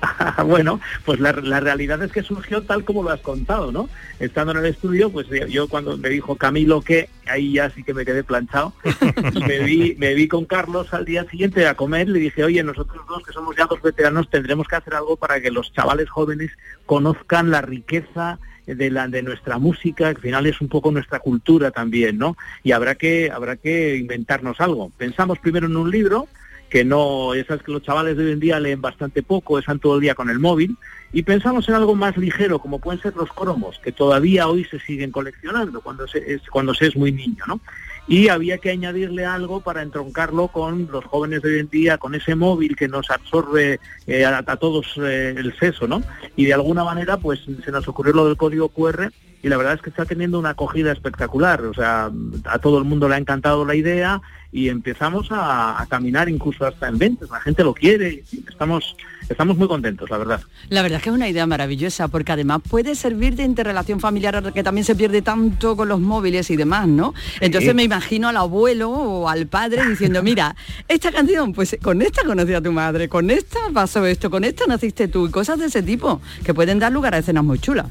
bueno, 0.47 0.81
pues 1.05 1.21
la, 1.21 1.33
la 1.33 1.61
realidad 1.61 2.03
es 2.03 2.13
que 2.13 2.23
surgió 2.23 2.63
tal 2.63 2.85
como 2.85 3.03
lo 3.03 3.11
has 3.11 3.21
contado, 3.21 3.73
¿no? 3.73 3.89
Estando 4.21 4.53
en 4.53 4.59
el 4.59 4.67
estudio, 4.67 5.11
pues 5.11 5.27
yo- 5.49 5.69
cuando 5.69 5.97
me 5.97 6.09
dijo 6.09 6.37
Camilo 6.37 6.81
que, 6.83 7.09
ahí 7.27 7.53
ya 7.55 7.71
sí 7.71 7.83
que 7.83 7.95
me 7.95 8.05
quedé 8.05 8.23
planchado, 8.25 8.73
me 9.47 9.59
vi, 9.61 9.95
me 9.99 10.15
vi 10.15 10.29
con 10.29 10.45
Carlos 10.45 10.93
al 10.95 11.05
día 11.05 11.25
siguiente 11.31 11.67
a 11.67 11.75
comer, 11.75 12.09
le 12.09 12.19
dije, 12.19 12.45
oye, 12.45 12.63
nosotros 12.63 13.05
dos 13.09 13.23
que 13.25 13.33
somos 13.33 13.57
ya 13.57 13.67
dos 13.67 13.81
veteranos 13.83 14.29
tendremos 14.31 14.69
que 14.69 14.77
hacer 14.77 14.95
algo 14.95 15.17
para 15.17 15.41
que 15.41 15.51
los 15.51 15.73
chavales 15.73 16.09
jóvenes 16.11 16.51
conozcan 16.87 17.51
la 17.51 17.61
riqueza 17.63 18.39
de 18.67 18.91
la 18.91 19.09
de 19.09 19.23
nuestra 19.23 19.59
música, 19.59 20.05
que 20.05 20.17
al 20.17 20.23
final 20.23 20.47
es 20.47 20.61
un 20.63 20.69
poco 20.69 20.91
nuestra 20.91 21.19
cultura 21.19 21.71
también, 21.71 22.17
¿no? 22.17 22.37
Y 22.63 22.73
habrá 22.73 22.95
que 22.95 23.31
habrá 23.31 23.57
que 23.57 23.97
inventarnos 23.97 24.59
algo. 24.61 24.91
Pensamos 24.97 25.39
primero 25.39 25.67
en 25.67 25.77
un 25.77 25.91
libro 25.91 26.29
que 26.69 26.85
no, 26.85 27.35
esas 27.35 27.63
que 27.63 27.73
los 27.73 27.83
chavales 27.83 28.17
de 28.17 28.25
hoy 28.25 28.33
en 28.33 28.41
día 28.41 28.61
leen 28.61 28.81
bastante 28.81 29.23
poco, 29.23 29.59
están 29.59 29.79
todo 29.79 29.97
el 29.97 30.01
día 30.01 30.15
con 30.15 30.31
el 30.31 30.39
móvil, 30.39 30.77
y 31.13 31.23
pensamos 31.23 31.69
en 31.69 31.77
algo 31.77 31.95
más 31.95 32.17
ligero, 32.17 32.59
como 32.59 32.81
pueden 32.81 33.01
ser 33.01 33.15
los 33.15 33.31
cromos, 33.31 33.79
que 33.79 33.93
todavía 33.93 34.49
hoy 34.49 34.65
se 34.65 34.81
siguen 34.81 35.13
coleccionando 35.13 35.81
cuando 35.81 36.09
se 36.09 36.35
es, 36.35 36.43
cuando 36.51 36.75
se 36.75 36.89
es 36.89 36.97
muy 36.97 37.13
niño, 37.13 37.45
¿no? 37.47 37.61
Y 38.09 38.29
había 38.29 38.59
que 38.59 38.71
añadirle 38.71 39.25
algo 39.25 39.61
para 39.61 39.83
entroncarlo 39.83 40.49
con 40.49 40.89
los 40.91 41.05
jóvenes 41.05 41.41
de 41.43 41.55
hoy 41.55 41.61
en 41.61 41.69
día, 41.69 41.99
con 41.99 42.17
ese 42.17 42.35
móvil 42.35 42.75
que 42.75 42.89
nos 42.89 43.11
absorbe 43.11 43.79
eh, 44.07 44.25
a, 44.27 44.43
todos 44.57 44.99
eh, 45.01 45.35
el 45.37 45.57
seso, 45.57 45.87
¿no? 45.87 46.03
Y 46.37 46.47
de 46.47 46.55
alguna 46.55 46.83
manera, 46.83 47.17
pues 47.17 47.41
se 47.65 47.71
nos 47.71 47.87
ocurrió 47.87 48.13
lo 48.13 48.27
del 48.27 48.37
código 48.37 48.69
QR 48.69 49.11
y 49.45 49.49
la 49.49 49.57
verdad 49.57 49.75
es 49.75 49.83
que 49.83 49.91
está 49.91 50.05
teniendo 50.07 50.39
una 50.39 50.51
acogida 50.51 50.91
espectacular. 50.91 51.63
O 51.63 51.75
sea, 51.75 52.11
a 52.47 52.59
todo 52.59 52.79
el 52.79 52.85
mundo 52.85 53.09
le 53.09 53.15
ha 53.15 53.19
encantado 53.19 53.65
la 53.65 53.75
idea 53.75 54.21
y 54.55 54.69
empezamos 54.69 55.33
a, 55.33 55.83
a 55.83 55.87
caminar 55.87 56.29
incluso 56.29 56.65
hasta 56.65 56.87
en 56.87 56.97
ventas. 56.97 57.29
La 57.29 57.41
gente 57.41 57.65
lo 57.65 57.75
quiere 57.75 58.23
estamos, 58.49 58.97
estamos 59.29 59.57
muy 59.57 59.67
contentos, 59.67 60.09
la 60.09 60.17
verdad. 60.17 60.41
La 60.69 60.83
verdad 60.83 60.99
es 60.99 61.03
que 61.03 61.09
es 61.09 61.15
una 61.15 61.29
idea 61.29 61.45
maravillosa 61.45 62.07
porque 62.07 62.31
además 62.31 62.61
puede 62.71 62.95
servir 62.95 63.35
de 63.35 63.43
interrelación 63.43 63.99
familiar 63.99 64.53
que 64.53 64.63
también 64.63 64.85
se 64.85 64.95
pierde 64.95 65.23
tanto 65.23 65.77
con 65.77 65.89
los 65.89 65.99
móviles 65.99 66.51
y 66.51 66.57
demás, 66.57 66.87
¿no? 66.87 67.15
Entonces 67.41 67.75
me 67.75 67.83
imagino 67.83 68.29
al 68.29 68.37
abuelo 68.37 68.91
o 68.91 69.29
al 69.29 69.49
padre 69.49 69.89
diciendo, 69.89 70.23
mira, 70.23 70.55
esta 70.87 71.11
canción, 71.11 71.53
pues 71.53 71.77
con 71.83 72.01
esta 72.01 72.23
conocí 72.23 72.55
a 72.55 72.63
tu 72.63 72.71
madre, 72.71 73.09
con 73.09 73.31
esta 73.31 73.59
pasó 73.73 74.07
esto, 74.07 74.31
con 74.31 74.45
esta 74.45 74.67
naciste 74.67 75.09
tú 75.09 75.27
y 75.27 75.33
cosas 75.33 75.59
de 75.59 75.67
ese 75.67 75.83
tipo 75.83 76.21
que 76.45 76.55
pueden 76.55 76.79
dar 76.79 76.93
lugar 76.93 77.13
a 77.17 77.19
escenas 77.19 77.43
muy 77.43 77.59
chulas. 77.59 77.87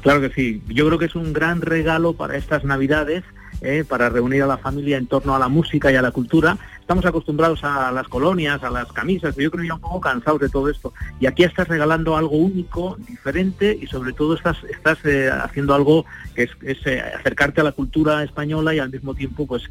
Claro 0.00 0.22
que 0.22 0.30
sí. 0.30 0.62
Yo 0.68 0.86
creo 0.86 0.98
que 0.98 1.04
es 1.04 1.14
un 1.14 1.34
gran 1.34 1.60
regalo 1.60 2.14
para 2.14 2.38
estas 2.38 2.64
Navidades 2.64 3.24
eh, 3.62 3.84
para 3.88 4.08
reunir 4.08 4.42
a 4.42 4.46
la 4.46 4.58
familia 4.58 4.96
en 4.98 5.06
torno 5.06 5.34
a 5.34 5.38
la 5.38 5.48
música 5.48 5.90
y 5.92 5.96
a 5.96 6.02
la 6.02 6.10
cultura. 6.10 6.58
Estamos 6.80 7.04
acostumbrados 7.06 7.62
a 7.62 7.92
las 7.92 8.08
colonias, 8.08 8.62
a 8.64 8.70
las 8.70 8.92
camisas, 8.92 9.34
pero 9.34 9.44
yo 9.44 9.50
creo 9.52 9.62
que 9.62 9.68
ya 9.68 9.74
un 9.74 9.80
poco 9.80 10.00
cansados 10.00 10.40
de 10.40 10.48
todo 10.48 10.68
esto. 10.68 10.92
Y 11.20 11.26
aquí 11.26 11.44
estás 11.44 11.68
regalando 11.68 12.16
algo 12.16 12.36
único, 12.36 12.96
diferente 13.08 13.78
y 13.80 13.86
sobre 13.86 14.12
todo 14.12 14.34
estás, 14.34 14.56
estás 14.68 14.98
eh, 15.04 15.30
haciendo 15.30 15.74
algo 15.74 16.04
que 16.34 16.42
es, 16.44 16.50
es, 16.62 16.78
eh, 16.86 17.00
acercarte 17.00 17.60
a 17.60 17.64
la 17.64 17.72
cultura 17.72 18.22
española 18.24 18.74
y 18.74 18.78
al 18.80 18.90
mismo 18.90 19.14
tiempo 19.14 19.46
pues 19.46 19.62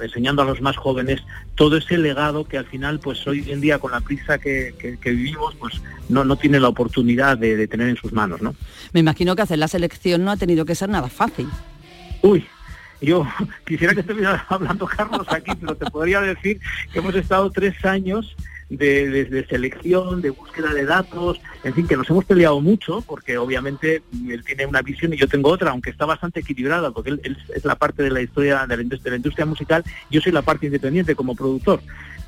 enseñando 0.00 0.42
a 0.42 0.44
los 0.44 0.60
más 0.60 0.76
jóvenes 0.76 1.22
todo 1.54 1.76
ese 1.76 1.98
legado 1.98 2.44
que 2.44 2.58
al 2.58 2.66
final 2.66 3.00
pues 3.00 3.26
hoy 3.26 3.50
en 3.50 3.60
día 3.60 3.78
con 3.78 3.90
la 3.92 4.00
prisa 4.00 4.38
que, 4.38 4.74
que- 4.78 4.96
que 4.98 5.10
vivimos 5.10 5.54
pues 5.56 5.80
no, 6.08 6.24
no 6.24 6.36
tiene 6.36 6.60
la 6.60 6.68
oportunidad 6.68 7.36
de, 7.38 7.56
de 7.56 7.66
tener 7.68 7.88
en 7.88 7.96
sus 7.96 8.12
manos, 8.12 8.40
¿no? 8.42 8.54
Me 8.92 9.00
imagino 9.00 9.34
que 9.36 9.42
hacer 9.42 9.58
la 9.58 9.68
selección 9.68 10.24
no 10.24 10.30
ha 10.30 10.36
tenido 10.36 10.64
que 10.64 10.74
ser 10.74 10.88
nada 10.88 11.08
fácil. 11.08 11.48
Uy, 12.22 12.44
yo 13.00 13.26
quisiera 13.66 13.94
que 13.94 14.00
estuviera 14.00 14.44
hablando 14.48 14.86
Carlos 14.86 15.26
aquí, 15.30 15.52
pero 15.60 15.74
te 15.74 15.90
podría 15.90 16.20
decir 16.20 16.60
que 16.92 16.98
hemos 16.98 17.14
estado 17.14 17.50
tres 17.50 17.84
años 17.84 18.36
de, 18.70 19.46
selección, 19.48 20.22
de 20.22 20.30
búsqueda 20.30 20.72
de 20.72 20.84
datos, 20.84 21.40
en 21.64 21.74
fin, 21.74 21.88
que 21.88 21.96
nos 21.96 22.08
hemos 22.08 22.24
peleado 22.24 22.60
mucho, 22.60 23.02
porque 23.02 23.36
obviamente 23.36 24.02
él 24.28 24.44
tiene 24.44 24.64
una 24.64 24.80
visión 24.80 25.12
y 25.12 25.16
yo 25.16 25.26
tengo 25.26 25.50
otra, 25.50 25.72
aunque 25.72 25.90
está 25.90 26.06
bastante 26.06 26.40
equilibrada, 26.40 26.92
porque 26.92 27.10
él, 27.10 27.38
es 27.54 27.64
la 27.64 27.74
parte 27.74 28.02
de 28.02 28.10
la 28.10 28.22
historia 28.22 28.66
de 28.66 28.76
la 28.76 29.16
industria 29.16 29.46
musical, 29.46 29.82
yo 30.10 30.20
soy 30.20 30.30
la 30.30 30.42
parte 30.42 30.66
independiente 30.66 31.16
como 31.16 31.34
productor. 31.34 31.80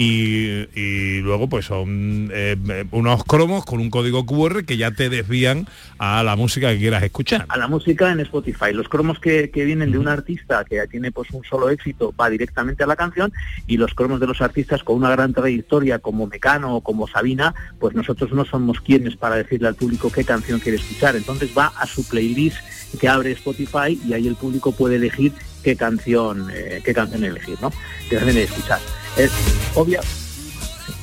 Y, 0.02 1.20
luego 1.20 1.46
pues 1.46 1.66
son 1.66 2.30
eh, 2.32 2.56
unos 2.90 3.22
cromos 3.24 3.66
con 3.66 3.80
un 3.80 3.90
código 3.90 4.24
QR 4.24 4.64
que 4.64 4.78
ya 4.78 4.92
te 4.92 5.10
desvían 5.10 5.66
a 5.98 6.22
la 6.22 6.36
música 6.36 6.70
que 6.70 6.78
quieras 6.78 7.02
escuchar. 7.02 7.44
A 7.50 7.58
la 7.58 7.68
música 7.68 8.10
en 8.10 8.20
Spotify. 8.20 8.72
Los 8.72 8.88
cromos 8.88 9.20
que, 9.20 9.50
que 9.50 9.66
vienen 9.66 9.92
de 9.92 9.98
un 9.98 10.08
artista 10.08 10.64
que 10.64 10.80
tiene 10.86 11.12
pues 11.12 11.30
un 11.32 11.44
solo 11.44 11.68
éxito 11.68 12.14
va 12.18 12.30
directamente 12.30 12.82
a 12.82 12.86
la 12.86 12.96
canción 12.96 13.30
y 13.66 13.76
los 13.76 13.92
cromos 13.92 14.20
de 14.20 14.26
los 14.26 14.40
artistas 14.40 14.82
con 14.82 14.96
una 14.96 15.10
gran 15.10 15.34
trayectoria 15.34 15.98
como 15.98 16.26
Mecano 16.26 16.76
o 16.76 16.80
como 16.80 17.06
Sabina, 17.06 17.54
pues 17.78 17.94
nosotros 17.94 18.32
no 18.32 18.46
somos 18.46 18.80
quienes 18.80 19.16
para 19.16 19.36
decirle 19.36 19.68
al 19.68 19.74
público 19.74 20.10
qué 20.10 20.24
canción 20.24 20.60
quiere 20.60 20.78
escuchar. 20.78 21.14
Entonces 21.14 21.50
va 21.56 21.72
a 21.76 21.86
su 21.86 22.08
playlist 22.08 22.56
que 22.98 23.06
abre 23.06 23.32
Spotify 23.32 24.00
y 24.02 24.14
ahí 24.14 24.26
el 24.26 24.36
público 24.36 24.72
puede 24.72 24.96
elegir 24.96 25.34
qué 25.62 25.76
canción, 25.76 26.48
eh, 26.50 26.80
qué 26.82 26.94
canción 26.94 27.22
elegir, 27.22 27.58
¿no? 27.60 27.70
Qué 28.08 28.16
canción 28.16 28.38
escuchar. 28.38 28.80
Es 29.16 29.30
obvia, 29.74 30.00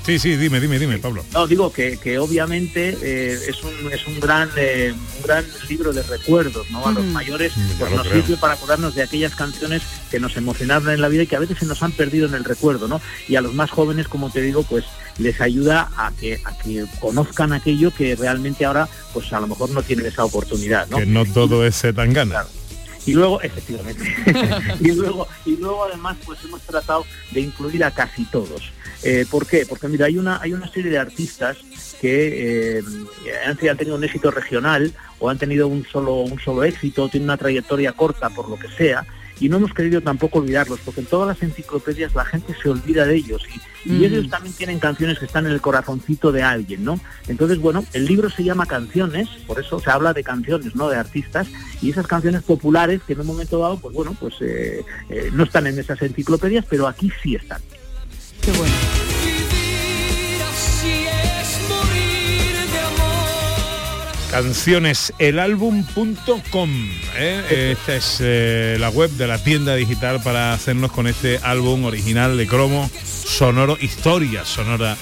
Sí, 0.08 0.20
sí, 0.20 0.38
dime, 0.38 0.62
dime, 0.62 0.80
dime, 0.80 1.00
Pablo. 1.00 1.26
no, 1.34 1.48
digo 1.48 1.74
que, 1.74 1.98
que 1.98 2.18
obviamente 2.18 2.98
eh, 3.02 3.38
es, 3.46 3.62
un, 3.62 3.92
es 3.92 4.08
un 4.08 4.22
gran 4.22 4.50
eh, 4.56 4.94
un 4.94 5.22
gran 5.22 5.44
libro 5.68 5.92
de 5.92 6.02
recuerdos, 6.02 6.72
¿no? 6.72 6.88
A 6.88 6.94
los 6.94 7.04
mayores 7.08 7.52
pues, 7.78 7.92
lo 7.92 7.98
nos 7.98 8.08
creo. 8.08 8.22
sirve 8.22 8.38
para 8.38 8.54
acordarnos 8.54 8.96
de 8.96 9.02
aquellas 9.04 9.36
canciones 9.36 9.82
que 10.10 10.22
nos 10.22 10.38
emocionaron 10.38 10.92
en 10.92 11.02
la 11.02 11.10
vida 11.10 11.24
y 11.24 11.28
que 11.28 11.36
a 11.36 11.40
veces 11.40 11.58
se 11.60 11.66
nos 11.66 11.84
han 11.84 11.92
perdido 11.92 12.26
en 12.26 12.36
el 12.36 12.46
recuerdo, 12.46 12.88
¿no? 12.88 13.02
Y 13.28 13.36
a 13.36 13.42
los 13.42 13.54
más 13.54 13.70
jóvenes, 13.70 14.08
como 14.08 14.30
te 14.30 14.42
digo, 14.42 14.64
pues 14.64 14.86
les 15.18 15.42
ayuda 15.42 15.90
a 15.98 16.14
que, 16.18 16.40
a 16.46 16.58
que 16.58 16.86
conozcan 17.02 17.52
aquello 17.52 17.94
que 17.94 18.16
realmente 18.16 18.64
ahora, 18.64 18.88
pues 19.14 19.34
a 19.34 19.42
lo 19.42 19.48
mejor 19.48 19.72
no 19.72 19.84
tienen 19.84 20.06
esa 20.06 20.24
oportunidad, 20.24 20.88
¿no? 20.88 21.00
Que 21.00 21.06
no 21.06 21.26
todo 21.26 21.66
es 21.66 21.84
tan 21.94 22.14
gana. 22.14 22.46
Y 23.08 23.14
luego, 23.14 23.42
efectivamente, 23.42 24.04
y 24.82 24.92
luego, 24.92 25.28
y 25.46 25.56
luego 25.56 25.86
además 25.86 26.18
pues 26.26 26.44
hemos 26.44 26.62
tratado 26.62 27.06
de 27.32 27.40
incluir 27.40 27.84
a 27.86 27.92
casi 27.92 28.26
todos. 28.26 28.74
Eh, 29.02 29.26
¿Por 29.32 29.48
qué? 29.48 29.66
Porque 29.66 29.88
mira, 29.88 30.08
hay 30.08 30.18
una, 30.18 30.42
hay 30.42 30.52
una 30.52 30.68
serie 30.68 30.92
de 30.92 30.98
artistas 30.98 31.58
que 32.02 32.80
eh, 32.80 32.84
han, 33.46 33.56
tenido 33.78 33.96
un 33.96 34.04
éxito 34.04 34.30
regional 34.30 34.94
o 35.20 35.30
han 35.30 35.38
tenido 35.38 35.70
un 35.70 35.86
solo, 35.86 36.16
un 36.16 36.40
solo 36.40 36.66
éxito, 36.66 37.08
tienen 37.08 37.30
una 37.30 37.38
trayectoria 37.38 37.94
corta 37.94 38.30
por 38.30 38.50
lo 38.50 38.60
que 38.60 38.68
sea, 38.70 39.06
y 39.40 39.50
no 39.50 39.58
hemos 39.58 39.74
querido 39.74 40.02
tampoco 40.02 40.40
olvidarlos, 40.40 40.80
porque 40.84 41.02
en 41.02 41.08
todas 41.08 41.28
las 41.28 41.42
enciclopedias 41.44 42.16
la 42.16 42.26
gente 42.26 42.56
se 42.62 42.70
olvida 42.70 43.06
de 43.06 43.16
ellos 43.16 43.44
y, 43.86 43.90
y 43.90 44.00
Mm. 44.00 44.04
ellos 44.04 44.30
también 44.30 44.54
tienen 44.56 44.80
canciones 44.80 45.20
que 45.20 45.26
están 45.26 45.46
en 45.46 45.52
el 45.52 45.62
corazoncito 45.62 46.32
de 46.32 46.44
alguien, 46.44 46.84
¿no? 46.84 47.00
Entonces, 47.28 47.60
bueno, 47.60 47.86
el 47.94 48.06
libro 48.06 48.30
se 48.30 48.44
llama 48.44 48.66
Canciones, 48.66 49.30
por 49.46 49.60
eso 49.60 49.80
se 49.80 49.90
habla 49.90 50.14
de 50.14 50.24
canciones, 50.24 50.76
¿no? 50.76 50.90
De 50.90 50.98
artistas, 50.98 51.48
y 51.82 51.90
esas 51.92 52.08
canciones 52.08 52.44
populares 52.44 53.02
que 53.06 53.14
en 53.14 53.22
un 53.22 53.28
momento 53.28 53.60
dado, 53.60 53.80
pues 53.80 53.94
bueno, 53.94 54.16
pues 54.20 54.36
eh, 54.42 54.84
eh, 55.10 55.30
no 55.34 55.44
están 55.44 55.68
en 55.68 55.80
esas 55.80 56.02
enciclopedias, 56.02 56.66
pero 56.70 56.88
aquí 56.88 57.12
sí 57.22 57.36
están. 57.36 57.62
Qué 58.42 58.52
bueno. 58.52 58.74
cancioneselalbum.com. 64.38 66.70
¿eh? 67.16 67.74
Esta 67.76 67.96
es 67.96 68.18
eh, 68.20 68.78
la 68.80 68.90
web 68.90 69.10
de 69.10 69.26
la 69.26 69.40
tienda 69.40 69.74
digital 69.74 70.22
para 70.22 70.54
hacernos 70.54 70.92
con 70.92 71.08
este 71.08 71.40
álbum 71.42 71.86
original 71.86 72.38
de 72.38 72.46
cromo 72.46 72.88
sonoro, 73.04 73.80
historia 73.82 74.46
sonora 74.46 74.96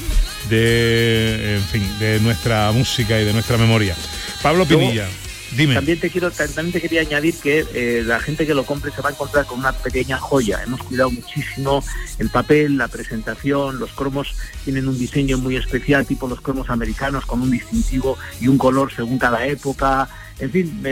de, 0.48 1.56
en 1.56 1.64
fin, 1.64 1.84
de 2.00 2.22
nuestra 2.22 2.72
música 2.72 3.20
y 3.20 3.26
de 3.26 3.34
nuestra 3.34 3.58
memoria. 3.58 3.94
Pablo 4.42 4.66
Pinilla, 4.66 5.10
También 5.76 6.00
te 6.00 6.10
quiero, 6.10 6.32
también 6.32 6.72
te 6.72 6.82
quería 6.82 7.02
añadir 7.02 7.36
que 7.36 7.66
eh, 7.74 8.04
la 8.06 8.20
gente 8.20 8.46
que 8.46 8.54
lo 8.54 8.66
compre 8.66 8.92
se 8.92 9.02
va 9.02 9.10
a 9.10 9.12
encontrar 9.14 9.46
con 9.46 9.60
una 9.60 9.72
pequeña 9.72 10.18
joya. 10.18 10.62
Hemos 10.64 10.84
cuidado 10.84 11.12
muchísimo 11.12 11.84
el 12.20 12.30
papel, 12.30 12.78
la 12.78 12.88
presentación, 12.88 13.80
los 13.80 13.92
cromos 13.92 14.36
tienen 14.64 14.88
un 14.88 14.98
diseño 14.98 15.38
muy 15.38 15.56
especial, 15.56 16.06
tipo 16.06 16.28
los 16.28 16.42
cromos 16.42 16.70
americanos, 16.70 17.26
con 17.26 17.42
un 17.42 17.52
distintivo 17.52 18.18
y 18.42 18.48
un 18.48 18.58
color 18.58 18.94
según 18.94 19.18
cada 19.18 19.46
época. 19.46 20.10
En 20.40 20.52
fin, 20.52 20.84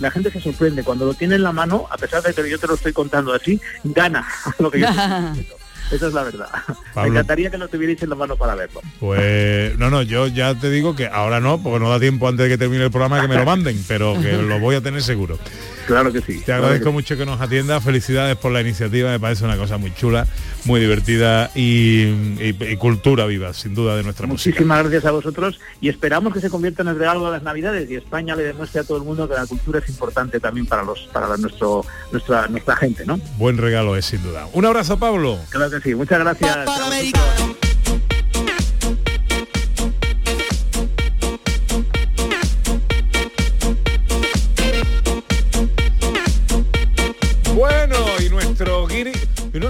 la 0.00 0.10
gente 0.10 0.32
se 0.32 0.40
sorprende 0.40 0.82
cuando 0.82 1.06
lo 1.06 1.14
tiene 1.14 1.36
en 1.36 1.44
la 1.44 1.52
mano, 1.52 1.86
a 1.90 1.96
pesar 1.96 2.22
de 2.22 2.34
que 2.34 2.50
yo 2.50 2.58
te 2.58 2.66
lo 2.66 2.74
estoy 2.74 2.92
contando 2.92 3.32
así, 3.32 3.60
gana 3.84 4.26
lo 4.58 4.70
que 4.70 4.80
yo 4.80 4.86
estoy. 4.86 5.46
Esa 5.94 6.08
es 6.08 6.12
la 6.12 6.24
verdad. 6.24 6.48
Me 6.96 7.06
encantaría 7.06 7.50
que 7.50 7.58
lo 7.58 7.68
tuvierais 7.68 8.02
en 8.02 8.10
la 8.10 8.16
mano 8.16 8.36
para 8.36 8.56
verlo. 8.56 8.80
Pues 8.98 9.78
no, 9.78 9.90
no, 9.90 10.02
yo 10.02 10.26
ya 10.26 10.54
te 10.54 10.68
digo 10.68 10.96
que 10.96 11.06
ahora 11.06 11.38
no, 11.38 11.62
porque 11.62 11.78
no 11.78 11.88
da 11.88 12.00
tiempo 12.00 12.26
antes 12.26 12.44
de 12.44 12.50
que 12.50 12.58
termine 12.58 12.84
el 12.84 12.90
programa 12.90 13.20
que 13.20 13.28
me 13.28 13.36
lo 13.36 13.44
manden, 13.44 13.82
pero 13.86 14.20
que 14.20 14.32
lo 14.32 14.58
voy 14.58 14.74
a 14.74 14.80
tener 14.80 15.02
seguro. 15.02 15.38
Claro 15.86 16.12
que 16.12 16.20
sí. 16.20 16.40
Te 16.44 16.52
agradezco 16.52 16.92
mucho 16.92 17.16
que 17.16 17.26
nos 17.26 17.40
atienda, 17.40 17.80
felicidades 17.80 18.36
por 18.36 18.52
la 18.52 18.60
iniciativa, 18.60 19.10
me 19.10 19.20
parece 19.20 19.44
una 19.44 19.56
cosa 19.56 19.76
muy 19.78 19.92
chula, 19.94 20.26
muy 20.64 20.80
divertida 20.80 21.50
y, 21.54 22.02
y- 22.40 22.56
y 22.70 22.76
cultura 22.76 23.26
viva, 23.26 23.52
sin 23.52 23.74
duda, 23.74 23.96
de 23.96 24.02
nuestra 24.02 24.26
música. 24.26 24.50
Muchísimas 24.50 24.80
gracias 24.82 25.04
a 25.04 25.10
vosotros 25.10 25.60
y 25.80 25.88
esperamos 25.88 26.32
que 26.32 26.40
se 26.40 26.50
convierta 26.50 26.82
en 26.82 26.88
el 26.88 26.98
regalo 26.98 27.26
de 27.26 27.32
las 27.32 27.42
Navidades 27.42 27.90
y 27.90 27.96
España 27.96 28.34
le 28.36 28.44
demuestre 28.44 28.80
a 28.80 28.84
todo 28.84 28.96
el 28.98 29.04
mundo 29.04 29.28
que 29.28 29.34
la 29.34 29.46
cultura 29.46 29.78
es 29.80 29.88
importante 29.88 30.40
también 30.40 30.66
para 30.66 30.82
los 30.84 31.00
para 31.12 31.28
la- 31.28 31.36
nuestro 31.36 31.84
nuestra 32.12 32.48
nuestra 32.48 32.76
gente, 32.76 33.04
¿no? 33.04 33.18
Buen 33.36 33.58
regalo 33.58 33.96
es, 33.96 34.06
sin 34.06 34.22
duda. 34.22 34.46
Un 34.52 34.64
abrazo, 34.64 34.98
Pablo. 34.98 35.38
Claro 35.50 35.70
que 35.70 35.80
sí. 35.80 35.94
Muchas 35.94 36.18
gracias. 36.20 36.58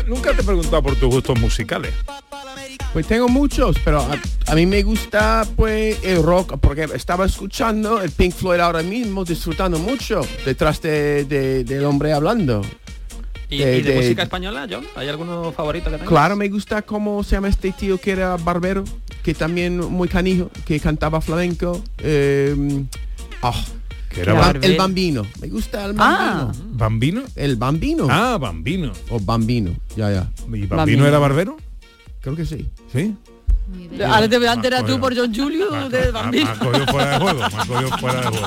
Nunca 0.07 0.33
te 0.33 0.41
he 0.41 0.45
preguntado 0.45 0.83
por 0.83 0.97
tus 0.97 1.13
gustos 1.15 1.39
musicales. 1.39 1.93
Pues 2.93 3.07
tengo 3.07 3.29
muchos, 3.29 3.77
pero 3.85 4.01
a, 4.01 4.17
a 4.47 4.55
mí 4.55 4.67
me 4.67 4.83
gusta 4.83 5.47
pues 5.57 5.99
el 6.05 6.23
rock, 6.23 6.59
porque 6.61 6.85
estaba 6.95 7.27
escuchando 7.27 8.01
el 8.01 8.11
Pink 8.11 8.33
Floyd 8.35 8.61
ahora 8.61 8.83
mismo, 8.83 9.25
disfrutando 9.25 9.79
mucho 9.79 10.21
detrás 10.45 10.81
de, 10.81 11.25
de- 11.25 11.65
del 11.65 11.85
hombre 11.85 12.13
hablando. 12.13 12.63
¿Y, 13.51 13.59
De- 13.59 13.79
y 13.79 13.83
de, 13.83 13.91
de- 13.91 13.97
música 13.97 14.23
española, 14.23 14.67
John? 14.71 14.85
¿Hay 14.97 15.09
alguno 15.09 15.53
favorito 15.53 15.87
que 15.87 15.97
tengas? 15.97 16.09
Claro, 16.09 16.37
me 16.37 16.49
gusta 16.49 16.83
cómo 16.83 17.23
se 17.25 17.33
llama 17.37 17.49
este 17.49 17.73
tío 17.73 17.99
que 17.99 18.13
era 18.13 18.37
barbero, 18.37 18.85
que 19.23 19.35
también 19.35 19.79
muy 19.79 20.09
canijo, 20.09 20.51
que 20.65 20.81
cantaba 20.81 21.21
flamenco. 21.21 21.83
eh, 21.99 22.85
ah, 23.43 23.65
era 24.23 24.33
el, 24.33 24.39
barbero. 24.39 24.73
el 24.73 24.77
bambino. 24.79 25.27
Me 25.41 25.49
gusta 25.49 25.85
el 25.87 25.95
Ah. 25.99 26.47
bambino. 26.53 26.71
¿Bambino? 26.77 27.23
El 27.37 27.57
bambino. 27.57 28.07
Ah, 28.11 28.39
bambino. 28.39 28.93
O 29.11 29.19
bambino, 29.21 29.75
ya, 29.97 30.11
ya. 30.13 30.31
¿Y 30.53 30.67
Bambino 30.67 31.07
era 31.07 31.19
barbero? 31.19 31.57
Creo 32.21 32.37
que 32.37 32.45
sí. 32.45 32.69
¿Sí? 32.93 33.15
Ahora 34.07 34.29
te 34.29 34.37
voy 34.39 34.47
a 34.47 34.53
enterar 34.53 34.83
Ah, 34.85 34.87
tú 34.87 35.01
por 35.01 35.17
John 35.17 35.35
Julio 35.35 35.71
de 35.89 36.01
Me 36.07 36.11
Bambino. 36.11 36.51
ha 36.51 36.55
cogido 36.59 36.87
fuera 36.87 37.11
de 37.13 37.19
juego, 37.19 37.39
me 37.39 37.45
ha 37.47 37.67
cogido 37.67 37.99
fuera 37.99 38.21
de 38.21 38.27
juego. 38.27 38.47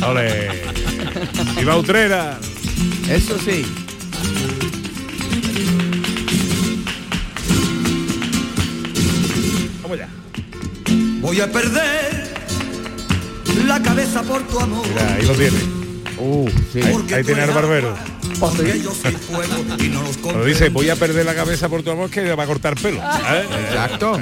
Ya. 0.00 0.06
Ole. 0.08 0.48
¡Viva 1.56 1.76
Utrera! 1.76 2.38
Eso 3.08 3.38
sí. 3.38 3.64
Vamos 9.82 9.98
ya. 9.98 10.08
Voy 11.20 11.40
a 11.40 11.50
perder 11.50 12.13
la 13.64 13.82
cabeza 13.82 14.22
por 14.22 14.42
tu 14.46 14.60
amor. 14.60 14.86
Mira, 14.86 15.14
ahí 15.14 15.26
lo 15.26 15.34
tiene. 15.34 15.58
Uh, 16.18 16.48
sí. 16.72 16.80
Ahí, 16.80 17.14
ahí 17.14 17.24
tiene 17.24 17.44
el 17.44 17.50
barbero. 17.50 17.94
Y 19.78 19.88
no 19.88 20.02
los 20.02 20.16
Cuando 20.18 20.44
dice 20.44 20.68
voy 20.68 20.90
a 20.90 20.96
perder 20.96 21.24
la 21.24 21.34
cabeza 21.34 21.68
por 21.68 21.82
tu 21.82 21.90
amor 21.90 22.10
que 22.10 22.34
va 22.34 22.44
a 22.44 22.46
cortar 22.46 22.74
pelo. 22.80 23.00
¿eh? 23.00 23.44
Exacto. 23.68 24.20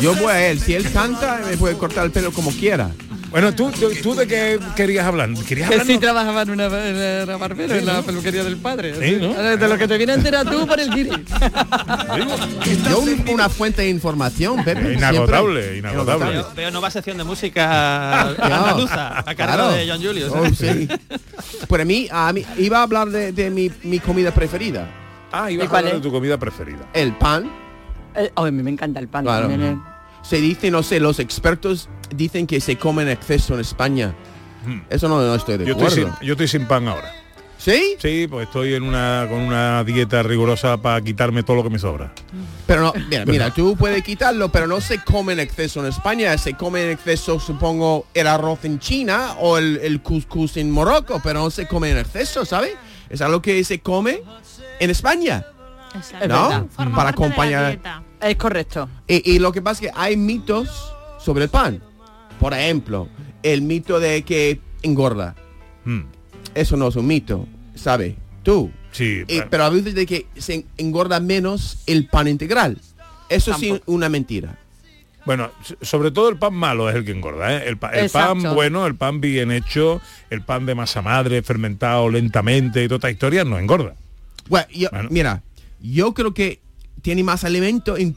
Yo 0.00 0.14
voy 0.14 0.32
a 0.32 0.48
él. 0.48 0.60
Si 0.60 0.74
él 0.74 0.90
canta, 0.92 1.40
me 1.48 1.56
puede 1.56 1.76
cortar 1.76 2.04
el 2.04 2.10
pelo 2.10 2.32
como 2.32 2.50
quiera. 2.50 2.90
Bueno, 3.32 3.52
¿tú, 3.54 3.70
tú, 3.72 3.90
tú 4.02 4.14
de 4.14 4.26
qué 4.28 4.60
querías 4.76 5.06
hablar? 5.06 5.30
¿Querías 5.48 5.68
Que 5.70 5.80
sí 5.80 5.98
trabajaba 5.98 6.42
en 6.42 6.50
una, 6.50 6.66
en 6.66 7.22
una 7.24 7.36
barbero, 7.38 7.72
Sí, 7.72 7.78
en 7.80 7.86
la 7.86 7.94
¿no? 7.94 8.02
peluquería 8.02 8.44
del 8.44 8.58
padre. 8.58 8.94
Sí, 8.94 9.16
¿no? 9.20 9.32
De 9.34 9.68
lo 9.68 9.76
que 9.78 9.88
te 9.88 9.96
viene 9.96 10.12
a 10.12 10.16
enterar 10.16 10.48
tú 10.48 10.66
por 10.66 10.78
el 10.78 10.90
guiri. 10.90 11.10
Yo 12.90 12.98
un- 13.00 13.24
una 13.30 13.48
fuente 13.48 13.82
de 13.82 13.88
información, 13.88 14.62
Pepe. 14.64 14.92
Inagotable, 14.94 15.60
siempre. 15.62 15.78
inagotable. 15.78 16.30
Veo, 16.30 16.46
veo 16.54 16.70
nueva 16.70 16.90
sección 16.90 17.16
de 17.18 17.24
música 17.24 18.20
andaluza 18.38 19.18
a 19.20 19.34
cargo 19.34 19.54
Claro. 19.54 19.72
de 19.72 19.88
John 19.88 20.02
Julius. 20.02 20.30
Oh, 20.32 20.46
sí. 20.54 20.88
Para 21.68 21.84
mí, 21.84 22.08
a 22.10 22.32
mí, 22.32 22.44
iba 22.58 22.78
a 22.78 22.82
hablar 22.82 23.08
de, 23.08 23.32
de 23.32 23.50
mi, 23.50 23.70
mi 23.82 23.98
comida 23.98 24.30
preferida. 24.32 24.86
Ah, 25.32 25.50
¿Y 25.50 25.54
ibas 25.54 25.66
a 25.66 25.70
cuál 25.70 25.84
hablar 25.86 26.00
de 26.02 26.06
tu 26.08 26.12
comida 26.12 26.36
preferida. 26.38 26.80
El 26.92 27.14
pan. 27.16 27.50
Eh, 28.14 28.30
oh, 28.34 28.44
a 28.44 28.50
mí 28.50 28.62
me 28.62 28.70
encanta 28.70 29.00
el 29.00 29.08
pan. 29.08 29.24
Claro. 29.24 29.48
Se 30.22 30.40
dice, 30.40 30.70
no 30.70 30.82
sé, 30.82 31.00
los 31.00 31.18
expertos 31.18 31.88
dicen 32.14 32.46
que 32.46 32.60
se 32.60 32.76
come 32.76 33.02
en 33.02 33.08
exceso 33.08 33.54
en 33.54 33.60
España. 33.60 34.14
Eso 34.88 35.08
no, 35.08 35.20
no 35.20 35.34
estoy 35.34 35.58
de 35.58 35.64
Hmm. 35.64 35.66
Yo 35.66 35.72
estoy, 35.72 35.86
acuerdo. 35.86 36.16
sin, 36.18 36.26
yo 36.26 36.32
estoy 36.34 36.48
sin 36.48 36.66
pan 36.66 36.88
ahora. 36.88 37.12
¿Sí? 37.58 37.96
Sí, 38.00 38.26
pues 38.28 38.48
estoy 38.48 38.74
en 38.74 38.82
una 38.82 39.26
con 39.28 39.38
una 39.38 39.84
dieta 39.84 40.24
rigurosa 40.24 40.78
para 40.78 41.00
quitarme 41.00 41.44
todo 41.44 41.56
lo 41.56 41.62
que 41.62 41.70
me 41.70 41.78
sobra. 41.78 42.12
Pero 42.66 42.82
no, 42.82 42.92
mira, 43.08 43.24
mira, 43.26 43.50
tú 43.54 43.76
puedes 43.76 44.02
quitarlo, 44.02 44.50
pero 44.50 44.66
no 44.66 44.80
se 44.80 44.98
come 44.98 45.34
en 45.34 45.40
exceso 45.40 45.78
en 45.78 45.86
España. 45.86 46.36
Se 46.38 46.54
come 46.54 46.82
en 46.82 46.90
exceso, 46.90 47.38
supongo, 47.38 48.06
el 48.14 48.26
arroz 48.26 48.64
en 48.64 48.80
China 48.80 49.34
o 49.38 49.58
el, 49.58 49.78
el 49.80 50.02
couscous 50.02 50.56
en 50.56 50.72
Morocco, 50.72 51.20
pero 51.22 51.40
no 51.40 51.50
se 51.50 51.68
come 51.68 51.90
en 51.90 51.98
exceso, 51.98 52.44
¿sabes? 52.44 52.72
Es 53.08 53.20
algo 53.20 53.40
que 53.40 53.62
se 53.62 53.80
come 53.80 54.22
en 54.80 54.90
España. 54.90 55.46
Es 55.94 56.12
¿No? 56.28 56.48
Para 56.48 56.68
parte 56.68 56.86
de 56.90 56.94
la 56.94 57.08
acompañar. 57.08 58.02
Es 58.22 58.36
correcto. 58.36 58.88
Y, 59.08 59.32
y 59.32 59.38
lo 59.38 59.52
que 59.52 59.60
pasa 59.62 59.84
es 59.84 59.90
que 59.90 59.98
hay 59.98 60.16
mitos 60.16 60.92
sobre 61.18 61.44
el 61.44 61.50
pan. 61.50 61.82
Por 62.40 62.54
ejemplo, 62.54 63.08
el 63.42 63.62
mito 63.62 64.00
de 64.00 64.22
que 64.22 64.60
engorda. 64.82 65.34
Hmm. 65.84 66.02
Eso 66.54 66.76
no 66.76 66.88
es 66.88 66.96
un 66.96 67.06
mito, 67.06 67.46
¿sabes? 67.74 68.14
Tú. 68.42 68.70
Sí, 68.92 69.22
Y- 69.28 69.40
pero 69.50 69.64
a 69.64 69.70
veces 69.70 69.94
de 69.94 70.06
que 70.06 70.26
se 70.36 70.66
engorda 70.76 71.18
menos 71.20 71.78
el 71.86 72.06
pan 72.08 72.28
integral. 72.28 72.78
Eso 73.28 73.54
sí 73.54 73.70
es 73.70 73.80
una 73.86 74.08
mentira. 74.08 74.58
Bueno, 75.24 75.50
sobre 75.80 76.10
todo 76.10 76.28
el 76.28 76.36
pan 76.36 76.52
malo 76.52 76.90
es 76.90 76.96
el 76.96 77.04
que 77.04 77.12
engorda, 77.12 77.56
¿eh? 77.56 77.68
El, 77.68 77.76
pa- 77.78 77.90
el 77.90 78.10
pan 78.10 78.42
bueno, 78.54 78.86
el 78.86 78.96
pan 78.96 79.20
bien 79.20 79.52
hecho, 79.52 80.00
el 80.30 80.42
pan 80.42 80.66
de 80.66 80.74
masa 80.74 81.00
madre, 81.00 81.42
fermentado 81.42 82.10
lentamente 82.10 82.82
y 82.82 82.88
toda 82.88 82.96
esta 82.96 83.10
historia 83.10 83.44
no 83.44 83.56
engorda. 83.58 83.94
Bueno, 84.48 84.66
yo- 84.72 84.90
mira, 85.10 85.42
yo 85.80 86.12
creo 86.12 86.34
que 86.34 86.60
tiene 87.02 87.22
más 87.24 87.44
alimento, 87.44 87.96
eh, 87.96 88.12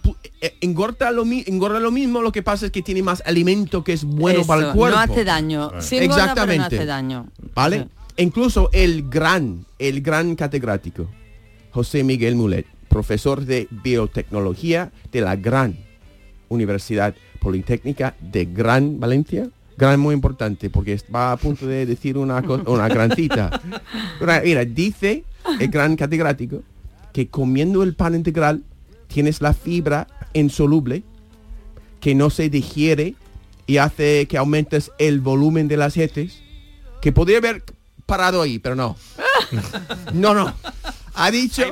engorda 0.62 1.12
lo, 1.12 1.26
mi- 1.26 1.44
engorda 1.48 1.80
lo 1.80 1.92
mismo, 1.92 2.22
lo 2.22 2.32
que 2.32 2.44
pasa 2.44 2.68
es 2.68 2.72
que 2.72 2.82
tiene 2.82 3.02
más 3.04 3.22
alimento 3.26 3.84
que 3.84 3.94
es 3.94 4.04
bueno 4.04 4.40
Eso, 4.40 4.48
para 4.48 4.68
el 4.70 4.74
cuerpo. 4.74 4.96
No 4.98 5.02
hace 5.02 5.24
daño. 5.24 5.72
Sí 5.82 5.98
engorda, 5.98 6.16
pero 6.16 6.52
Exactamente. 6.54 6.60
no 6.60 6.66
hace 6.82 6.86
daño. 6.86 7.26
¿Vale? 7.56 7.88
Incluso 8.18 8.70
el 8.72 9.10
gran, 9.10 9.66
el 9.80 10.02
gran 10.02 10.36
catedrático, 10.36 11.08
José 11.72 12.04
Miguel 12.04 12.36
Mulet, 12.36 12.66
profesor 12.88 13.44
de 13.44 13.68
biotecnología 13.84 14.92
de 15.12 15.22
la 15.22 15.36
gran 15.36 15.76
Universidad 16.48 17.16
Politécnica 17.40 18.16
de 18.22 18.46
Gran 18.46 19.00
Valencia. 19.00 19.50
Gran 19.78 20.00
muy 20.00 20.14
importante 20.14 20.70
porque 20.70 20.98
va 21.14 21.34
a 21.34 21.38
punto 21.38 21.68
de 21.68 21.86
decir 21.86 22.18
una, 22.18 22.38
una 22.68 22.88
gran 22.88 23.12
cita. 23.14 23.62
Mira, 24.22 24.42
mira, 24.46 24.64
dice 24.64 25.24
el 25.60 25.68
gran 25.70 25.96
catedrático 25.98 26.62
que 27.12 27.28
comiendo 27.28 27.84
el 27.84 27.94
pan 27.96 28.16
integral 28.16 28.62
tienes 29.08 29.42
la 29.42 29.54
fibra 29.54 30.08
insoluble 30.34 31.04
que 32.00 32.16
no 32.16 32.30
se 32.30 32.50
digiere 32.50 33.16
y 33.68 33.78
hace 33.78 34.28
que 34.28 34.38
aumentes 34.38 34.92
el 35.00 35.22
volumen 35.22 35.68
de 35.68 35.78
las 35.78 35.98
heces, 35.98 36.42
que 37.02 37.12
podría 37.12 37.40
haber 37.40 37.64
parado 38.06 38.42
ahí, 38.42 38.60
pero 38.60 38.76
no. 38.76 38.96
No, 40.14 40.34
no. 40.34 40.54
Ha 41.14 41.32
dicho 41.32 41.64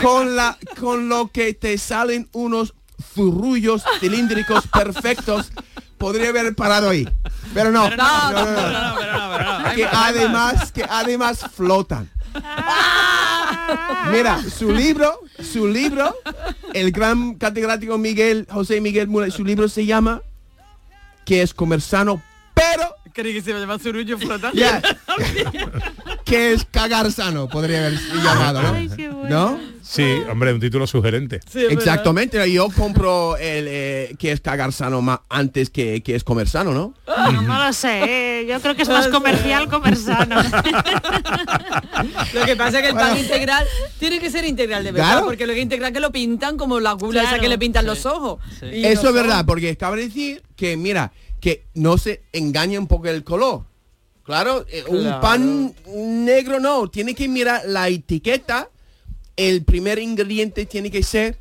con 0.00 0.34
la 0.34 0.58
con 0.78 1.08
lo 1.08 1.28
que 1.28 1.54
te 1.54 1.78
salen 1.78 2.28
unos 2.32 2.74
furrullos 3.14 3.82
cilíndricos 4.00 4.66
perfectos, 4.66 5.52
podría 5.98 6.30
haber 6.30 6.54
parado 6.54 6.90
ahí. 6.90 7.08
Pero 7.54 7.70
no. 7.70 7.88
no, 7.90 8.32
no, 8.32 9.62
no. 9.62 9.74
Que 9.74 9.86
además 9.86 10.72
que 10.72 10.84
además 10.84 11.44
flotan. 11.52 12.10
Mira, 14.12 14.42
su 14.42 14.72
libro, 14.72 15.20
su 15.42 15.68
libro, 15.68 16.14
el 16.72 16.92
gran 16.92 17.34
catedrático 17.34 17.98
Miguel, 17.98 18.46
José 18.50 18.80
Miguel 18.80 19.08
Mulet, 19.08 19.32
su 19.32 19.44
libro 19.44 19.68
se 19.68 19.84
llama 19.86 20.22
que 21.24 21.42
es 21.42 21.52
comer 21.52 21.80
sano, 21.80 22.22
pero 22.54 22.98
Creí 23.18 23.34
que 23.34 23.42
se 23.42 23.52
me 23.52 23.58
llama 23.58 23.80
surullo 23.80 24.16
flotando. 24.16 24.56
Ya. 24.56 24.80
que 26.28 26.52
es 26.52 26.64
cagar 26.70 27.10
sano, 27.10 27.48
podría 27.48 27.86
haber 27.86 27.98
llamado, 28.22 28.62
¿no? 28.62 28.72
Ay, 28.74 28.90
qué 28.94 29.08
bueno. 29.08 29.28
¿No? 29.28 29.60
Sí, 29.82 30.04
hombre, 30.30 30.52
un 30.52 30.60
título 30.60 30.86
sugerente. 30.86 31.40
Exactamente, 31.70 32.52
yo 32.52 32.68
compro 32.68 33.36
el 33.38 33.66
eh, 33.68 34.14
que 34.18 34.32
es 34.32 34.40
cagar 34.40 34.72
sano 34.74 35.00
más 35.00 35.20
antes 35.30 35.70
que, 35.70 36.02
que 36.02 36.14
es 36.14 36.24
comer 36.24 36.46
sano, 36.48 36.72
¿no? 36.72 36.92
No, 37.06 37.42
no 37.42 37.64
lo 37.66 37.72
sé, 37.72 38.44
yo 38.48 38.60
creo 38.60 38.76
que 38.76 38.82
es 38.82 38.88
más 38.88 39.08
comercial 39.08 39.68
comer 39.68 39.96
sano. 39.96 40.36
Lo 42.34 42.44
que 42.44 42.56
pasa 42.56 42.78
es 42.78 42.82
que 42.82 42.88
el 42.90 42.94
pan 42.94 43.16
integral 43.16 43.66
tiene 43.98 44.18
que 44.20 44.30
ser 44.30 44.44
integral 44.44 44.84
de 44.84 44.92
verdad, 44.92 45.12
Claro. 45.12 45.26
porque 45.26 45.46
lo 45.46 45.54
que 45.54 45.60
es 45.60 45.64
integral 45.64 45.92
que 45.92 46.00
lo 46.00 46.12
pintan 46.12 46.56
como 46.58 46.80
la 46.80 46.92
gula 46.92 47.22
esa 47.22 47.38
que 47.38 47.48
le 47.48 47.58
pintan 47.58 47.86
los 47.86 48.04
ojos. 48.06 48.40
Eso 48.60 49.08
es 49.08 49.14
verdad, 49.14 49.44
porque 49.46 49.76
cabe 49.76 50.02
decir 50.04 50.42
que, 50.56 50.76
mira, 50.76 51.12
que 51.40 51.64
no 51.74 51.96
se 51.98 52.22
engaña 52.32 52.78
un 52.78 52.86
poco 52.86 53.08
el 53.08 53.24
color. 53.24 53.62
Claro, 54.28 54.66
eh, 54.68 54.84
un 54.88 55.04
pan 55.22 55.74
negro 55.86 56.60
no, 56.60 56.90
tiene 56.90 57.14
que 57.14 57.26
mirar 57.28 57.62
la 57.64 57.88
etiqueta. 57.88 58.68
El 59.34 59.64
primer 59.64 59.98
ingrediente 59.98 60.66
tiene 60.66 60.90
que 60.90 61.02
ser 61.02 61.38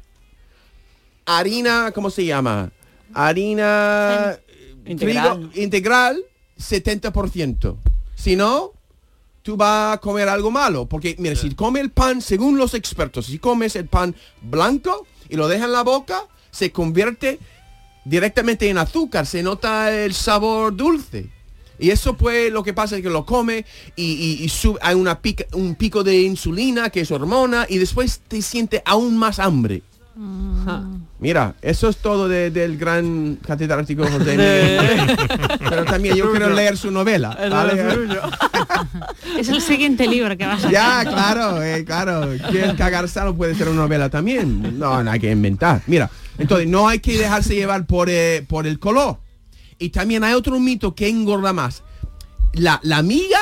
harina, 1.25 1.91
¿cómo 1.93 2.09
se 2.09 2.23
llama? 2.23 2.71
Harina 3.13 4.37
Integral. 4.85 5.49
trigo 5.49 5.61
integral 5.61 6.23
70%. 6.57 7.75
Si 8.15 8.37
no, 8.37 8.71
tú 9.41 9.57
vas 9.57 9.97
a 9.97 9.99
comer 9.99 10.29
algo 10.29 10.49
malo. 10.49 10.85
Porque, 10.85 11.17
mira, 11.19 11.35
si 11.35 11.53
comes 11.55 11.83
el 11.83 11.91
pan, 11.91 12.21
según 12.21 12.57
los 12.57 12.73
expertos, 12.73 13.25
si 13.25 13.37
comes 13.37 13.75
el 13.75 13.87
pan 13.87 14.15
blanco 14.41 15.05
y 15.27 15.35
lo 15.35 15.49
dejas 15.49 15.65
en 15.65 15.73
la 15.73 15.83
boca, 15.83 16.23
se 16.51 16.71
convierte 16.71 17.37
directamente 18.05 18.69
en 18.69 18.77
azúcar, 18.77 19.25
se 19.25 19.43
nota 19.43 19.93
el 19.93 20.13
sabor 20.13 20.73
dulce. 20.73 21.35
Y 21.79 21.89
eso 21.91 22.15
pues 22.17 22.51
lo 22.51 22.63
que 22.63 22.73
pasa 22.73 22.95
es 22.97 23.01
que 23.03 23.09
lo 23.09 23.25
come 23.25 23.65
y, 23.95 24.03
y- 24.03 24.43
y 24.43 24.49
sube- 24.49 24.79
hay 24.81 24.95
una 24.95 25.21
pica- 25.21 25.45
un 25.53 25.75
pico 25.75 26.03
de 26.03 26.21
insulina 26.21 26.89
que 26.89 27.01
es 27.01 27.11
hormona 27.11 27.65
y 27.69 27.77
después 27.77 28.19
te 28.27 28.41
siente 28.41 28.81
aún 28.85 29.17
más 29.17 29.39
hambre. 29.39 29.81
Mira, 31.19 31.53
eso 31.61 31.89
es 31.89 31.97
todo 31.97 32.27
de- 32.27 32.49
del 32.49 32.77
gran 32.77 33.37
catedrático 33.45 34.03
José. 34.11 34.35
Pero 35.69 35.85
también 35.85 36.15
yo 36.15 36.31
quiero 36.31 36.49
leer 36.49 36.77
su 36.77 36.89
novela. 36.89 37.37
¿vale? 37.51 37.83
es 39.39 39.49
el 39.49 39.61
siguiente 39.61 40.07
libro 40.07 40.35
que 40.37 40.45
vas 40.45 40.65
a 40.65 40.71
Ya, 40.71 41.03
claro, 41.05 41.61
eh, 41.61 41.83
claro. 41.85 42.29
Que 42.51 42.73
cagar 42.75 43.07
sano 43.09 43.35
puede 43.35 43.53
ser 43.55 43.67
una 43.69 43.81
novela 43.83 44.09
también. 44.09 44.79
No, 44.79 45.03
no 45.03 45.11
hay 45.11 45.19
que 45.19 45.31
inventar. 45.31 45.81
Mira, 45.87 46.09
entonces 46.37 46.67
no 46.67 46.87
hay 46.87 46.99
que 46.99 47.17
dejarse 47.17 47.55
llevar 47.55 47.85
por, 47.85 48.09
eh, 48.09 48.43
por 48.47 48.65
el 48.67 48.79
color. 48.79 49.17
Y 49.79 49.89
también 49.89 50.23
hay 50.23 50.33
otro 50.33 50.59
mito 50.59 50.95
que 50.95 51.07
engorda 51.07 51.53
más. 51.53 51.83
La, 52.53 52.79
la 52.83 53.01
miga 53.03 53.39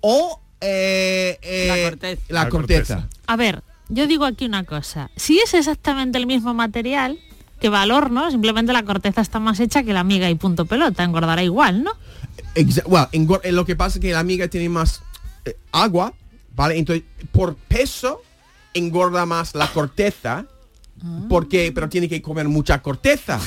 o 0.00 0.40
eh, 0.60 1.38
eh, 1.42 1.66
La 1.68 1.90
corteza. 1.90 2.22
la 2.28 2.44
La 2.44 2.48
corteza. 2.50 2.94
corteza. 2.96 3.08
A 3.26 3.36
ver, 3.36 3.62
yo 3.88 4.06
digo 4.06 4.24
aquí 4.24 4.44
una 4.44 4.64
cosa. 4.64 5.10
Si 5.16 5.38
es 5.38 5.54
exactamente 5.54 6.18
el 6.18 6.26
mismo 6.26 6.52
material 6.54 7.18
que 7.60 7.68
va 7.68 7.82
al 7.82 7.90
horno, 7.90 8.30
simplemente 8.30 8.72
la 8.72 8.82
corteza 8.84 9.20
está 9.20 9.38
más 9.40 9.60
hecha 9.60 9.82
que 9.82 9.92
la 9.92 10.04
miga 10.04 10.28
y 10.30 10.34
punto 10.34 10.66
pelota, 10.66 11.04
engordará 11.04 11.42
igual, 11.42 11.82
¿no? 11.82 11.92
Exa- 12.54 12.84
well, 12.86 13.06
engor- 13.12 13.40
eh, 13.44 13.52
lo 13.52 13.64
que 13.64 13.76
pasa 13.76 13.98
es 13.98 14.02
que 14.02 14.12
la 14.12 14.22
miga 14.24 14.48
tiene 14.48 14.68
más 14.68 15.02
eh, 15.44 15.56
agua, 15.72 16.12
¿vale? 16.54 16.78
Entonces, 16.78 17.04
por 17.32 17.54
peso, 17.56 18.22
engorda 18.74 19.24
más 19.26 19.54
la 19.54 19.66
corteza. 19.68 20.46
Porque, 21.30 21.72
pero 21.74 21.88
tiene 21.88 22.10
que 22.10 22.20
comer 22.20 22.46
mucha 22.46 22.82
corteza. 22.82 23.40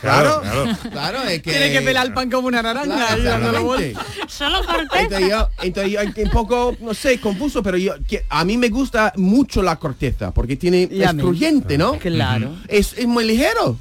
Claro, 0.00 0.40
Claro, 0.42 0.76
claro. 0.90 1.22
es 1.24 1.42
que... 1.42 1.50
Tiene 1.52 1.72
que 1.72 1.80
pelar 1.82 2.06
el 2.06 2.12
pan 2.14 2.30
como 2.30 2.48
una 2.48 2.62
naranja. 2.62 2.84
Claro, 2.94 3.20
y 3.20 3.24
dándole 3.24 3.58
exactamente. 3.58 3.92
vuelta. 3.94 4.28
Solo 4.28 4.58
corteza. 4.64 5.00
Entonces 5.02 5.28
yo, 5.30 5.48
entonces 5.62 5.92
yo 5.92 6.22
un 6.24 6.30
poco, 6.30 6.76
no 6.80 6.94
sé, 6.94 7.20
confuso, 7.20 7.62
pero 7.62 7.76
yo, 7.76 7.94
que 8.06 8.24
a 8.28 8.44
mí 8.44 8.56
me 8.56 8.68
gusta 8.68 9.12
mucho 9.16 9.62
la 9.62 9.76
corteza, 9.76 10.32
porque 10.32 10.56
tiene, 10.56 10.88
crujiente, 11.18 11.78
¿no? 11.78 11.98
Claro. 11.98 12.54
Es, 12.68 12.94
es 12.96 13.06
muy 13.06 13.24
ligero. 13.24 13.76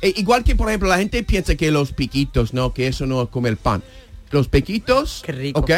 E- 0.00 0.12
igual 0.16 0.44
que, 0.44 0.54
por 0.56 0.68
ejemplo, 0.68 0.88
la 0.88 0.98
gente 0.98 1.22
piensa 1.22 1.54
que 1.54 1.70
los 1.70 1.92
piquitos, 1.92 2.52
¿no? 2.52 2.72
Que 2.74 2.86
eso 2.88 3.06
no 3.06 3.22
es 3.22 3.28
comer 3.28 3.56
pan. 3.56 3.82
Los 4.30 4.48
piquitos, 4.48 5.22
Qué 5.24 5.32
rico. 5.32 5.60
¿ok? 5.60 5.70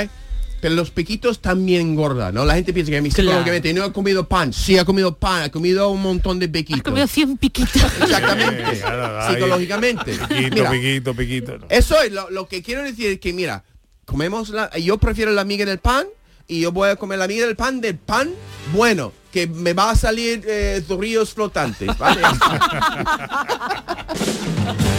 Pero 0.61 0.74
los 0.74 0.90
piquitos 0.90 1.40
también 1.40 1.80
engordan, 1.82 2.34
¿no? 2.34 2.44
La 2.44 2.54
gente 2.54 2.72
piensa 2.72 2.90
que 2.90 2.98
a 2.98 3.02
mí 3.02 3.11
Claro. 3.11 3.28
psicológicamente 3.30 3.72
no 3.74 3.84
ha 3.84 3.92
comido 3.92 4.26
pan. 4.28 4.52
Sí, 4.52 4.76
ha 4.76 4.84
comido 4.84 5.16
pan, 5.16 5.44
ha 5.44 5.48
comido 5.50 5.88
un 5.90 6.02
montón 6.02 6.38
de 6.40 6.46
Has 6.46 6.52
piquitos. 6.52 6.82
comido 6.82 7.06
100 7.06 7.36
piquitos. 7.38 7.82
Exactamente. 8.00 8.64
Sí, 8.74 8.80
claro, 8.80 9.20
ahí. 9.22 9.34
Psicológicamente. 9.34 10.12
Piquito, 10.28 10.48
Mira, 10.56 10.70
piquito, 10.70 11.14
piquito. 11.14 11.59
eso 11.68 12.02
es 12.02 12.11
lo, 12.12 12.28
lo 12.30 12.48
que 12.48 12.62
quiero 12.62 12.82
decir 12.82 13.12
es 13.12 13.20
que 13.20 13.32
mira, 13.32 13.62
comemos 14.04 14.48
la, 14.48 14.76
yo 14.78 14.98
prefiero 14.98 15.30
la 15.32 15.44
miga 15.44 15.64
del 15.64 15.78
pan 15.78 16.06
y 16.48 16.61
yo 16.62 16.72
voy 16.72 16.90
a 16.90 16.96
comer 16.96 17.18
la 17.20 17.28
miga 17.28 17.46
del 17.46 17.54
pan 17.56 17.80
del 17.80 17.96
pan 17.96 18.30
bueno, 18.72 19.12
que 19.32 19.46
me 19.46 19.74
va 19.74 19.90
a 19.90 19.96
salir 19.96 20.42
eh, 20.46 20.82
ríos 20.98 21.34
flotantes, 21.34 21.96
¿vale? 21.98 22.20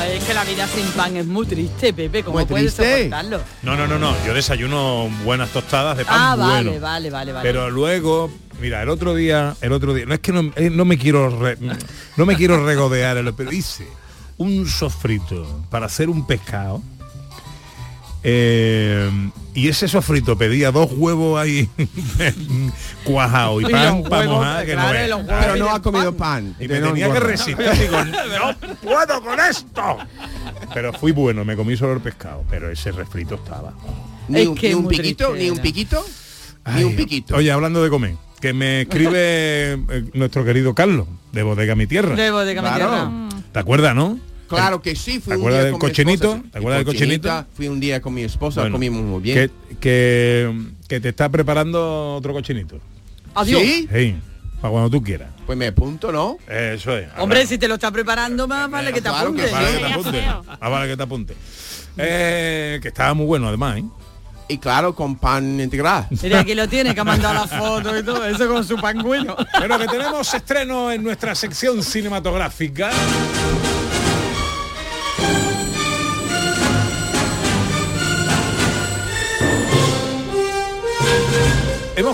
Ay, 0.00 0.16
es 0.18 0.24
que 0.24 0.34
la 0.34 0.44
vida 0.44 0.66
sin 0.68 0.86
pan 0.92 1.16
es 1.16 1.26
muy 1.26 1.46
triste, 1.46 1.92
Pepe. 1.92 2.22
¿Cómo 2.22 2.38
Muy 2.38 2.46
puedes 2.46 2.74
triste. 2.74 3.04
soportarlo? 3.04 3.40
No, 3.62 3.76
no, 3.76 3.86
no, 3.86 3.98
no. 3.98 4.14
Yo 4.24 4.32
desayuno 4.34 5.08
buenas 5.24 5.50
tostadas 5.50 5.96
de 5.96 6.04
pan 6.04 6.14
Ah, 6.18 6.36
vale, 6.36 6.70
bueno. 6.70 6.80
vale, 6.80 7.10
vale, 7.10 7.32
vale. 7.32 7.48
Pero 7.48 7.68
luego, 7.70 8.30
mira, 8.60 8.82
el 8.82 8.88
otro 8.90 9.14
día, 9.14 9.56
el 9.60 9.72
otro 9.72 9.92
día, 9.94 10.06
no 10.06 10.14
es 10.14 10.20
que 10.20 10.32
no, 10.32 10.52
eh, 10.54 10.70
no 10.70 10.84
me 10.84 10.98
quiero 10.98 11.28
re- 11.40 11.58
no 12.16 12.26
me 12.26 12.36
quiero 12.36 12.64
regodear, 12.64 13.16
el- 13.16 13.34
pero 13.34 13.50
hice 13.52 13.88
un 14.36 14.68
sofrito 14.68 15.64
para 15.70 15.86
hacer 15.86 16.08
un 16.08 16.26
pescado. 16.26 16.80
Eh, 18.22 19.10
y 19.54 19.68
ese 19.68 19.88
sofrito 19.88 20.36
pedía 20.38 20.70
dos 20.70 20.90
huevos 20.92 21.40
ahí 21.40 21.68
cuajados 23.04 23.62
y 23.62 23.66
pan 23.66 24.02
para 24.04 24.28
mojar 24.28 24.66
que 24.66 24.76
no 24.76 24.82
claro, 24.88 25.16
huevos 25.16 25.34
Pero 25.40 25.56
no 25.56 25.70
ha 25.70 25.82
comido 25.82 26.16
pan. 26.16 26.54
Y 26.60 26.68
me 26.68 26.80
no 26.80 26.88
tenía 26.88 27.12
que 27.12 27.20
resistir. 27.20 27.56
Digo, 27.56 28.04
no 28.04 28.74
puedo 28.76 29.22
con 29.22 29.38
esto. 29.40 29.98
Pero 30.74 30.92
fui 30.92 31.12
bueno, 31.12 31.44
me 31.44 31.56
comí 31.56 31.76
solo 31.76 31.94
el 31.94 32.00
pescado, 32.00 32.44
pero 32.48 32.70
ese 32.70 32.92
refrito 32.92 33.36
estaba. 33.36 33.72
Ni 34.28 34.42
Es 34.42 34.48
un, 34.48 34.54
que 34.54 34.68
ni 34.68 34.74
un 34.74 34.86
piquito, 34.88 35.34
ni 35.34 35.50
un 35.50 35.58
piquito, 35.58 36.04
ni 36.74 36.84
un 36.84 36.94
piquito. 36.94 37.34
Oye, 37.36 37.50
hablando 37.50 37.82
de 37.82 37.88
comer, 37.90 38.14
que 38.40 38.52
me 38.52 38.82
escribe 38.82 39.72
eh, 39.88 40.10
nuestro 40.14 40.44
querido 40.44 40.74
Carlos, 40.74 41.06
de 41.32 41.42
Bodega 41.42 41.74
Mi 41.74 41.86
Tierra. 41.86 42.14
De 42.14 42.30
bodega 42.30 42.62
mi 42.62 42.68
Claro. 42.68 42.90
tierra. 42.90 43.28
¿Te 43.52 43.58
acuerdas, 43.58 43.94
no? 43.94 44.18
Claro 44.48 44.80
que 44.82 44.96
sí, 44.96 45.14
¿Te 45.18 45.20
fui 45.20 45.34
un 45.34 45.50
día 45.50 45.62
del 45.64 45.72
con 45.72 45.80
mi 45.80 45.88
cochinito? 45.88 46.32
esposa. 46.34 46.50
¿Te 46.50 46.58
acuerdas 46.58 46.78
del 46.78 46.86
cochinito? 46.86 47.46
Fui 47.54 47.68
un 47.68 47.80
día 47.80 48.00
con 48.00 48.14
mi 48.14 48.22
esposa, 48.22 48.60
Bueno, 48.62 48.74
comimos 48.74 49.02
muy 49.02 49.20
bien. 49.20 49.36
Que, 49.68 49.76
que, 49.76 50.54
que 50.88 51.00
te 51.00 51.10
está 51.10 51.28
preparando 51.28 52.16
otro 52.16 52.32
cochinito. 52.32 52.80
Adiós. 53.34 53.60
¿Sí? 53.62 53.88
Sí, 53.92 54.16
para 54.60 54.72
cuando 54.72 54.90
tú 54.90 55.02
quieras. 55.02 55.30
Pues 55.46 55.56
me 55.56 55.66
apunto, 55.68 56.10
¿no? 56.10 56.38
Eso 56.48 56.96
es. 56.96 57.08
Hombre, 57.18 57.46
si 57.46 57.58
te 57.58 57.68
lo 57.68 57.74
está 57.74 57.90
preparando, 57.90 58.48
más 58.48 58.70
vale 58.70 58.92
que 58.92 59.00
te 59.00 59.08
sí. 59.08 59.14
Más 59.14 59.24
vale 59.52 59.72
que 59.72 59.78
te 59.78 59.92
apunte. 59.92 60.22
Más 60.60 60.70
vale 60.70 60.88
que 60.88 60.96
te 60.96 61.02
apunte. 61.02 61.34
Eh, 61.96 62.78
que 62.80 62.88
estaba 62.88 63.14
muy 63.14 63.26
bueno 63.26 63.48
además, 63.48 63.78
¿eh? 63.78 63.84
Y 64.50 64.56
claro, 64.56 64.94
con 64.94 65.16
pan 65.16 65.60
integral. 65.60 66.06
Mira, 66.22 66.40
aquí 66.40 66.54
lo 66.54 66.66
tiene, 66.68 66.94
que 66.94 67.00
ha 67.00 67.04
mandado 67.04 67.34
la 67.34 67.46
foto 67.46 67.98
y 67.98 68.02
todo, 68.02 68.24
eso 68.24 68.48
con 68.48 68.64
su 68.64 68.76
pangüino. 68.76 69.36
Bueno, 69.58 69.78
que 69.78 69.86
tenemos 69.86 70.32
estreno 70.32 70.90
en 70.90 71.02
nuestra 71.02 71.34
sección 71.34 71.82
cinematográfica. 71.82 72.90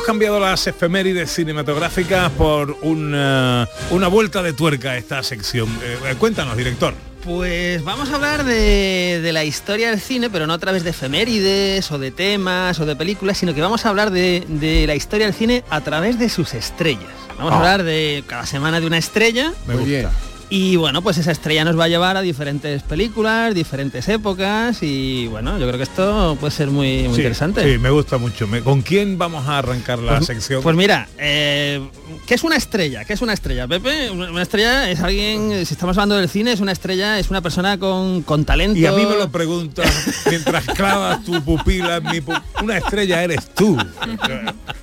Hemos 0.04 0.18
cambiado 0.18 0.38
las 0.38 0.66
efemérides 0.66 1.30
cinematográficas 1.32 2.30
por 2.32 2.76
una, 2.82 3.66
una 3.90 4.06
vuelta 4.08 4.42
de 4.42 4.52
tuerca 4.52 4.90
a 4.90 4.96
esta 4.98 5.22
sección. 5.22 5.66
Eh, 5.82 5.96
eh, 6.10 6.14
cuéntanos, 6.18 6.58
director. 6.58 6.92
Pues 7.24 7.82
vamos 7.82 8.10
a 8.10 8.16
hablar 8.16 8.44
de, 8.44 9.20
de 9.22 9.32
la 9.32 9.44
historia 9.44 9.88
del 9.88 10.00
cine, 10.02 10.28
pero 10.28 10.46
no 10.46 10.52
a 10.52 10.58
través 10.58 10.84
de 10.84 10.90
efemérides 10.90 11.90
o 11.90 11.98
de 11.98 12.10
temas 12.10 12.78
o 12.80 12.84
de 12.84 12.94
películas, 12.96 13.38
sino 13.38 13.54
que 13.54 13.62
vamos 13.62 13.86
a 13.86 13.88
hablar 13.88 14.10
de, 14.10 14.44
de 14.46 14.86
la 14.86 14.94
historia 14.94 15.24
del 15.24 15.34
cine 15.34 15.64
a 15.70 15.80
través 15.80 16.18
de 16.18 16.28
sus 16.28 16.52
estrellas. 16.52 17.08
Vamos 17.38 17.52
a 17.52 17.54
Ah. 17.54 17.58
hablar 17.60 17.82
de 17.82 18.24
cada 18.26 18.44
semana 18.44 18.80
de 18.80 18.86
una 18.86 18.98
estrella 18.98 19.54
Me 19.66 19.74
gusta. 19.74 20.12
Y 20.56 20.76
bueno, 20.76 21.02
pues 21.02 21.18
esa 21.18 21.32
estrella 21.32 21.64
nos 21.64 21.76
va 21.76 21.84
a 21.84 21.88
llevar 21.88 22.16
a 22.16 22.20
diferentes 22.20 22.82
películas, 22.84 23.52
diferentes 23.54 24.08
épocas 24.08 24.78
y 24.82 25.26
bueno, 25.26 25.58
yo 25.58 25.66
creo 25.66 25.76
que 25.78 25.82
esto 25.82 26.36
puede 26.38 26.52
ser 26.52 26.68
muy, 26.68 27.02
muy 27.04 27.14
Sí, 27.16 27.22
interesante. 27.22 27.72
Sí, 27.72 27.76
me 27.78 27.90
gusta 27.90 28.18
mucho. 28.18 28.46
Me- 28.46 28.60
¿Con 28.62 28.82
quién 28.82 29.18
vamos 29.18 29.48
a 29.48 29.58
arrancar 29.58 29.98
la 29.98 30.16
Pues- 30.18 30.26
sección? 30.26 30.62
Pues 30.62 30.76
mira, 30.76 31.08
eh, 31.18 31.80
¿qué 32.26 32.34
es 32.34 32.44
una 32.44 32.54
estrella? 32.54 33.04
¿Qué 33.04 33.14
es 33.14 33.22
una 33.22 33.32
estrella, 33.32 33.66
Pepe? 33.66 34.10
Una 34.10 34.42
estrella 34.42 34.88
es 34.90 35.00
alguien, 35.00 35.66
si 35.66 35.74
estamos 35.74 35.96
hablando 35.96 36.14
del 36.16 36.28
cine, 36.28 36.52
es 36.52 36.60
una 36.60 36.70
estrella, 36.72 37.18
es 37.18 37.30
una 37.30 37.40
persona 37.40 37.76
con, 37.78 38.22
con 38.22 38.44
talento. 38.44 38.78
Y 38.78 38.86
a 38.86 38.92
mí 38.92 39.04
me 39.06 39.16
lo 39.16 39.28
preguntas 39.32 39.90
mientras 40.30 40.66
clavas 40.66 41.24
tu 41.24 41.42
pupila 41.42 41.96
en 41.96 42.04
mi 42.04 42.20
pu- 42.20 42.40
Una 42.62 42.78
estrella 42.78 43.24
eres 43.24 43.52
tú. 43.54 43.76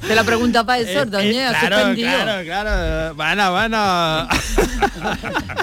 Te 0.06 0.16
la 0.16 0.24
pregunta 0.26 0.66
para 0.66 0.80
el 0.80 0.88
Eh, 0.90 0.94
sordo, 0.94 1.20
eh, 1.20 1.32
claro, 1.32 1.96
claro, 1.96 2.44
claro. 2.44 3.16
Bueno, 3.16 3.52
bueno. 3.52 4.28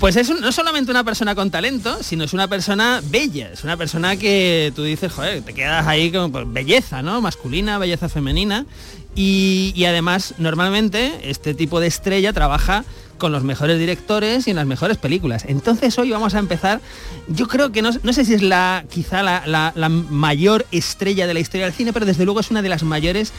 Pues 0.00 0.16
es 0.16 0.28
no 0.28 0.52
solamente 0.52 0.90
una 0.90 1.04
persona 1.04 1.34
con 1.34 1.50
talento, 1.50 2.02
sino 2.02 2.24
es 2.24 2.32
una 2.32 2.48
persona 2.48 3.00
bella, 3.10 3.50
es 3.52 3.64
una 3.64 3.76
persona 3.76 4.16
que 4.16 4.72
tú 4.76 4.82
dices, 4.82 5.12
joder, 5.12 5.42
te 5.42 5.54
quedas 5.54 5.86
ahí 5.86 6.12
con 6.12 6.30
pues, 6.30 6.44
belleza, 6.52 7.02
¿no? 7.02 7.20
Masculina, 7.20 7.78
belleza 7.78 8.08
femenina. 8.08 8.66
Y, 9.14 9.84
además, 9.86 10.34
normalmente, 10.36 11.30
este 11.30 11.54
tipo 11.54 11.80
de 11.80 11.86
estrella 11.86 12.34
trabaja 12.34 12.84
con 13.16 13.32
los 13.32 13.42
mejores 13.42 13.78
directores 13.78 14.46
y 14.46 14.50
en 14.50 14.56
las 14.56 14.66
mejores 14.66 14.98
películas. 14.98 15.46
Entonces 15.48 15.98
hoy 15.98 16.10
vamos 16.10 16.34
a 16.34 16.38
empezar, 16.38 16.82
yo 17.26 17.48
creo 17.48 17.72
que 17.72 17.80
no, 17.80 17.92
sé 17.92 18.24
si 18.26 18.34
es 18.34 18.42
la 18.42 18.84
quizá 18.90 19.22
la 19.22 19.88
mayor 19.88 20.66
estrella 20.70 21.26
de 21.26 21.32
la 21.32 21.40
historia 21.40 21.64
del 21.64 21.74
cine, 21.74 21.94
pero 21.94 22.04
desde 22.04 22.26
luego 22.26 22.40
es 22.40 22.50
una 22.50 22.60
de 22.60 22.68
las 22.68 22.82
mayores 22.82 23.32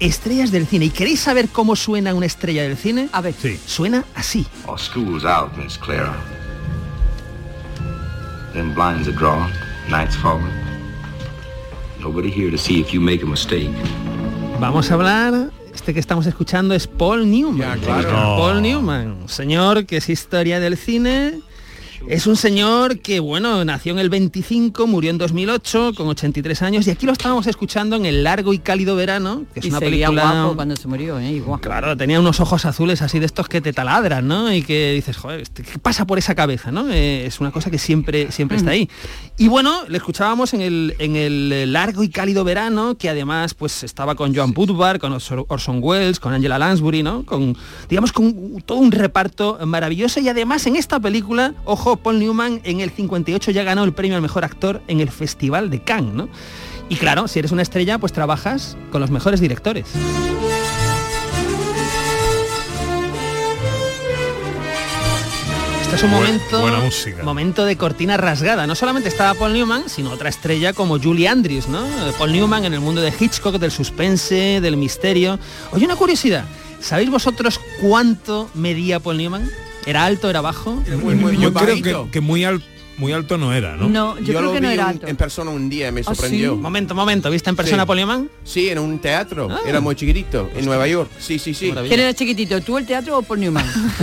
estrellas 0.00 0.50
del 0.50 0.66
cine. 0.66 0.86
¿Y 0.86 0.90
queréis 0.90 1.20
saber 1.20 1.48
cómo 1.48 1.76
suena 1.76 2.14
una 2.14 2.26
estrella 2.26 2.62
del 2.62 2.76
cine? 2.76 3.08
A 3.12 3.20
ver, 3.20 3.34
suena 3.66 4.04
así. 4.14 4.46
Our 4.66 4.78
school's 4.78 5.24
out, 5.24 5.56
Miss 5.56 5.78
Clara. 5.78 6.14
Then 8.52 8.72
blinds 8.74 9.08
are 9.08 9.16
drawn, 9.16 9.50
night's 9.90 10.16
falling. 10.16 10.52
Nobody 12.00 12.30
here 12.30 12.50
to 12.50 12.58
see 12.58 12.80
if 12.80 12.92
you 12.92 13.00
make 13.00 13.22
a 13.22 13.26
mistake. 13.26 13.70
Vamos 14.60 14.90
a 14.90 14.94
hablar, 14.94 15.50
este 15.74 15.92
que 15.92 16.00
estamos 16.00 16.26
escuchando 16.26 16.74
es 16.74 16.86
Paul 16.86 17.28
Newman. 17.30 17.80
claro. 17.80 18.36
Paul 18.38 18.62
Newman, 18.62 19.22
un 19.22 19.28
señor 19.28 19.86
que 19.86 19.96
es 19.96 20.08
historia 20.08 20.60
del 20.60 20.76
cine. 20.76 21.40
Es 22.06 22.26
un 22.26 22.36
señor 22.36 22.98
que, 22.98 23.18
bueno, 23.18 23.64
nació 23.64 23.92
en 23.92 23.98
el 23.98 24.10
25, 24.10 24.86
murió 24.86 25.10
en 25.10 25.16
2008 25.16 25.92
con 25.96 26.06
83 26.08 26.60
años 26.60 26.86
y 26.86 26.90
aquí 26.90 27.06
lo 27.06 27.12
estábamos 27.12 27.46
escuchando 27.46 27.96
en 27.96 28.04
El 28.04 28.22
largo 28.22 28.52
y 28.52 28.58
cálido 28.58 28.94
verano, 28.94 29.44
que 29.54 29.60
es 29.60 29.66
y 29.66 29.70
una 29.70 29.80
película... 29.80 30.22
guapo 30.22 30.54
cuando 30.54 30.76
se 30.76 30.86
murió, 30.86 31.18
¿eh? 31.18 31.32
Igual. 31.32 31.60
Claro, 31.60 31.96
tenía 31.96 32.20
unos 32.20 32.40
ojos 32.40 32.66
azules 32.66 33.00
así 33.00 33.20
de 33.20 33.26
estos 33.26 33.48
que 33.48 33.62
te 33.62 33.72
taladran, 33.72 34.28
¿no? 34.28 34.52
Y 34.52 34.62
que 34.62 34.92
dices, 34.92 35.16
joder, 35.16 35.40
este, 35.40 35.62
¿qué 35.62 35.78
pasa 35.78 36.06
por 36.06 36.18
esa 36.18 36.34
cabeza, 36.34 36.70
no? 36.70 36.90
Eh, 36.90 37.24
es 37.24 37.40
una 37.40 37.50
cosa 37.50 37.70
que 37.70 37.78
siempre, 37.78 38.30
siempre 38.30 38.58
está 38.58 38.72
ahí. 38.72 38.90
Y 39.36 39.48
bueno, 39.48 39.82
le 39.88 39.96
escuchábamos 39.96 40.54
en 40.54 40.60
el, 40.60 40.94
en 41.00 41.16
el 41.16 41.72
largo 41.72 42.04
y 42.04 42.08
cálido 42.08 42.44
verano, 42.44 42.96
que 42.96 43.08
además 43.08 43.52
pues 43.54 43.82
estaba 43.82 44.14
con 44.14 44.32
Joan 44.32 44.54
Woodward, 44.56 45.00
con 45.00 45.12
Orson 45.12 45.44
Orson 45.48 45.80
Welles, 45.82 46.20
con 46.20 46.32
Angela 46.32 46.56
Lansbury, 46.56 47.02
¿no? 47.02 47.24
Con, 47.24 47.56
digamos, 47.88 48.12
con 48.12 48.62
todo 48.64 48.78
un 48.78 48.92
reparto 48.92 49.58
maravilloso. 49.66 50.20
Y 50.20 50.28
además 50.28 50.64
en 50.68 50.76
esta 50.76 51.00
película, 51.00 51.52
ojo, 51.64 51.96
Paul 51.96 52.20
Newman 52.20 52.60
en 52.62 52.80
el 52.80 52.90
58 52.90 53.50
ya 53.50 53.64
ganó 53.64 53.82
el 53.82 53.92
premio 53.92 54.14
al 54.14 54.22
mejor 54.22 54.44
actor 54.44 54.82
en 54.86 55.00
el 55.00 55.10
Festival 55.10 55.68
de 55.68 55.82
Cannes, 55.82 56.14
¿no? 56.14 56.28
Y 56.88 56.96
claro, 56.96 57.26
si 57.26 57.40
eres 57.40 57.50
una 57.50 57.62
estrella, 57.62 57.98
pues 57.98 58.12
trabajas 58.12 58.76
con 58.92 59.00
los 59.00 59.10
mejores 59.10 59.40
directores. 59.40 59.86
Este 65.94 66.06
es 66.06 66.12
un 66.12 66.18
Buen- 66.18 66.32
momento, 66.32 66.60
buena 66.60 66.78
música. 66.80 67.22
momento 67.22 67.64
de 67.64 67.76
cortina 67.76 68.16
rasgada. 68.16 68.66
No 68.66 68.74
solamente 68.74 69.08
estaba 69.08 69.34
Paul 69.34 69.52
Newman, 69.52 69.88
sino 69.88 70.10
otra 70.10 70.28
estrella 70.28 70.72
como 70.72 70.98
Julie 70.98 71.28
Andrews, 71.28 71.68
¿no? 71.68 71.84
Paul 72.18 72.32
Newman 72.32 72.64
en 72.64 72.74
el 72.74 72.80
mundo 72.80 73.00
de 73.00 73.12
Hitchcock, 73.18 73.58
del 73.58 73.70
suspense, 73.70 74.60
del 74.60 74.76
misterio. 74.76 75.38
Oye, 75.70 75.84
una 75.84 75.94
curiosidad. 75.96 76.44
¿Sabéis 76.80 77.10
vosotros 77.10 77.60
cuánto 77.80 78.50
medía 78.54 78.98
Paul 78.98 79.18
Newman? 79.18 79.48
¿Era 79.86 80.04
alto, 80.04 80.28
era 80.28 80.40
bajo? 80.40 80.82
yo 81.38 81.52
creo 81.54 81.82
que, 81.82 82.10
que 82.10 82.20
muy, 82.20 82.44
al- 82.44 82.62
muy 82.96 83.12
alto 83.12 83.36
no 83.38 83.52
era, 83.52 83.76
¿no? 83.76 83.88
No, 83.88 84.16
yo, 84.18 84.24
creo 84.26 84.42
lo 84.42 84.52
que 84.52 84.60
no 84.60 84.68
vi 84.68 84.74
era 84.74 84.84
un- 84.84 84.90
alto. 84.90 85.06
en 85.06 85.16
persona 85.16 85.50
un 85.50 85.68
día, 85.68 85.90
me 85.92 86.00
¿Ah, 86.00 86.04
sorprendió. 86.04 86.52
sí? 86.54 86.58
Momento, 86.60 86.94
momento, 86.94 87.30
¿viste 87.30 87.50
en 87.50 87.56
persona 87.56 87.82
Sí. 87.82 87.86
Paul 87.86 87.98
Newman? 87.98 88.30
Sí, 88.44 88.68
en 88.70 88.78
un 88.78 88.98
teatro. 88.98 89.48
Ah. 89.50 89.60
Era 89.66 89.80
muy 89.80 89.94
chiquitito, 89.94 90.50
en 90.54 90.64
Nueva 90.64 90.86
York. 90.86 91.10
Sí, 91.18 91.38
sí, 91.38 91.54
sí. 91.54 91.72
¿Quién 91.72 92.00
era 92.00 92.14
chiquitito? 92.14 92.60
¿Tú 92.60 92.78
el 92.78 92.86
teatro 92.86 93.18
o 93.18 93.22
Paul 93.22 93.40
Newman? 93.40 93.64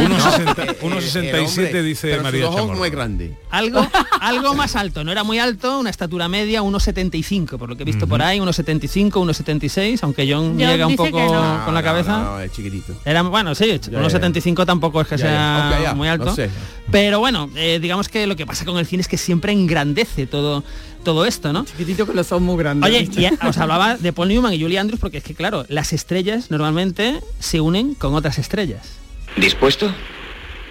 1,67 0.82 1.82
dice 1.84 2.10
pero 2.10 2.24
María 2.24 2.48
ojos 2.50 2.78
muy 2.78 2.90
grande. 2.90 3.36
Algo, 3.50 3.86
algo 4.22 4.54
más 4.56 4.76
alto, 4.76 5.04
no 5.04 5.12
era 5.12 5.24
muy 5.24 5.40
alto, 5.40 5.80
una 5.80 5.90
estatura 5.90 6.28
media, 6.28 6.62
1,75, 6.62 7.58
por 7.58 7.70
lo 7.70 7.76
que 7.76 7.84
he 7.84 7.86
visto 7.86 8.08
por 8.08 8.22
ahí, 8.22 8.40
1,75, 8.40 9.12
1,76, 9.12 10.00
aunque 10.04 10.24
John 10.32 10.50
John 10.52 10.58
llega 10.58 10.88
un 10.88 10.96
poco 10.96 11.20
no. 11.20 11.62
con 11.66 11.74
la 11.74 11.82
No, 11.82 11.84
cabeza. 11.84 12.12
No, 12.18 12.24
no, 12.34 12.40
es 12.42 12.52
chiquitito. 12.52 12.94
Era, 13.06 13.22
bueno, 13.24 13.54
sí, 13.56 13.66
Ya, 13.68 14.00
1,75 14.00 14.66
tampoco 14.66 15.02
es 15.02 15.08
que 15.08 15.18
Ya, 15.18 15.26
sea 15.26 15.80
ya, 15.84 15.94
muy 15.94 16.08
alto. 16.08 16.26
no 16.26 16.36
sé. 16.36 16.50
Pero 16.92 17.20
bueno, 17.20 17.50
eh, 17.56 17.80
digamos 17.82 18.10
que 18.10 18.28
lo 18.28 18.36
que 18.36 18.46
pasa 18.46 18.66
con 18.66 18.78
el 18.78 18.81
cine 18.86 19.02
es 19.02 19.08
que 19.08 19.18
siempre 19.18 19.52
engrandece 19.52 20.28
todo, 20.28 20.64
todo 21.04 21.26
esto, 21.26 21.54
¿no? 21.54 21.66
Chiquitito 21.66 22.06
que 22.06 22.14
los 22.14 22.28
son 22.28 22.44
muy 22.44 22.58
grandes. 22.58 22.90
Oye, 22.90 23.10
y 23.16 23.46
os 23.48 23.58
hablaba 23.58 23.98
de 23.98 24.14
Paul 24.14 24.30
Newman 24.30 24.54
y 24.54 24.62
Julie 24.62 24.80
Andrews 24.80 25.00
porque 25.00 25.18
es 25.18 25.24
que, 25.24 25.34
claro, 25.34 25.66
las 25.70 25.94
estrellas 25.94 26.52
normalmente 26.52 27.22
se 27.40 27.62
unen 27.62 27.96
con 27.96 28.14
otras 28.16 28.38
estrellas. 28.38 28.98
¿Dispuesto? 29.38 29.94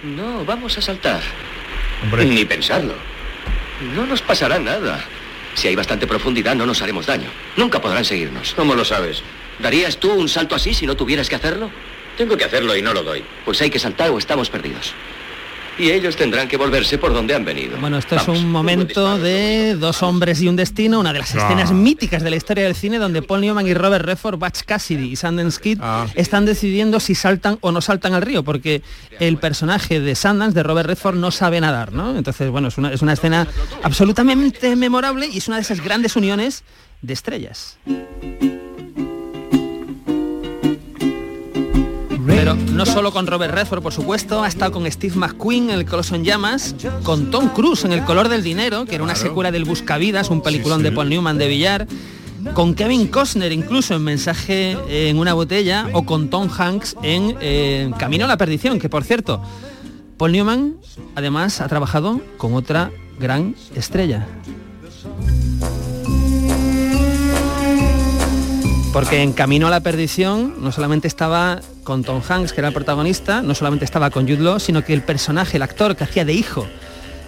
No, 0.03 0.45
vamos 0.45 0.77
a 0.79 0.83
saltar. 0.83 1.21
Ni 2.27 2.45
pensarlo. 2.45 2.95
No 3.95 4.07
nos 4.07 4.23
pasará 4.23 4.59
nada. 4.59 5.05
Si 5.55 5.69
hay 5.69 5.75
bastante 5.75 6.07
profundidad 6.07 6.55
no 6.55 6.67
nos 6.67 6.81
haremos 6.83 7.07
daño. 7.07 7.29
Nunca 7.57 7.81
podrán 7.81 8.05
seguirnos. 8.05 8.55
¿Cómo 8.55 8.75
lo 8.75 8.85
sabes? 8.85 9.23
¿Darías 9.59 9.99
tú 9.99 10.13
un 10.13 10.29
salto 10.29 10.55
así 10.55 10.73
si 10.75 10.87
no 10.87 10.97
tuvieras 10.97 11.29
que 11.29 11.37
hacerlo? 11.37 11.71
Tengo 12.17 12.37
que 12.37 12.45
hacerlo 12.45 12.77
y 12.77 12.83
no 12.83 12.95
lo 12.95 13.03
doy. 13.03 13.23
Pues 13.45 13.61
hay 13.61 13.71
que 13.71 13.79
saltar 13.79 14.11
o 14.11 14.19
estamos 14.19 14.49
perdidos. 14.49 14.95
Y 15.81 15.91
ellos 15.93 16.15
tendrán 16.15 16.47
que 16.47 16.59
volverse 16.59 16.99
por 16.99 17.15
donde 17.15 17.35
han 17.35 17.45
venido. 17.45 17.79
Bueno, 17.81 17.97
esto 17.97 18.15
es 18.17 18.29
un 18.29 18.51
momento 18.53 19.19
de 19.19 19.77
dos 19.77 20.03
hombres 20.03 20.43
y 20.43 20.49
un 20.49 20.55
destino, 20.57 21.01
una 21.01 21.13
de 21.13 21.21
las 21.21 21.35
Ah. 21.35 21.45
escenas 21.47 21.73
míticas 21.73 22.23
de 22.23 22.29
la 22.29 22.37
historia 22.37 22.65
del 22.65 22.75
cine 22.75 22.99
donde 22.99 23.23
Paul 23.23 23.41
Newman 23.41 23.67
y 23.67 23.73
Robert 23.73 24.05
Redford, 24.05 24.39
Butch 24.39 24.61
Cassidy 24.67 25.13
y 25.13 25.17
Sundance 25.17 25.59
Kid 25.61 25.81
están 26.15 26.45
decidiendo 26.45 27.01
si 27.01 27.15
saltan 27.15 27.57
o 27.63 27.73
no 27.73 27.81
saltan 27.81 28.13
al 28.13 28.21
río, 28.23 28.43
porque 28.43 28.83
el 29.21 29.39
personaje 29.39 30.01
de 30.01 30.15
Sundance, 30.15 30.55
de 30.55 30.63
Robert 30.63 30.87
Redford, 30.87 31.17
no 31.17 31.31
sabe 31.31 31.61
nadar, 31.63 31.93
¿no? 31.95 32.15
Entonces, 32.17 32.51
bueno, 32.51 32.69
es 32.69 32.77
una, 32.77 32.93
es 32.93 33.01
una 33.01 33.15
escena 33.15 33.47
absolutamente 33.83 34.77
memorable 34.77 35.29
y 35.29 35.39
es 35.39 35.49
una 35.49 35.57
de 35.57 35.63
esas 35.63 35.81
grandes 35.83 36.15
uniones 36.15 36.63
de 37.01 37.13
estrellas. 37.15 37.79
Pero 42.51 42.73
no 42.73 42.85
solo 42.85 43.13
con 43.13 43.29
Robert 43.29 43.55
Redford, 43.55 43.81
por 43.81 43.93
supuesto, 43.93 44.43
ha 44.43 44.49
estado 44.49 44.73
con 44.73 44.91
Steve 44.91 45.15
McQueen 45.15 45.71
en 45.71 45.79
El 45.79 45.85
Coloso 45.85 46.17
en 46.17 46.25
Llamas, 46.25 46.75
con 47.05 47.31
Tom 47.31 47.51
Cruise 47.51 47.85
en 47.85 47.93
El 47.93 48.05
Color 48.05 48.29
del 48.29 48.43
Dinero, 48.43 48.87
que 48.87 48.97
era 48.97 49.05
una 49.05 49.15
secuela 49.15 49.53
del 49.53 49.65
Buscavidas, 49.65 50.31
un 50.31 50.43
peliculón 50.43 50.83
de 50.83 50.91
Paul 50.91 51.09
Newman 51.11 51.39
de 51.39 51.47
Villar, 51.47 51.87
con 52.55 52.75
Kevin 52.75 53.07
Costner 53.07 53.53
incluso 53.53 53.95
en 53.95 54.03
Mensaje 54.03 54.77
en 54.89 55.19
una 55.19 55.33
botella, 55.35 55.91
o 55.93 56.05
con 56.05 56.29
Tom 56.29 56.49
Hanks 56.51 56.97
en 57.05 57.37
eh, 57.41 57.91
Camino 57.99 58.25
a 58.25 58.29
la 58.29 58.37
Perdición, 58.37 58.81
que 58.81 58.89
por 58.89 59.05
cierto, 59.05 59.41
Paul 60.17 60.33
Newman 60.33 60.75
además 61.15 61.61
ha 61.61 61.69
trabajado 61.69 62.21
con 62.37 62.55
otra 62.55 62.91
gran 63.21 63.55
estrella. 63.77 64.27
Porque 68.93 69.23
en 69.23 69.33
Camino 69.33 69.69
a 69.69 69.71
la 69.71 69.81
Perdición 69.81 70.55
no 70.59 70.73
solamente 70.73 71.07
estaba 71.07 71.61
con 71.85 72.03
Tom 72.03 72.21
Hanks, 72.29 72.53
que 72.53 72.61
era 72.61 72.69
el 72.69 72.75
protagonista, 72.75 73.41
no 73.41 73.55
solamente 73.55 73.85
estaba 73.85 74.11
con 74.11 74.25
Jude 74.25 74.43
Law, 74.43 74.59
sino 74.59 74.85
que 74.85 74.93
el 74.93 75.03
personaje, 75.03 75.59
el 75.59 75.63
actor 75.63 75.95
que 75.95 76.05
hacía 76.05 76.25
de 76.25 76.33
hijo 76.33 76.67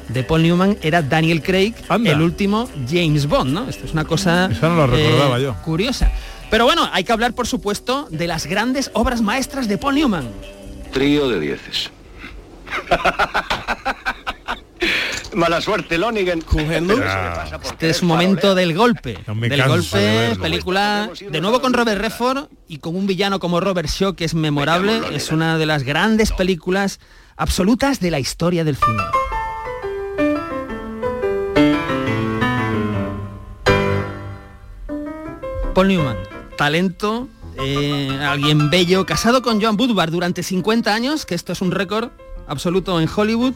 de 0.09 0.25
Paul 0.25 0.43
Newman 0.43 0.77
era 0.83 1.03
Daniel 1.03 1.41
Craig, 1.41 1.75
el 2.05 2.21
último 2.21 2.69
James 2.91 3.27
Bond, 3.29 3.53
¿no? 3.53 3.69
Esto 3.69 3.87
es 3.87 3.93
una 3.93 4.05
cosa 4.05 4.49
Eso 4.51 4.69
no 4.69 4.75
lo 4.75 4.87
recordaba 4.89 5.39
yo. 5.39 5.55
curiosa. 5.65 6.11
Pero 6.51 6.65
bueno, 6.65 6.89
hay 6.93 7.05
que 7.05 7.13
hablar, 7.13 7.33
por 7.33 7.47
supuesto, 7.47 8.09
de 8.11 8.27
las 8.27 8.47
grandes 8.47 8.91
obras 8.93 9.23
maestras 9.23 9.69
de 9.69 9.79
Paul 9.79 9.95
Newman. 9.95 10.29
Trío 10.93 11.29
de 11.29 11.41
dieces. 11.41 11.91
Mala 15.35 15.61
suerte, 15.61 15.99
Lonigan. 15.99 16.43
Este 17.65 17.91
es 17.91 18.03
un 18.03 18.09
momento 18.09 18.55
del 18.55 18.75
golpe. 18.75 19.19
del 19.27 19.51
de 19.51 19.63
golpe, 19.63 20.37
película 20.41 21.11
de 21.31 21.41
nuevo 21.41 21.61
con 21.61 21.73
Robert 21.73 22.01
Redford 22.01 22.49
y 22.69 22.79
con 22.79 22.97
un 22.97 23.07
villano 23.07 23.41
como 23.41 23.61
Robert 23.61 23.89
Shaw 23.89 24.15
que 24.15 24.25
es 24.25 24.35
memorable. 24.35 25.01
Es 25.13 25.31
una 25.31 25.59
de 25.59 25.67
las 25.67 25.85
grandes 25.85 26.33
películas 26.33 27.01
absolutas 27.37 28.01
de 28.01 28.11
la 28.11 28.21
historia 28.21 28.65
del 28.65 28.77
cine. 28.77 29.03
Paul 35.75 35.89
Newman, 35.89 36.17
talento, 36.59 37.29
eh, 37.59 38.19
alguien 38.21 38.69
bello, 38.69 39.07
casado 39.07 39.41
con 39.41 39.61
Joan 39.61 39.79
Woodward 39.79 40.11
durante 40.11 40.43
50 40.43 40.95
años, 40.95 41.25
que 41.25 41.35
esto 41.35 41.53
es 41.53 41.63
un 41.63 41.71
récord 41.71 42.11
absoluto 42.47 43.01
en 43.01 43.09
Hollywood, 43.15 43.55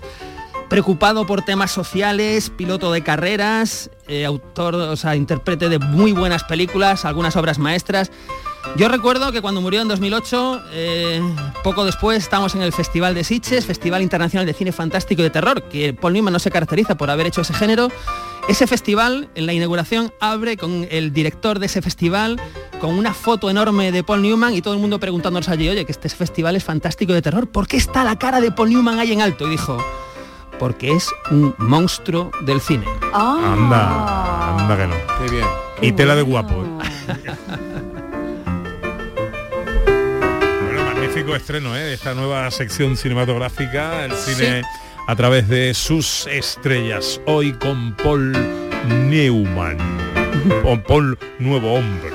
preocupado 0.69 1.27
por 1.27 1.43
temas 1.43 1.71
sociales, 1.71 2.51
piloto 2.51 2.93
de 2.93 3.03
carreras, 3.03 3.91
eh, 4.09 4.25
autor, 4.25 4.75
o 4.75 4.97
sea, 4.97 5.17
intérprete 5.17 5.69
de 5.69 5.79
muy 5.79 6.13
buenas 6.13 6.45
películas, 6.45 7.05
algunas 7.05 7.37
obras 7.37 7.59
maestras. 7.59 8.11
Yo 8.77 8.89
recuerdo 8.89 9.33
que 9.33 9.41
cuando 9.41 9.61
murió 9.61 9.81
en 9.81 9.89
2008, 9.89 10.63
eh, 10.73 11.23
poco 11.63 11.85
después 11.85 12.19
estábamos 12.19 12.55
en 12.57 12.63
el 12.63 12.73
Festival 12.73 13.15
de 13.15 13.25
Sitges, 13.25 13.65
Festival 13.65 14.03
Internacional 14.03 14.45
de 14.45 14.53
Cine 14.53 14.73
Fantástico 14.73 15.23
y 15.23 15.25
de 15.25 15.31
Terror, 15.31 15.63
que 15.63 15.95
Paul 15.95 16.13
Newman 16.13 16.33
no 16.33 16.39
se 16.39 16.51
caracteriza 16.51 16.97
por 16.97 17.09
haber 17.09 17.27
hecho 17.27 17.41
ese 17.41 17.55
género. 17.55 17.89
Ese 18.49 18.67
festival, 18.67 19.29
en 19.35 19.47
la 19.47 19.55
inauguración, 19.55 20.13
abre 20.21 20.57
con 20.57 20.87
el 20.91 21.13
director 21.13 21.59
de 21.59 21.67
ese 21.67 21.81
festival, 21.81 22.41
con 22.81 22.97
una 22.97 23.15
foto 23.15 23.49
enorme 23.51 23.93
de 23.93 24.05
Paul 24.05 24.23
Newman 24.23 24.55
y 24.55 24.63
todo 24.63 24.75
el 24.75 24.81
mundo 24.81 25.01
preguntándonos 25.01 25.49
allí, 25.49 25.69
oye, 25.69 25.85
que 25.85 25.93
este 25.93 26.09
festival 26.09 26.55
es 26.55 26.63
fantástico 26.63 27.13
de 27.13 27.23
terror, 27.23 27.49
¿por 27.49 27.67
qué 27.67 27.77
está 27.77 28.05
la 28.05 28.19
cara 28.19 28.41
de 28.41 28.53
Paul 28.53 28.71
Newman 28.71 28.99
ahí 28.99 29.13
en 29.13 29.23
alto? 29.23 29.47
Y 29.47 29.51
dijo, 29.51 29.79
porque 30.59 30.93
es 30.93 31.11
un 31.31 31.55
monstruo 31.59 32.31
del 32.43 32.61
cine. 32.61 32.85
Ah. 33.13 33.55
Anda, 33.57 34.57
anda 34.63 34.77
que 34.77 34.87
no. 34.87 34.95
Qué 35.19 35.31
bien. 35.31 35.47
Y 35.83 35.93
tela 35.93 36.15
de 36.17 36.23
guapo. 36.23 36.55
¿eh? 36.55 36.67
bueno, 40.65 40.85
magnífico 40.85 41.37
estreno 41.37 41.77
¿eh? 41.77 41.81
de 41.81 41.95
esta 41.95 42.15
nueva 42.15 42.51
sección 42.51 42.97
cinematográfica, 42.97 44.05
el 44.05 44.13
cine 44.13 44.63
a 45.07 45.17
través 45.17 45.49
de 45.49 45.75
sus 45.75 46.27
estrellas. 46.27 47.21
Hoy 47.27 47.53
con 47.53 47.95
Paul 47.95 48.33
Newman. 49.09 49.79
Con 50.63 50.81
Paul 50.83 51.19
Nuevo 51.39 51.75
Hombre. 51.75 52.13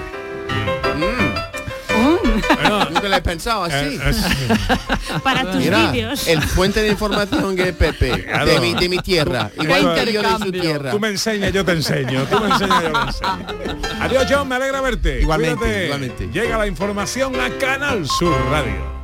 Nunca 2.92 3.08
lo 3.10 3.16
he 3.16 3.22
pensado 3.22 3.64
así. 3.66 3.76
Eh, 3.76 4.00
eh. 4.04 5.20
Para 5.24 5.52
tus 5.52 5.62
vídeos. 5.64 6.28
el 6.28 6.42
fuente 6.42 6.82
de 6.82 6.90
información 6.90 7.56
que 7.56 7.70
es 7.70 7.76
Pepe, 7.76 8.26
Claro. 8.26 8.46
de 8.46 8.60
mi, 8.60 8.74
de 8.74 8.90
mi 8.90 8.98
tierra, 9.00 9.52
igual 9.60 9.96
que 10.06 10.14
yo 10.14 10.22
de 10.22 10.46
su 10.46 10.52
tierra. 10.52 10.92
Tú 10.92 11.00
me 11.00 11.10
enseñas, 11.10 11.52
yo 11.54 11.66
te 11.66 11.72
enseño. 11.74 12.24
Tú 12.26 12.40
me 12.40 12.48
enseñas, 12.50 12.84
yo 12.84 12.92
te 12.92 13.00
enseño. 13.08 13.82
Adiós, 14.02 14.26
John, 14.30 14.48
me 14.48 14.56
alegra 14.56 14.82
verte. 14.82 15.22
Igualmente, 15.22 15.86
igualmente. 15.86 16.30
Llega 16.32 16.58
la 16.58 16.68
información 16.68 17.40
a 17.40 17.50
Canal 17.58 18.06
Sur 18.08 18.36
Radio. 18.50 19.02